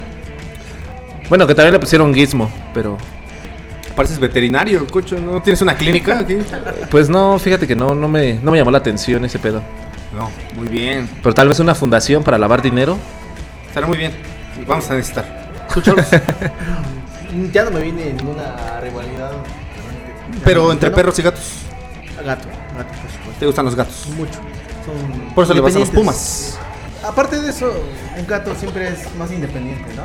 [1.28, 2.99] Bueno, que también le pusieron Gizmo, pero
[3.95, 5.19] Pareces veterinario, cocho.
[5.19, 6.39] ¿No tienes una clínica aquí?
[6.91, 9.62] pues no, fíjate que no, no me, no me llamó la atención ese pedo.
[10.15, 11.09] No, muy bien.
[11.23, 12.97] Pero tal vez una fundación para lavar dinero.
[13.66, 14.12] Estará muy bien.
[14.66, 15.41] Vamos a necesitar.
[17.53, 19.31] Ya no me viene ninguna rivalidad.
[20.45, 21.61] Pero entre perros y gatos.
[22.16, 23.39] Gato, gato, por supuesto.
[23.39, 24.09] ¿Te gustan los gatos?
[24.16, 24.41] Mucho.
[25.35, 25.91] Por eso le vas a los.
[25.91, 26.59] Pumas.
[27.07, 27.73] Aparte de eso,
[28.19, 30.03] un gato siempre es más independiente, ¿no?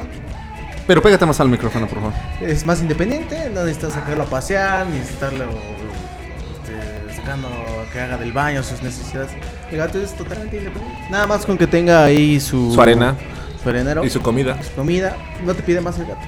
[0.87, 2.13] Pero pégate más al micrófono, por favor.
[2.41, 8.17] Es más independiente, no necesitas sacarlo a pasear, ni estarlo este, sacando a que haga
[8.17, 9.31] del baño sus necesidades.
[9.71, 11.01] El gato es totalmente independiente.
[11.09, 13.15] Nada más con que tenga ahí su, Su arena.
[13.61, 14.61] su arenero, Y su comida.
[14.63, 16.21] su comida, no te pide más el gato.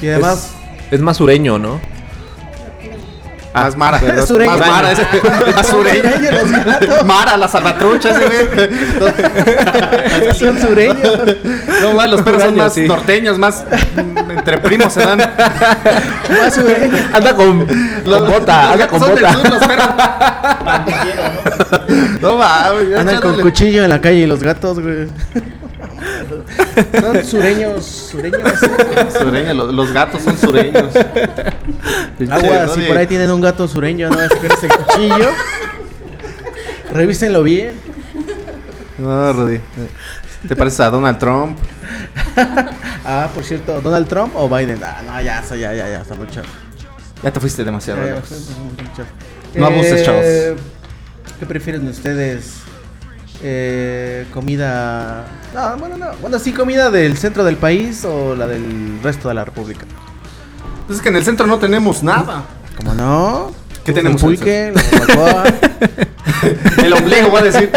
[0.00, 0.50] Y además,
[0.88, 1.78] Es, es más sureño, ¿no?
[3.54, 4.00] Ah, es Mara.
[4.00, 4.30] Más
[4.60, 4.98] Mara, es,
[5.54, 5.84] más los
[6.64, 7.04] gatos.
[7.04, 8.68] Mara, la salvatrucha, ese güey.
[10.34, 10.96] son sureños.
[11.82, 12.86] No, más, los perros son más sí.
[12.88, 13.64] norteños, más
[13.96, 15.18] entre primos se dan.
[15.18, 17.00] Más sureños.
[17.12, 17.66] Anda con,
[18.04, 19.34] con bota, anda con Son del bota.
[19.34, 19.88] sur, los perros.
[22.22, 25.08] No mames, ya Andan con cuchillo en la calle y los gatos, güey.
[27.00, 28.40] Son sureños, sureños.
[29.18, 30.94] Sureño, lo- los gatos son sureños.
[32.30, 35.30] Agua, si por ahí tienen un gato sureño, no es que es el cuchillo.
[36.92, 37.72] Revísenlo bien.
[38.98, 39.60] No, Rudy.
[40.46, 41.56] ¿Te pareces a Donald Trump?
[43.04, 44.80] Ah, por cierto, ¿Donald Trump o Biden?
[44.84, 46.42] Ah, no, ya, ya, ya, ya, está mucho.
[47.22, 48.02] Ya te fuiste demasiado.
[48.04, 48.14] Eh.
[49.54, 50.24] No abuses, chavos.
[51.38, 52.61] ¿Qué prefieren ustedes?
[53.42, 55.24] Eh, comida.
[55.54, 56.10] No, bueno, no.
[56.20, 59.86] Bueno, sí, comida del centro del país o la del resto de la República.
[60.86, 62.44] Pues es que en el centro no tenemos nada.
[62.76, 63.52] ¿Cómo no?
[63.84, 64.68] ¿Qué tenemos El pulque.
[66.84, 67.70] El ombligo, voy a decir.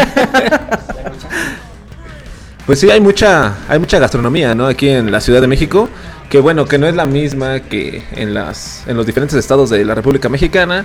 [2.66, 4.66] Pues sí, hay mucha, hay mucha gastronomía, ¿no?
[4.66, 5.88] Aquí en la Ciudad de México,
[6.28, 9.84] que bueno, que no es la misma que en las, en los diferentes estados de
[9.84, 10.84] la República Mexicana,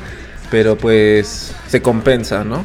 [0.52, 2.64] pero pues se compensa, ¿no?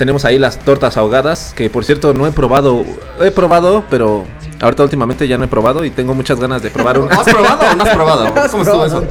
[0.00, 2.86] Tenemos ahí las tortas ahogadas, que por cierto no he probado,
[3.20, 4.24] he probado, pero
[4.58, 7.14] ahorita últimamente ya no he probado y tengo muchas ganas de probar una.
[7.20, 8.34] ¿Has probado o no has probado?
[8.50, 9.04] ¿Cómo estuvo eso?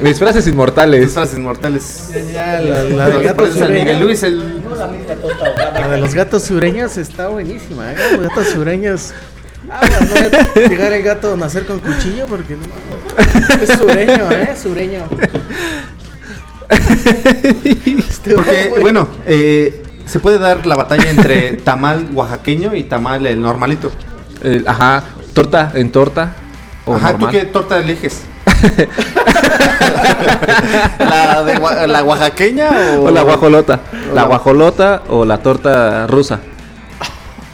[0.00, 1.02] Mis frases inmortales.
[1.02, 2.08] Las frases inmortales.
[2.32, 4.00] Ya, la, la de Miguel sureños.
[4.00, 4.62] Luis, el.
[5.74, 7.96] La de los gatos sureños está buenísima, ¿eh?
[8.12, 9.12] Los gatos sureños.
[9.70, 13.62] Ah, no voy a llegar el gato a nacer con cuchillo porque no.
[13.62, 14.56] Es sureño, ¿eh?
[14.56, 15.02] Sureño.
[18.36, 23.90] Porque, bueno, eh, se puede dar la batalla entre tamal oaxaqueño y tamal el normalito.
[24.66, 25.02] Ajá,
[25.34, 26.34] torta en torta.
[26.84, 28.22] O Ajá, ¿tú qué torta eliges?
[30.98, 33.80] ¿La, de, la oaxaqueña o, O la guajolota.
[34.10, 36.40] O la- guajolota o la torta rusa.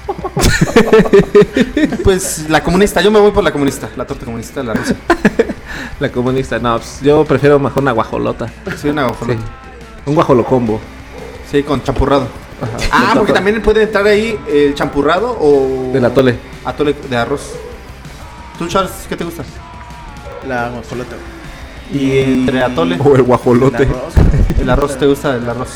[2.04, 4.94] Pues la comunista, yo me voy por la comunista, la torta comunista, la rusa.
[6.00, 6.58] La comunista.
[6.58, 8.46] No, pues, yo prefiero mejor una guajolota.
[8.80, 9.40] Sí, una guajolota.
[9.40, 9.46] Sí.
[10.06, 10.80] Un guajolocombo.
[11.50, 12.26] Sí, con champurrado.
[12.92, 15.90] Ah, porque también puede entrar ahí el champurrado o...
[15.92, 16.38] Del atole.
[16.64, 17.52] Atole de arroz.
[18.58, 19.44] ¿Tú, Charles, qué te gusta?
[20.46, 21.16] La guajolota.
[21.92, 23.82] Y entre atole, O el El guajolote.
[23.84, 24.14] arroz.
[24.60, 25.68] el arroz, ¿te gusta el arroz?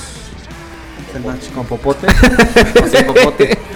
[1.15, 1.55] El.
[1.55, 2.07] ¿Con popote?
[2.83, 3.59] ¿O sin popote?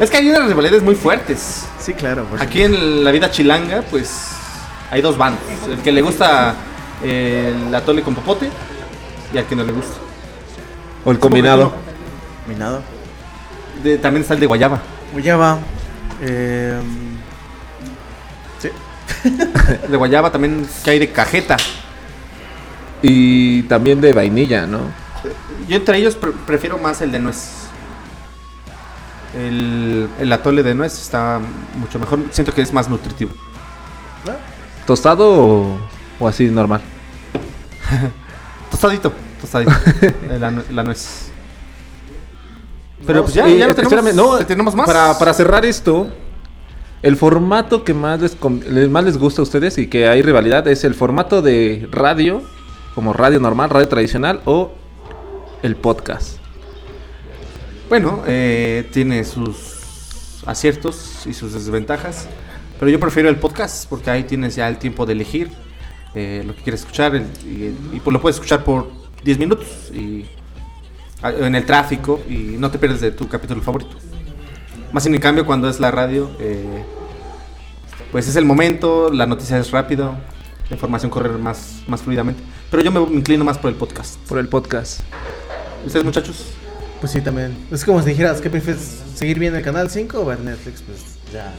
[0.00, 1.66] Es que hay unas rivalidades muy fuertes.
[1.80, 2.24] Sí, claro.
[2.24, 4.28] por Aquí en la vida chilanga, pues
[4.90, 5.40] hay dos bandos.
[5.68, 6.54] El que le gusta
[7.02, 8.48] eh, el atole con popote
[9.32, 9.94] y al que no le gusta.
[11.04, 11.72] O el combinado.
[13.82, 14.80] De- también está el de guayaba.
[15.12, 15.58] Guayaba.
[16.22, 16.78] Eh,
[18.58, 18.68] sí.
[19.88, 21.56] De guayaba también que hay de cajeta.
[23.02, 24.80] Y también de vainilla, ¿no?
[25.68, 27.50] Yo entre ellos pre- prefiero más el de nuez.
[29.36, 31.40] El, el atole de nuez está
[31.76, 32.20] mucho mejor.
[32.30, 33.30] Siento que es más nutritivo.
[34.86, 35.78] ¿Tostado o,
[36.18, 36.80] o así normal?
[38.70, 39.72] Tostadito, tostadito.
[40.40, 41.28] la, nu- la nuez.
[43.06, 44.14] Pero pues ya, ya lo tenemos.
[44.14, 44.86] no, tenemos más.
[44.86, 46.08] Para, para cerrar esto,
[47.02, 50.84] el formato que más les, más les gusta a ustedes y que hay rivalidad es
[50.84, 52.42] el formato de radio,
[52.94, 54.72] como radio normal, radio tradicional o
[55.62, 56.38] el podcast.
[57.88, 62.28] Bueno, eh, tiene sus aciertos y sus desventajas.
[62.78, 65.50] Pero yo prefiero el podcast porque ahí tienes ya el tiempo de elegir
[66.14, 68.90] eh, lo que quieres escuchar el- y, y, pues lo puedes escuchar por
[69.24, 70.26] 10 minutos y
[71.22, 73.96] a- en el tráfico y no te pierdes de tu capítulo favorito.
[74.92, 76.82] Más sin en cambio cuando es la radio, eh,
[78.12, 80.14] pues es el momento, la noticia es rápido,
[80.70, 82.42] la información corre más, más fluidamente.
[82.70, 84.18] Pero yo me inclino más por el podcast.
[84.28, 85.00] Por el podcast.
[85.86, 86.44] ¿Ustedes muchachos?
[87.00, 87.56] Pues sí, también.
[87.70, 89.00] Es como si dijeras, ¿qué prefieres?
[89.14, 90.82] ¿Seguir viendo el canal 5 o ver Netflix?
[90.82, 90.98] Pues
[91.32, 91.52] ya.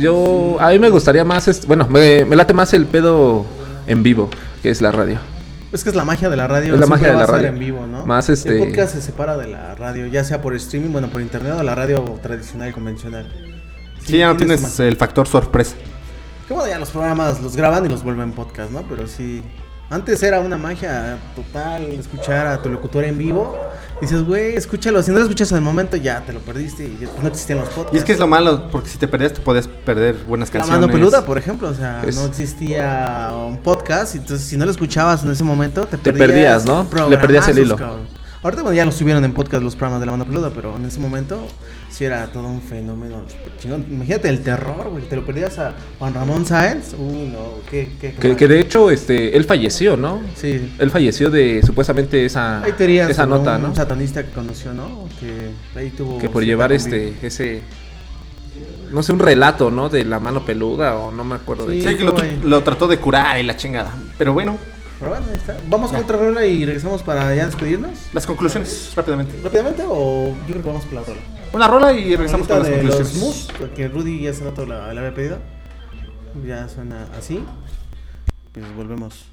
[0.00, 3.44] Yo, a mí me gustaría más, este- bueno, me, me late más el pedo
[3.86, 4.28] en vivo,
[4.62, 5.18] que es la radio.
[5.72, 6.74] Es que es la magia de la radio.
[6.74, 7.48] Es la magia de va la a ser radio.
[7.50, 8.04] en vivo, ¿no?
[8.04, 11.20] Más, este- El podcast se separa de la radio, ya sea por streaming, bueno, por
[11.20, 13.30] internet o la radio tradicional, convencional.
[14.04, 15.76] Sí, ya no tienes tienes el factor sorpresa.
[16.48, 18.82] Que bueno, ya los programas los graban y los vuelven podcast, ¿no?
[18.88, 19.42] Pero sí.
[19.90, 23.58] Antes era una magia total escuchar a tu locutor en vivo.
[24.00, 25.02] Dices, güey, escúchalo.
[25.02, 27.68] Si no lo escuchas en el momento, ya te lo perdiste y no existían los
[27.70, 27.94] podcasts.
[27.94, 30.60] Y es que es lo malo, porque si te perdías, te podías perder buenas La
[30.60, 30.80] canciones.
[30.80, 34.70] mano peluda, por ejemplo, o sea, Es- no existía un podcast, entonces si no lo
[34.70, 36.86] escuchabas en ese momento, te, Te perdías, ¿no?
[37.08, 37.76] Le perdías el hilo.
[37.76, 38.19] cabrón.
[38.42, 40.86] Ahorita bueno, ya lo subieron en podcast los programas de la mano peluda, pero en
[40.86, 41.46] ese momento
[41.90, 43.22] sí era todo un fenómeno
[43.58, 43.84] chingón.
[43.90, 46.94] Imagínate el terror, güey, te lo perdías a Juan Ramón Sáenz.
[46.98, 50.22] Uy, no, qué, qué, Que, que de hecho, este, él falleció, ¿no?
[50.36, 50.72] Sí.
[50.78, 53.68] Él falleció de supuestamente esa, Hay teorías esa nota, un, ¿no?
[53.68, 55.06] un satanista que conoció, ¿no?
[55.20, 57.60] Que ahí tuvo Que por llevar este, ese,
[58.90, 59.90] no sé, un relato, ¿no?
[59.90, 61.82] De la mano peluda o no me acuerdo de Sí.
[61.84, 61.90] qué.
[61.90, 63.92] Sí, que lo, lo trató de curar y la chingada.
[64.16, 64.56] Pero bueno,
[65.00, 65.56] Pero bueno, ahí está.
[65.66, 67.90] Vamos con otra rola y regresamos para ya despedirnos.
[68.12, 69.40] las conclusiones, rápidamente.
[69.42, 71.20] ¿Rápidamente o yo creo que vamos con la rola?
[71.54, 73.48] Una rola y regresamos Ahorita con las de los conclusiones.
[73.48, 75.38] Mus, porque Rudy ya hace rato la, la había pedido.
[76.46, 77.42] Ya suena así.
[78.52, 79.24] Pues volvemos.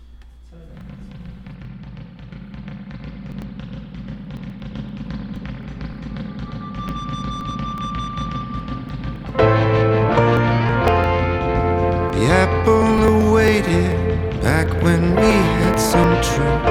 [12.13, 14.06] The apple awaited
[14.47, 16.63] back when we had some truth.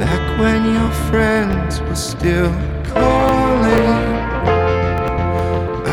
[0.00, 2.50] Back when your friends were still
[2.94, 3.88] calling.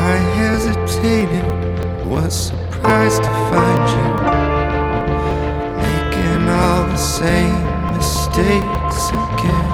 [0.10, 1.48] I hesitated,
[2.08, 4.08] was surprised to find you
[5.86, 7.60] making all the same
[7.98, 9.68] mistakes again.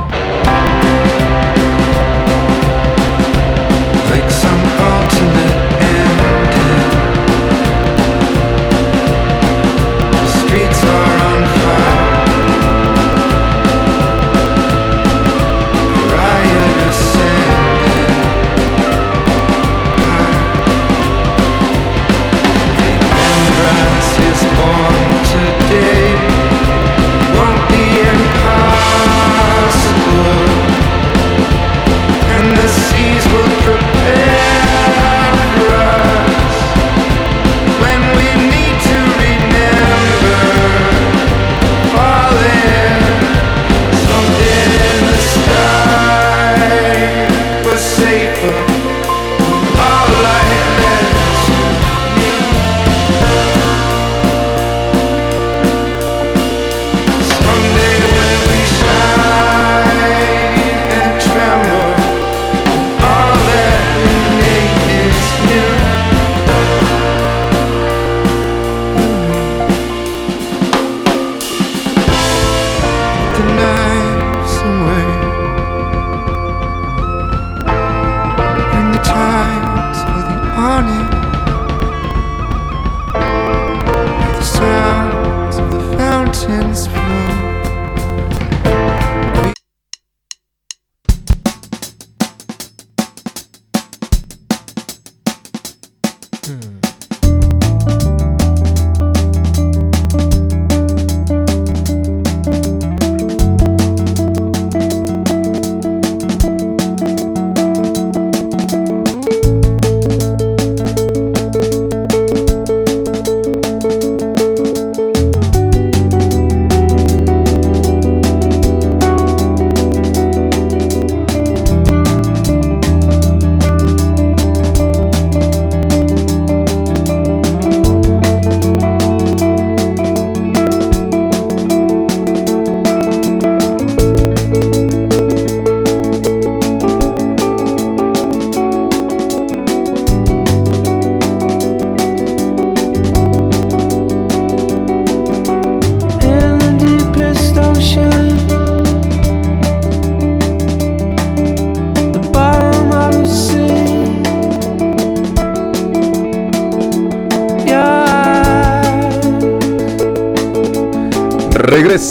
[4.09, 5.52] Like some alternate
[24.55, 25.02] Oh.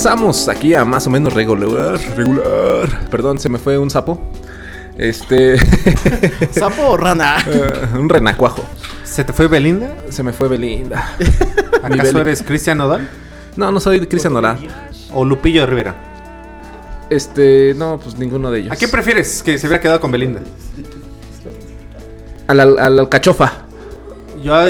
[0.02, 3.08] Regresamos aquí a más o menos regular, regular.
[3.08, 4.20] Perdón, se me fue un sapo.
[4.98, 5.56] Este.
[6.50, 7.36] ¿Sapo o rana?
[7.46, 8.64] eh, un renacuajo.
[9.04, 9.94] ¿Se te fue Belinda?
[10.10, 11.14] Se me fue Belinda.
[11.84, 12.20] ¿Acaso Beli.
[12.20, 13.08] eres Cristian Nodal?
[13.54, 14.58] No, no soy Cristian Nodal.
[15.14, 15.94] ¿O Lupillo Rivera?
[17.08, 18.72] Este, no, pues ninguno de ellos.
[18.72, 20.40] ¿A quién prefieres que se hubiera quedado con Belinda?
[22.48, 23.52] A la, a la alcachofa.
[24.42, 24.52] Yo.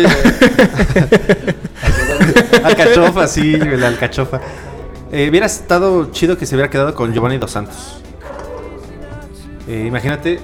[2.64, 4.38] alcachofa, sí, la alcachofa.
[5.12, 7.96] Eh, hubiera estado chido que se hubiera quedado con Giovanni Dos Santos.
[9.68, 10.40] Eh, imagínate,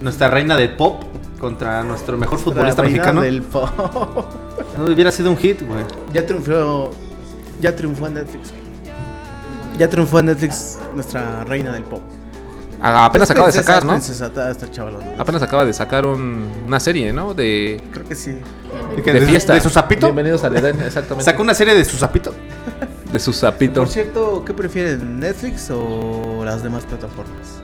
[0.00, 1.02] nuestra reina del pop
[1.38, 3.20] contra nuestro mejor futbolista reina mexicano.
[3.20, 3.68] del pop.
[4.78, 5.84] No, hubiera sido un hit, güey.
[6.12, 6.90] Ya triunfó.
[7.60, 8.52] Ya triunfó en Netflix.
[9.76, 12.00] Ya triunfó en Netflix nuestra reina del pop.
[12.80, 13.98] Ah, Apenas acaba de sacar, ¿no?
[15.18, 17.34] Apenas acaba de sacar un- una serie, ¿no?
[17.34, 18.38] De, Creo que sí.
[18.96, 19.52] ¿De, de ¿De- fiesta.
[19.54, 20.06] ¿De su sapito?
[20.06, 21.24] Bienvenidos al Edén, exactamente.
[21.24, 22.32] Sacó una serie de su sapito.
[23.12, 23.80] De su sapito.
[23.80, 25.18] Por cierto, ¿qué prefieren?
[25.18, 27.60] ¿Netflix o las demás plataformas?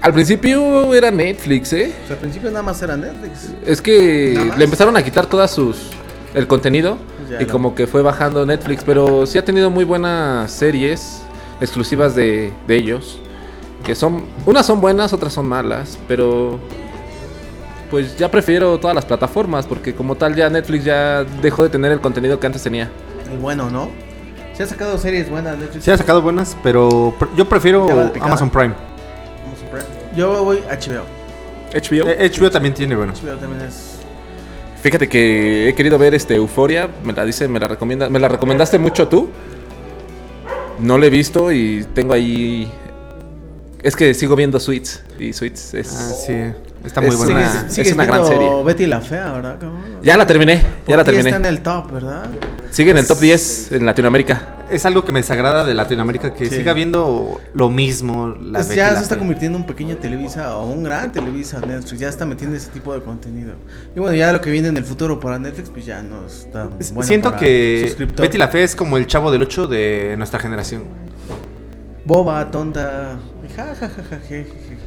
[0.00, 1.92] Al principio era Netflix, ¿eh?
[2.04, 3.50] O sea, al principio nada más era Netflix.
[3.66, 5.90] Es que le empezaron a quitar todas sus
[6.32, 6.96] el contenido
[7.28, 11.22] Ya y como que fue bajando Netflix, pero sí ha tenido muy buenas series
[11.60, 13.18] exclusivas de, de ellos,
[13.84, 16.58] que son unas son buenas, otras son malas, pero
[17.90, 21.92] pues ya prefiero todas las plataformas porque como tal ya Netflix ya dejó de tener
[21.92, 22.90] el contenido que antes tenía.
[23.32, 23.90] El bueno, ¿no?
[24.54, 25.84] Se ha sacado series buenas Netflix.
[25.84, 28.26] Se ha sacado buenas, pero pr- yo prefiero ¿Ya va de picada?
[28.32, 28.74] Amazon Prime.
[29.44, 29.84] Vamos a ver.
[30.16, 31.04] Yo voy a HBO.
[31.72, 32.08] HBO.
[32.08, 33.22] Eh, HBO también tiene buenos.
[33.22, 33.96] HBO también es.
[34.82, 38.28] Fíjate que he querido ver este Euforia, me la dice, me la recomienda, me la
[38.28, 39.28] recomendaste mucho tú.
[40.78, 42.70] No la he visto y tengo ahí
[43.82, 46.32] es que sigo viendo Suits y Suits es Ah, sí.
[46.84, 47.68] Está Es- muy buena.
[47.68, 48.48] sigue- es una gran serie.
[48.64, 49.58] Betty la Fea, ¿verdad?
[50.02, 51.28] Ya la terminé, ya la terminé.
[51.28, 52.24] está en el top, ¿verdad?
[52.70, 54.56] Sigue en el top 10 en Latinoamérica.
[54.70, 56.56] Es algo que me desagrada de Latinoamérica, que Sí.
[56.56, 58.28] siga viendo lo mismo.
[58.28, 59.18] La Pues Betty ya la se está Fea.
[59.18, 61.98] convirtiendo en un pequeño Televisa o un gran Televisa Netflix.
[62.00, 63.54] Ya está metiendo ese tipo de contenido.
[63.94, 66.64] Y bueno, ya lo que viene en el futuro para Netflix, pues ya no está
[66.66, 67.94] bueno Siento para que.
[68.16, 70.84] Betty la Fe es como el chavo del 8 de nuestra generación.
[72.04, 73.18] Boba, tonta.
[73.56, 74.18] Ja, ja, ja,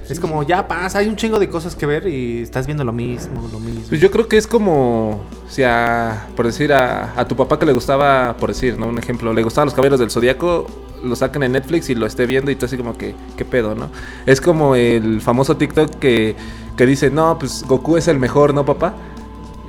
[0.09, 2.91] Es como, ya pasa, hay un chingo de cosas que ver y estás viendo lo
[2.93, 3.83] mismo, lo mismo.
[3.89, 7.65] Pues yo creo que es como si a, por decir, a, a tu papá que
[7.65, 8.87] le gustaba, por decir, ¿no?
[8.87, 10.67] Un ejemplo, le gustaban los caballeros del Zodíaco,
[11.03, 13.75] lo saquen en Netflix y lo esté viendo y tú así como que, ¿qué pedo,
[13.75, 13.89] no?
[14.25, 16.35] Es como el famoso TikTok que,
[16.77, 18.93] que dice, no, pues Goku es el mejor, ¿no, papá?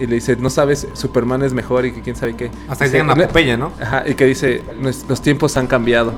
[0.01, 2.51] Y le dice, no sabes, Superman es mejor y que quién sabe qué.
[2.69, 3.71] Hasta que llegan a "No- Popeye, ¿no?
[3.81, 6.13] Ajá, y que dice, "Nues- los tiempos han cambiado.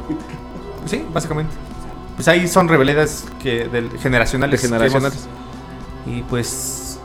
[0.86, 1.52] Sí, básicamente.
[2.16, 4.60] Pues ahí son rebeliones que del, generacionales.
[4.60, 5.28] De que generacionales.
[6.06, 6.98] hemos- y pues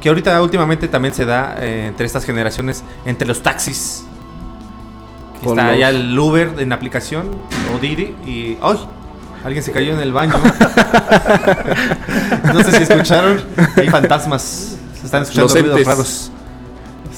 [0.00, 4.04] que ahorita últimamente también se da eh, entre estas generaciones, entre los taxis.
[5.42, 7.30] Está los- ya el Uber en aplicación
[7.74, 8.78] o Didi y ¡ay!
[9.44, 10.34] Alguien se cayó en el baño.
[12.52, 13.40] no sé si escucharon.
[13.76, 14.76] Hay fantasmas.
[14.98, 16.32] Se están escuchando Los ruidos raros.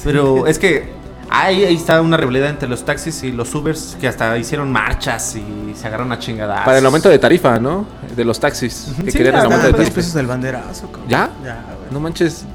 [0.03, 0.91] Pero es que
[1.31, 5.35] ahí, ahí está una rivalidad entre los taxis y los Ubers que hasta hicieron marchas
[5.35, 6.65] y se agarraron a chingadas.
[6.65, 7.85] Para el aumento de tarifa, ¿no?
[8.15, 8.89] De los taxis.
[9.03, 9.95] Que Sí, querían el ya, aumento ya, de 10 tarifa.
[9.95, 11.09] pesos del banderazo, cabrón.
[11.09, 11.29] ¿Ya?
[11.43, 11.91] Ya, güey.
[11.91, 12.45] No manches.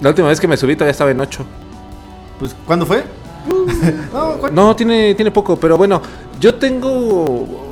[0.00, 1.44] La última vez que me subí todavía estaba en 8.
[2.38, 3.04] Pues, ¿cuándo fue?
[4.12, 4.48] no.
[4.50, 6.00] No, tiene, tiene poco, pero bueno,
[6.40, 7.62] yo tengo...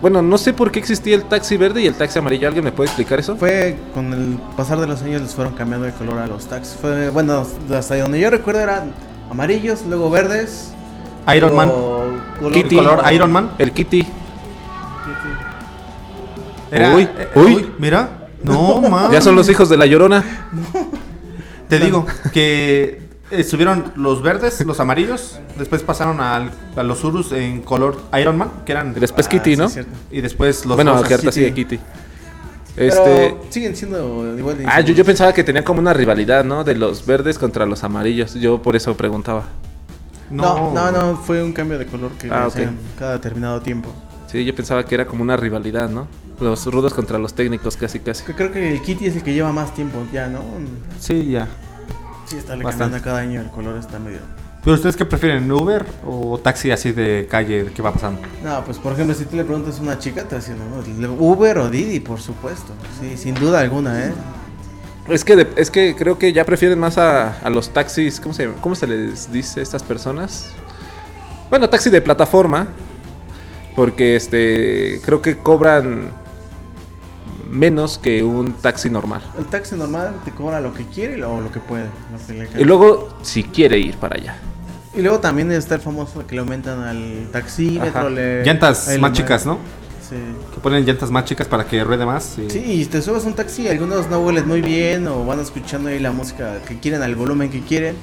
[0.00, 2.46] Bueno, no sé por qué existía el taxi verde y el taxi amarillo.
[2.46, 3.36] ¿Alguien me puede explicar eso?
[3.36, 6.76] Fue con el pasar de los años les fueron cambiando de color a los taxis.
[6.80, 7.44] Fue, bueno,
[7.74, 8.92] hasta donde yo recuerdo eran
[9.30, 10.72] amarillos, luego verdes.
[11.34, 11.68] Iron Man.
[12.40, 12.76] color- Kitty.
[12.76, 13.50] color Iron Man.
[13.58, 14.06] El Kitty.
[16.70, 17.70] Era- Uy, eh, uy.
[17.78, 18.28] mira.
[18.42, 19.10] No, man.
[19.10, 20.24] Ya son los hijos de la llorona.
[21.68, 25.38] Te digo que estuvieron los verdes, los amarillos.
[25.58, 28.94] Después pasaron al- a los Urus en color Iron Man, que eran.
[28.96, 29.68] Y después Ah, Kitty, sí, ¿no?
[30.10, 31.78] Y después los bueno, que ahorita sigue Kitty.
[32.78, 33.36] Pero Este...
[33.50, 36.62] siguen siendo igual de Ah, yo, yo pensaba que tenía como una rivalidad, ¿no?
[36.64, 38.34] De los verdes contra los amarillos.
[38.34, 39.44] Yo por eso preguntaba.
[40.30, 42.48] No, no, no, fue un cambio de color que Ah,
[42.98, 43.90] cada determinado tiempo.
[44.30, 46.06] Sí, yo pensaba que era como una rivalidad, ¿no?
[46.38, 48.22] Los rudos contra los técnicos, casi, casi.
[48.24, 50.40] Creo que el Kitty es el que lleva más tiempo ya, ¿no?
[51.00, 51.48] Sí, ya.
[52.26, 54.18] Sí, está le cambiando cada año el color, está medio.
[54.62, 58.20] ¿Pero ustedes qué prefieren, Uber o taxi así de calle que va pasando?
[58.42, 60.42] No, pues por ejemplo, si tú le preguntas a una chica, te va
[60.98, 62.72] no, Uber o Didi, por supuesto.
[63.00, 64.12] Sí, sin duda alguna, ¿eh?
[65.08, 68.20] Es que, de- es que creo que ya prefieren más a, a los taxis.
[68.20, 70.50] ¿cómo se, ¿Cómo se les dice a estas personas?
[71.48, 72.68] Bueno, taxi de plataforma.
[73.74, 76.10] Porque este creo que cobran
[77.48, 79.22] menos que un taxi normal.
[79.38, 81.84] El taxi normal te cobra lo que quiere o lo que puede.
[81.84, 84.36] lo que le Y luego, si quiere ir para allá.
[84.94, 88.10] Y luego también está el famoso que le aumentan al taxímetro.
[88.10, 89.58] Le- Llantas más chicas, ¿no?
[90.08, 90.16] Sí.
[90.54, 92.38] Que ponen llantas más chicas para que ruede más.
[92.38, 95.38] y- Sí, y te subes a un taxi, algunos no huelen muy bien o van
[95.40, 97.96] escuchando ahí la música que quieren al volumen que quieren.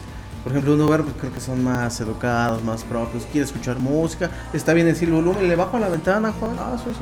[0.43, 4.29] Por ejemplo, un Uber pues, creo que son más educados, más propios, quiere escuchar música,
[4.53, 6.99] está bien decir el volumen, le bajo a la ventana, Juan, ah, eso, eso.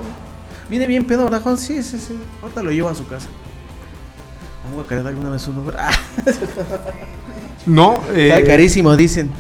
[0.69, 1.57] Viene bien pedo, ¿verdad, Juan?
[1.57, 2.17] Sí, sí, sí.
[2.41, 3.27] Ahorita lo llevo a su casa.
[4.65, 5.75] Vamos a querer alguna vez un Uber.
[5.77, 5.91] Ah,
[7.65, 9.31] No, eh, está carísimo, dicen.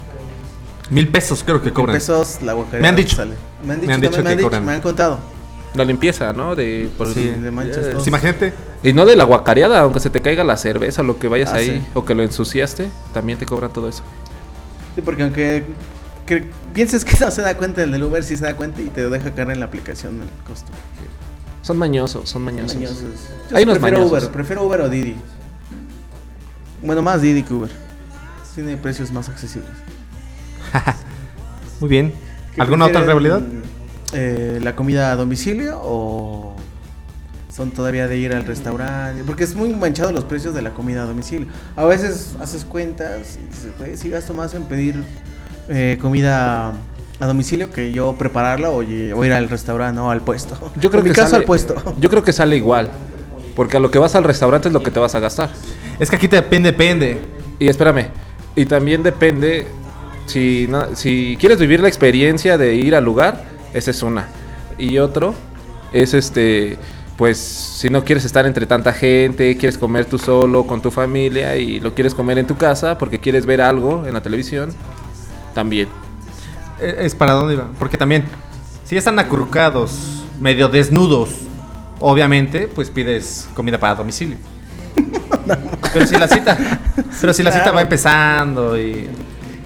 [0.89, 1.95] mil pesos creo que cobran.
[1.95, 3.15] Pesos la guacareta Me han dicho.
[3.17, 3.35] sale.
[3.65, 4.65] Me han dicho, Me han dicho también me han que dicho, cobran.
[4.65, 5.19] me han contado.
[5.75, 6.55] La limpieza, ¿no?
[6.55, 8.53] De, por Sí, de manchas Eh, imagínate.
[8.83, 11.55] Y no de la guacareada, aunque se te caiga la cerveza, lo que vayas Ah,
[11.57, 11.87] ahí, sí.
[11.93, 14.03] o que lo ensuciaste, también te cobran todo eso.
[14.95, 15.65] Sí, porque aunque
[16.25, 18.87] que pienses que no se da cuenta el del Uber, sí se da cuenta y
[18.89, 20.71] te deja caer en la aplicación el costo.
[21.61, 22.75] Son mañosos, son mañosos.
[22.75, 23.01] Mañosos.
[23.49, 24.11] Yo Hay sí unos prefiero mañosos.
[24.23, 25.15] Uber, prefiero Uber o Didi.
[26.81, 27.69] Bueno, más Didi que Uber.
[28.55, 29.69] Tiene precios más accesibles.
[31.79, 32.13] Muy bien.
[32.53, 33.41] ¿Qué ¿Alguna otra rivalidad?
[34.13, 36.55] eh, ¿La comida a domicilio o
[37.51, 39.23] son todavía de ir al restaurante?
[39.23, 41.47] Porque es muy manchado los precios de la comida a domicilio.
[41.75, 45.03] A veces haces cuentas y dices, "Güey, sí gasto más en pedir
[45.69, 46.73] eh, comida
[47.19, 50.57] a domicilio que yo prepararla o, ir al restaurante o al puesto.
[50.81, 51.75] Yo creo en mi que caso sale, al puesto.
[51.99, 52.89] Yo creo que sale igual.
[53.55, 55.49] Porque a lo que vas al restaurante es lo que te vas a gastar.
[55.99, 57.21] Es que aquí te depende, depende.
[57.59, 58.07] Y espérame,
[58.55, 59.67] y también depende
[60.25, 64.27] si, no- si quieres vivir la experiencia de ir al lugar, esa es una.
[64.77, 65.35] Y otro
[65.93, 66.77] es este,
[67.17, 71.55] pues si no quieres estar entre tanta gente, quieres comer tú solo con tu familia
[71.55, 74.71] y lo quieres comer en tu casa porque quieres ver algo en la televisión,
[75.53, 75.87] también.
[76.79, 77.67] Eh, Es para dónde iba.
[77.79, 78.25] Porque también,
[78.85, 81.29] si ya están acurrucados, medio desnudos,
[81.99, 84.37] obviamente, pues pides comida para domicilio.
[85.93, 86.57] pero si la cita,
[87.19, 87.75] pero si la cita Claro.
[87.77, 89.09] va empezando y.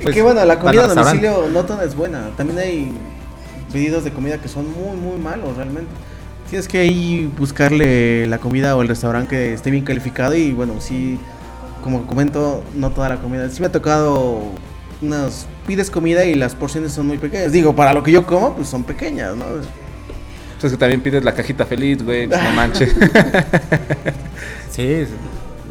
[0.01, 2.29] Pues, que bueno, la comida a domicilio no toda es buena.
[2.37, 2.93] También hay
[3.71, 5.89] pedidos de comida que son muy, muy malos realmente.
[6.49, 10.75] Tienes que ahí buscarle la comida o el restaurante que esté bien calificado y bueno,
[10.79, 11.19] sí,
[11.83, 13.49] como comento, no toda la comida.
[13.49, 14.39] Sí me ha tocado
[15.01, 15.45] unas...
[15.67, 17.51] Pides comida y las porciones son muy pequeñas.
[17.51, 19.45] Digo, para lo que yo como, pues son pequeñas, ¿no?
[19.45, 22.95] Entonces que también pides la cajita feliz, güey, no manches.
[24.71, 25.07] Sí,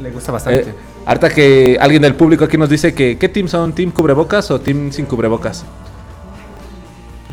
[0.02, 0.62] le gusta bastante.
[0.62, 0.74] Eh,
[1.04, 3.72] harta que alguien del público aquí nos dice que ¿qué team son?
[3.72, 5.64] ¿Team cubrebocas o team sin cubrebocas?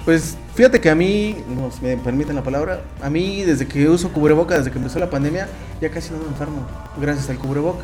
[0.06, 3.90] Pues fíjate que a mí, no, si me permiten la palabra, a mí desde que
[3.90, 5.48] uso cubreboca, desde que empezó la pandemia,
[5.82, 6.68] ya casi no me enfermo,
[7.02, 7.84] gracias al cubreboca.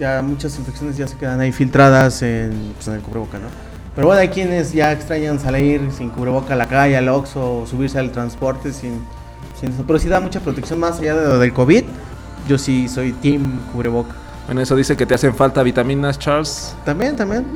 [0.00, 3.46] Ya muchas infecciones ya se quedan ahí filtradas en, pues, en el cubreboca, ¿no?
[3.96, 7.66] Pero bueno, hay quienes ya extrañan salir sin cubreboca a la calle, al Oxxo, o
[7.66, 9.00] subirse al transporte sin,
[9.58, 9.84] sin eso.
[9.86, 11.84] Pero sí da mucha protección más allá de lo del COVID.
[12.46, 14.14] Yo sí soy team cubreboca.
[14.44, 16.76] Bueno, eso dice que te hacen falta vitaminas, Charles.
[16.84, 17.46] También, también.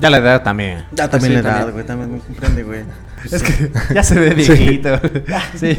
[0.00, 0.84] Ya la edad también.
[0.90, 2.80] Ya también Sí, la edad, güey, también me comprende, güey.
[3.30, 4.98] Es que ya se ve viejito.
[5.54, 5.76] Sí.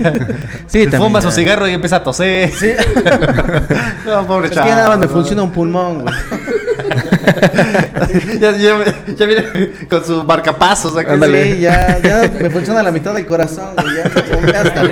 [0.67, 2.51] Sí, también Fuma su cigarro y empieza a toser.
[2.51, 2.71] Sí.
[4.05, 6.15] no, pobre Es que ya nada más me funciona un pulmón, güey.
[8.39, 8.83] ya, ya,
[9.15, 9.43] ya viene
[9.89, 10.93] con su marcapasos.
[10.93, 13.95] Sí, ya, ya me funciona la mitad del corazón, güey.
[13.95, 14.83] Ya, hasta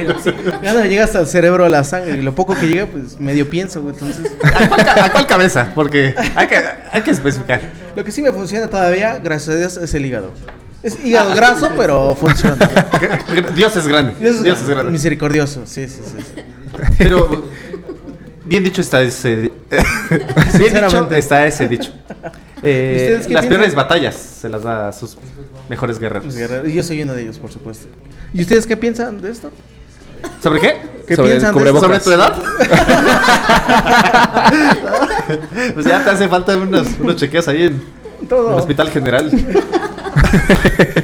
[0.73, 2.17] no me llega hasta el cerebro la sangre.
[2.17, 3.93] Y lo poco que llega, pues medio pienso, güey.
[3.93, 5.71] Entonces, ¿A cuál, ca- a cuál cabeza?
[5.75, 6.57] Porque hay que,
[6.91, 7.61] hay que especificar.
[7.95, 10.31] lo que sí me funciona todavía, gracias a Dios, es el hígado.
[10.81, 12.55] Es hígado graso, pero funciona.
[13.55, 14.13] Dios es grande.
[14.19, 14.91] Dios Dios es grande.
[14.91, 16.23] Misericordioso, sí, sí, sí.
[16.35, 16.41] sí.
[16.97, 17.45] Pero
[18.45, 19.51] bien dicho está ese.
[20.51, 21.17] Sinceramente.
[21.17, 21.91] está ese dicho.
[22.63, 23.49] Eh, ¿Ustedes qué las piensan?
[23.49, 25.17] peores batallas se las da a sus
[25.69, 26.35] mejores guerreros.
[26.35, 26.67] Guerreros.
[26.69, 27.87] Y yo soy uno de ellos, por supuesto.
[28.33, 29.51] ¿Y ustedes qué piensan de esto?
[30.43, 30.77] ¿Sobre qué?
[31.07, 31.79] ¿Qué Sobre piensan de esto?
[31.79, 31.81] cubrebocas.
[31.81, 32.35] ¿Sobre tu edad?
[35.73, 37.81] pues ya te hace falta unos, unos chequeos ahí en
[38.27, 38.49] Todo.
[38.49, 39.31] el hospital general.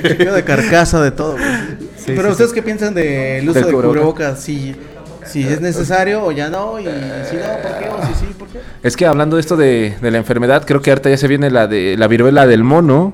[0.01, 1.37] Chequeo de carcasa, de todo.
[1.97, 3.87] Sí, Pero sí, ustedes qué piensan del uso Del de cubreboca.
[3.99, 4.75] cubrebocas, si,
[5.41, 7.89] si es necesario o ya no, y si no, ¿por qué?
[7.89, 8.59] O si sí, ¿por qué?
[8.83, 11.49] Es que hablando de esto de, de la enfermedad, creo que ahorita ya se viene
[11.51, 13.13] la de la viruela del mono.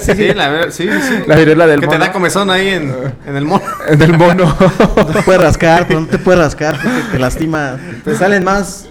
[0.00, 1.14] Sí, la ver- sí, sí.
[1.26, 1.98] La viruela del que mono.
[1.98, 2.94] te da comezón ahí en,
[3.26, 3.64] en el mono.
[3.96, 4.54] Del mono.
[4.96, 7.78] No te puedes rascar, pero no te puedes rascar porque te lastima.
[8.04, 8.88] Te salen más.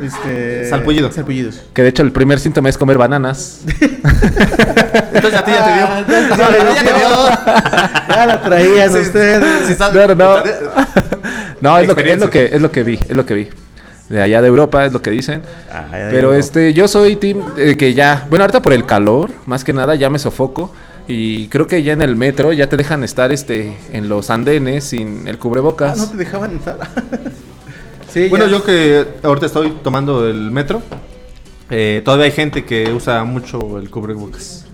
[0.00, 0.68] Este.
[0.68, 1.12] Salpullido.
[1.12, 1.62] Salpullidos.
[1.72, 3.60] que de hecho el primer síntoma es comer bananas.
[3.70, 5.86] Entonces a ti ya te dio.
[5.88, 7.08] Ah, entonces ya le ya te dio.
[7.08, 8.16] dio.
[8.16, 9.66] Ya la traían Sí, ustedes.
[9.68, 10.42] sí, No,
[11.60, 13.48] no, es lo, que, es lo que es lo que vi, es lo que vi.
[14.08, 15.42] De allá de Europa es lo que dicen.
[15.72, 16.34] Ah, Pero digo.
[16.34, 19.94] este, yo soy team eh, que ya, bueno, ahorita por el calor, más que nada
[19.94, 20.72] ya me sofoco
[21.08, 24.84] y creo que ya en el metro ya te dejan estar este en los andenes
[24.84, 25.96] sin el Ah, cubrebocas.
[25.96, 26.78] no te dejaban entrar.
[28.14, 28.52] Sí, Bueno, ya.
[28.52, 30.82] yo que ahorita estoy tomando el metro,
[31.68, 34.66] eh, todavía hay gente que usa mucho el cubrebocas.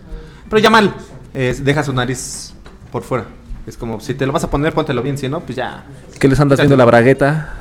[0.49, 0.95] Pero ya mal,
[1.33, 2.53] eh, deja su nariz
[2.93, 3.25] por fuera.
[3.67, 5.85] Es como, si te lo vas a poner, póntelo bien, si no, pues ya.
[6.19, 7.55] ¿Qué les anda haciendo la bragueta?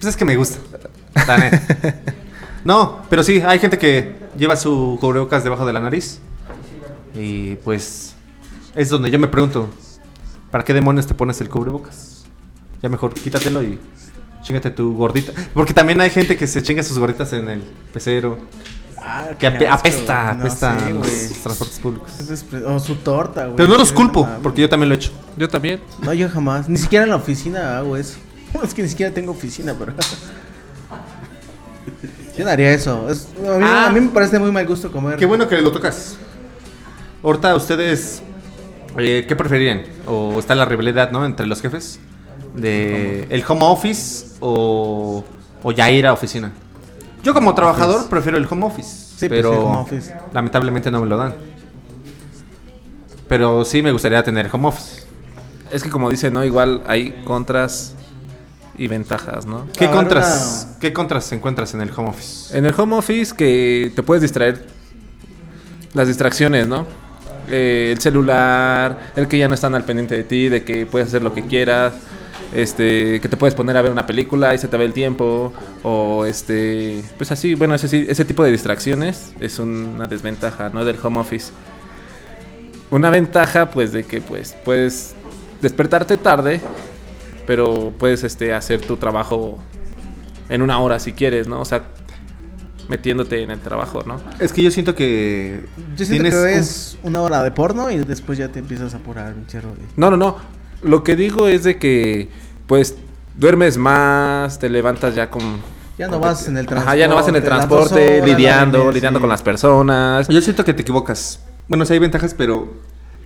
[0.00, 0.58] Pues es que me gusta.
[2.64, 6.20] no, pero sí, hay gente que lleva su cubrebocas debajo de la nariz.
[7.14, 8.14] Y pues
[8.74, 9.68] es donde yo me pregunto,
[10.50, 12.24] ¿para qué demonios te pones el cubrebocas?
[12.82, 13.78] Ya mejor quítatelo y
[14.44, 15.32] chingate tu gordita.
[15.52, 17.62] Porque también hay gente que se chinga sus gorditas en el
[17.92, 18.38] pecero.
[19.06, 21.28] Ah, Que apesta, No apesta sé, los güey.
[21.42, 22.12] transportes públicos.
[22.66, 23.56] O su torta, güey.
[23.56, 25.10] Pero no los Sí, culpo, porque yo también lo he hecho.
[25.36, 25.80] Yo también.
[26.02, 26.68] No, yo jamás.
[26.68, 28.16] Ni siquiera en la oficina hago eso.
[28.62, 29.92] Es que ni siquiera tengo oficina, pero.
[32.36, 33.08] Yo no haría eso.
[33.08, 33.86] Es- a, mí, Ah.
[33.86, 35.16] a mí me parece muy mal gusto comer.
[35.16, 36.16] Qué bueno que lo tocas.
[37.22, 38.22] Ahorita ustedes,
[38.98, 39.82] eh, ¿qué preferirían?
[40.06, 41.24] ¿O está la rivalidad, no?
[41.24, 42.00] Entre los jefes.
[42.54, 45.24] De el home office o,
[45.62, 46.52] o ya ir a oficina.
[47.22, 49.04] Yo como trabajador prefiero el home office.
[49.16, 50.14] Sí, pero home office.
[50.32, 51.34] lamentablemente no me lo dan.
[53.28, 55.02] Pero sí me gustaría tener home office.
[55.72, 56.44] Es que como dice, ¿no?
[56.44, 57.94] Igual hay contras
[58.76, 59.66] y ventajas, ¿no?
[59.76, 62.56] ¿Qué contras, ¿Qué contras encuentras en el home office?
[62.56, 64.66] En el home office que te puedes distraer
[65.94, 66.86] las distracciones, ¿no?
[67.50, 71.08] Eh, el celular, el que ya no están al pendiente de ti, de que puedes
[71.08, 71.94] hacer lo que quieras,
[72.52, 75.52] este, que te puedes poner a ver una película y se te ve el tiempo,
[75.82, 80.84] o este, pues así, bueno, ese, ese tipo de distracciones es una desventaja, ¿no?
[80.84, 81.52] Del home office.
[82.90, 85.14] Una ventaja, pues, de que pues puedes
[85.60, 86.60] despertarte tarde,
[87.46, 89.58] pero puedes este, hacer tu trabajo
[90.48, 91.60] en una hora si quieres, ¿no?
[91.60, 91.82] O sea,
[92.88, 94.20] metiéndote en el trabajo, ¿no?
[94.38, 95.64] Es que yo siento que
[95.96, 98.98] Yo siento que un- ves una hora de porno y después ya te empiezas a
[98.98, 100.36] apurar un chorro de- No, no, no.
[100.84, 102.28] Lo que digo es de que,
[102.66, 102.96] pues,
[103.36, 105.42] duermes más, te levantas ya con...
[105.98, 108.90] Ya no vas en el Ajá, ya no vas en el transporte, transporte, horas, lidiando,
[108.92, 109.20] lidiando sí.
[109.22, 110.28] con las personas.
[110.28, 111.40] Yo siento que te equivocas.
[111.68, 112.72] Bueno, sí hay ventajas, pero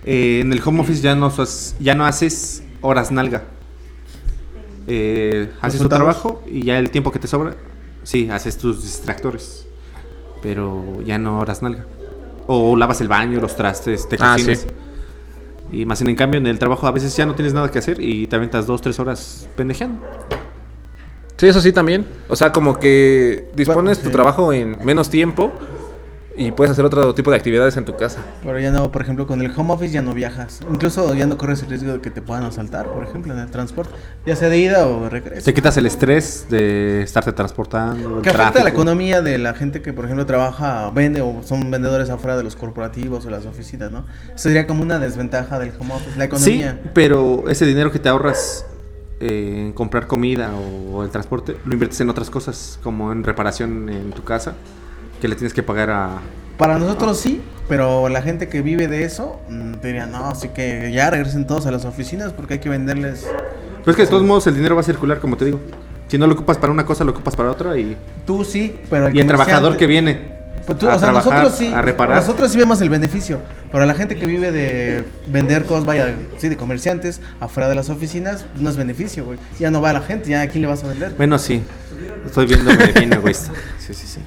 [0.05, 3.43] eh, en el home office ya no, sos- ya no haces horas nalga.
[4.87, 7.55] Eh, haces tu trabajo y ya el tiempo que te sobra,
[8.03, 9.65] sí, haces tus distractores.
[10.41, 11.85] Pero ya no horas nalga.
[12.47, 14.59] O lavas el baño, los trastes, te Ah, cocinas.
[14.59, 14.67] sí.
[15.71, 18.01] Y más en cambio en el trabajo a veces ya no tienes nada que hacer
[18.01, 20.01] y te aventas dos, tres horas pendejeando.
[21.37, 22.05] Sí, eso sí también.
[22.27, 24.03] O sea, como que dispones sí.
[24.03, 25.53] tu trabajo en menos tiempo
[26.41, 28.19] y puedes hacer otro tipo de actividades en tu casa.
[28.41, 30.61] Pero ya no, por ejemplo, con el home office ya no viajas.
[30.71, 33.51] Incluso ya no corres el riesgo de que te puedan asaltar, por ejemplo, en el
[33.51, 33.93] transporte.
[34.25, 35.43] Ya sea de ida o de regreso.
[35.43, 38.21] Te quitas el estrés de estarte transportando.
[38.21, 41.69] Que afecta a la economía de la gente que, por ejemplo, trabaja, vende o son
[41.69, 44.05] vendedores afuera de los corporativos o las oficinas, ¿no?
[44.27, 46.81] Eso sería como una desventaja del home office, la Sí, economía.
[46.93, 48.65] pero ese dinero que te ahorras
[49.19, 53.89] eh, en comprar comida o el transporte, lo inviertes en otras cosas, como en reparación
[53.89, 54.53] en tu casa,
[55.19, 56.17] que le tienes que pagar a...
[56.57, 60.91] Para nosotros sí, pero la gente que vive de eso mm, diría, no, así que
[60.91, 63.25] ya regresen todos a las oficinas porque hay que venderles.
[63.79, 65.59] Pero es que de todos modos el dinero va a circular, como te digo.
[66.07, 69.09] Si no lo ocupas para una cosa, lo ocupas para otra y, Tú sí, pero
[69.09, 71.71] y el trabajador que viene Pues tú- a o sea, trabajar, nosotros sí.
[71.73, 72.17] a reparar.
[72.17, 73.39] Nosotros sí vemos el beneficio.
[73.71, 77.89] Pero la gente que vive de vender cosas, vaya, sí, de comerciantes, afuera de las
[77.89, 79.37] oficinas, no es beneficio, güey.
[79.59, 81.13] Ya no va la gente, ya a quién le vas a vender.
[81.15, 81.61] Bueno, sí.
[82.25, 83.51] Estoy viéndome bien egoísta.
[83.77, 84.19] Sí, sí, sí.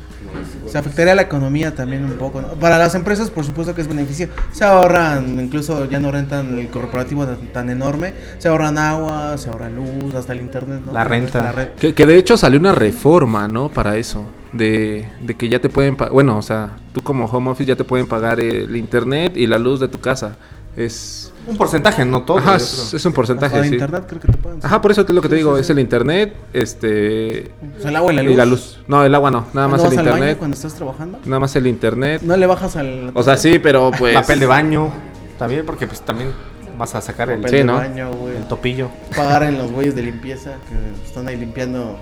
[0.66, 2.40] Se afectaría la economía también un poco.
[2.40, 2.48] ¿no?
[2.48, 4.28] Para las empresas, por supuesto que es beneficio.
[4.52, 8.14] Se ahorran, incluso ya no rentan el corporativo tan, tan enorme.
[8.38, 10.82] Se ahorran agua, se ahorran luz, hasta el internet.
[10.86, 10.92] ¿no?
[10.92, 11.52] La renta.
[11.52, 11.74] La.
[11.74, 13.68] Que, que de hecho salió una reforma, ¿no?
[13.68, 14.24] Para eso.
[14.52, 16.12] De, de que ya te pueden pagar.
[16.12, 19.59] Bueno, o sea, tú como home office ya te pueden pagar el internet y la
[19.59, 20.36] luz de tu casa.
[20.76, 21.31] Es.
[21.47, 22.39] Un porcentaje, no todo.
[22.39, 23.74] Ajá, es, un porcentaje, de sí.
[23.74, 24.60] internet creo que te pueden.
[24.62, 27.51] Ajá, por eso es lo que te digo, es el internet, este.
[27.78, 28.32] O sea, el agua y la luz.
[28.32, 28.81] Y la luz.
[28.86, 30.39] No, el agua no, nada ¿No más vas el al baño internet.
[30.39, 31.19] cuando estás trabajando?
[31.24, 32.23] Nada más el internet.
[32.23, 33.10] No le bajas al.
[33.14, 34.14] O sea, sí, pero pues.
[34.14, 34.93] Papel de baño.
[35.39, 36.31] También, porque pues también
[36.78, 37.74] vas a sacar el, papel Sí, de ¿no?
[37.74, 38.36] baño, güey.
[38.36, 38.90] el topillo.
[39.16, 41.98] Pagar en los güeyes de limpieza que están ahí limpiando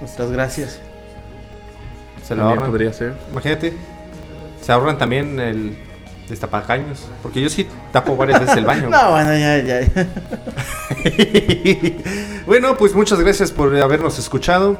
[0.00, 0.80] nuestras gracias.
[2.22, 2.70] Se lo ahorran.
[2.70, 3.14] podría ser.
[3.32, 3.74] Imagínate,
[4.60, 5.76] se ahorran también el
[6.30, 7.00] destapacaños.
[7.22, 8.88] Porque yo sí tapo varias veces el baño.
[8.90, 9.80] No, bueno, ya, ya.
[9.82, 10.06] ya.
[12.46, 14.78] bueno, pues muchas gracias por habernos escuchado.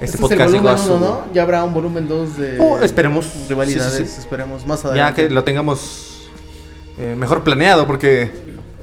[0.00, 1.32] Este, Este podcast es el volumen uno, ¿no?
[1.32, 3.26] Ya habrá un volumen 2 de Oh, esperemos.
[3.48, 4.20] rivalidades, Sí, sí, sí.
[4.20, 5.28] esperemos más Ya adelante.
[5.28, 6.28] que lo tengamos
[6.98, 8.30] eh, mejor planeado, porque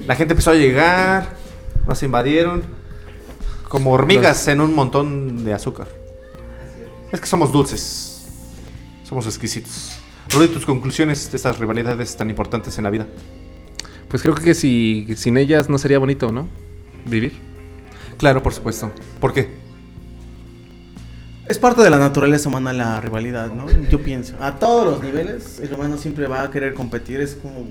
[0.08, 1.28] la gente empezó a llegar,
[1.88, 2.64] nos invadieron
[3.70, 5.88] como hormigas en un montón de azúcar.
[7.12, 8.26] Es que somos dulces,
[9.08, 9.93] somos exquisitos.
[10.34, 13.06] Rudy, tus conclusiones de estas rivalidades tan importantes en la vida.
[14.08, 16.48] Pues creo que si sin ellas no sería bonito, ¿no?
[17.06, 17.34] Vivir.
[18.18, 18.92] Claro, por supuesto.
[19.20, 19.50] ¿Por qué?
[21.48, 23.68] Es parte de la naturaleza humana la rivalidad, ¿no?
[23.90, 24.36] Yo pienso.
[24.40, 27.22] A todos los niveles, el humano siempre va a querer competir.
[27.22, 27.68] Es como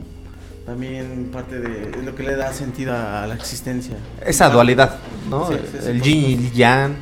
[0.65, 3.97] también parte de lo que le da sentido a la existencia.
[4.25, 4.99] Esa dualidad,
[5.29, 5.49] ¿no?
[5.49, 6.97] Sí, sí, sí, el yin y el yang,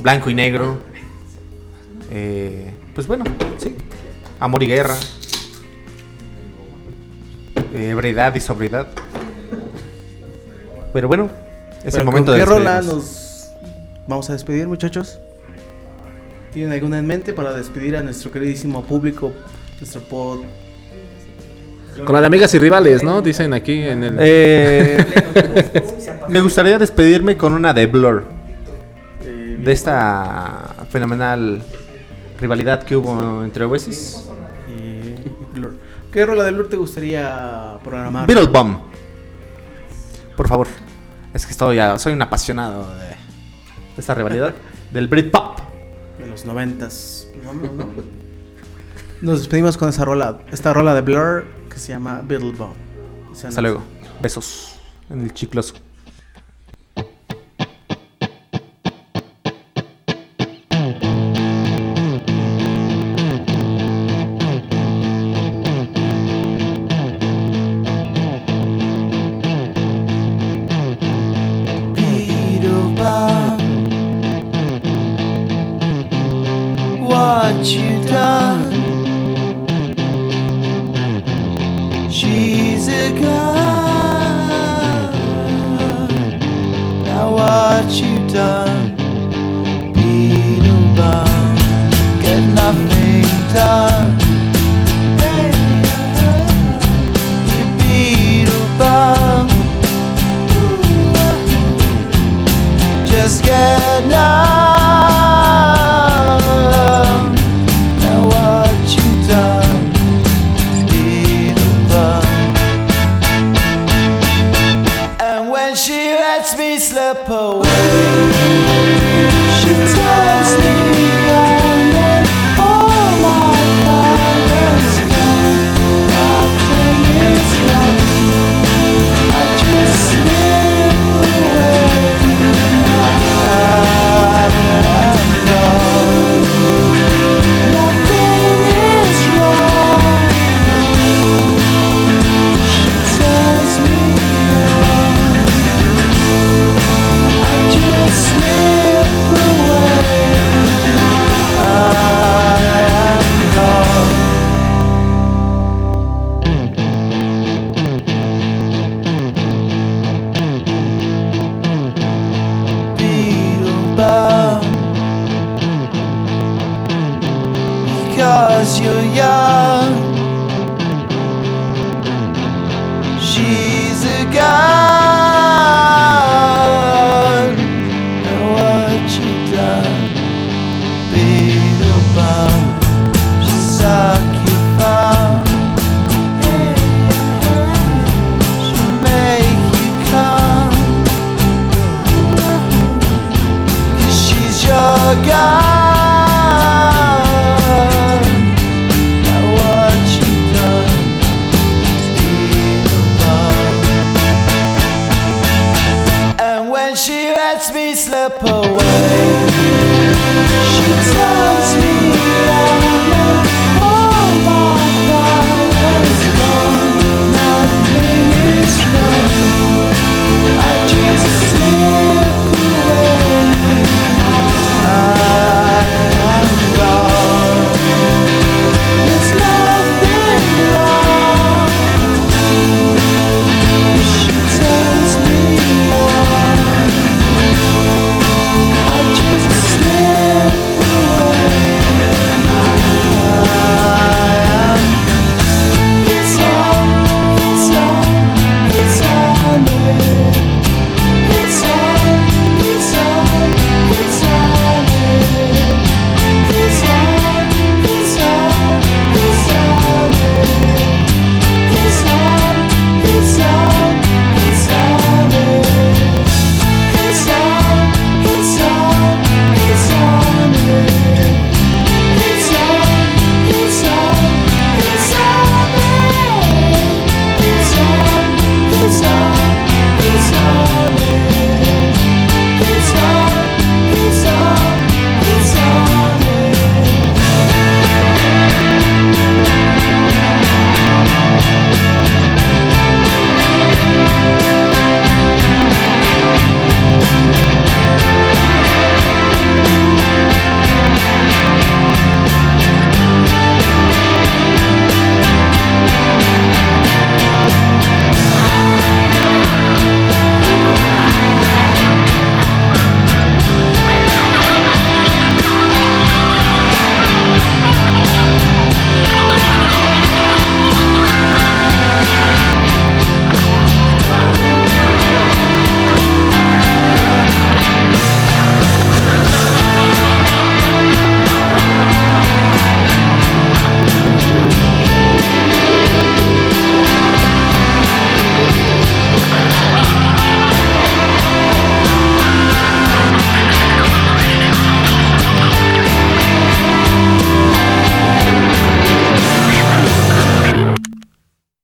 [0.00, 0.78] blanco y negro.
[2.12, 3.24] Eh, pues bueno,
[3.56, 3.74] sí.
[4.40, 4.94] Amor y guerra.
[7.72, 8.88] Ebriedad y sobriedad.
[10.92, 11.30] Pero bueno,
[11.82, 13.52] es el momento ¿con de ¿Qué rola nos
[14.06, 15.18] vamos a despedir, muchachos?
[16.52, 19.32] ¿Tienen alguna en mente para despedir a nuestro queridísimo público,
[19.80, 20.40] nuestro pod?
[22.04, 23.22] Con la de amigas y rivales, ¿no?
[23.22, 24.16] Dicen aquí en el.
[24.20, 25.06] Eh,
[26.28, 28.24] me gustaría despedirme con una de Blur.
[29.24, 31.62] De esta fenomenal
[32.40, 34.24] rivalidad que hubo entre Oasis.
[34.68, 35.76] y Blur?
[36.12, 38.26] ¿Qué rola de Blur te gustaría programar?
[38.26, 38.78] Beetle Bomb.
[40.36, 40.66] Por favor.
[41.32, 43.14] Es que estoy ya, soy un apasionado de, de
[43.98, 44.54] esta rivalidad.
[44.90, 45.58] del Britpop.
[46.18, 47.28] De los noventas.
[47.44, 47.86] No, no, no.
[49.20, 52.74] Nos despedimos con esa rola, esta rola de Blur que se llama Beetle Bomb.
[53.32, 53.82] Hasta luego.
[54.20, 55.74] Besos en el chicloso.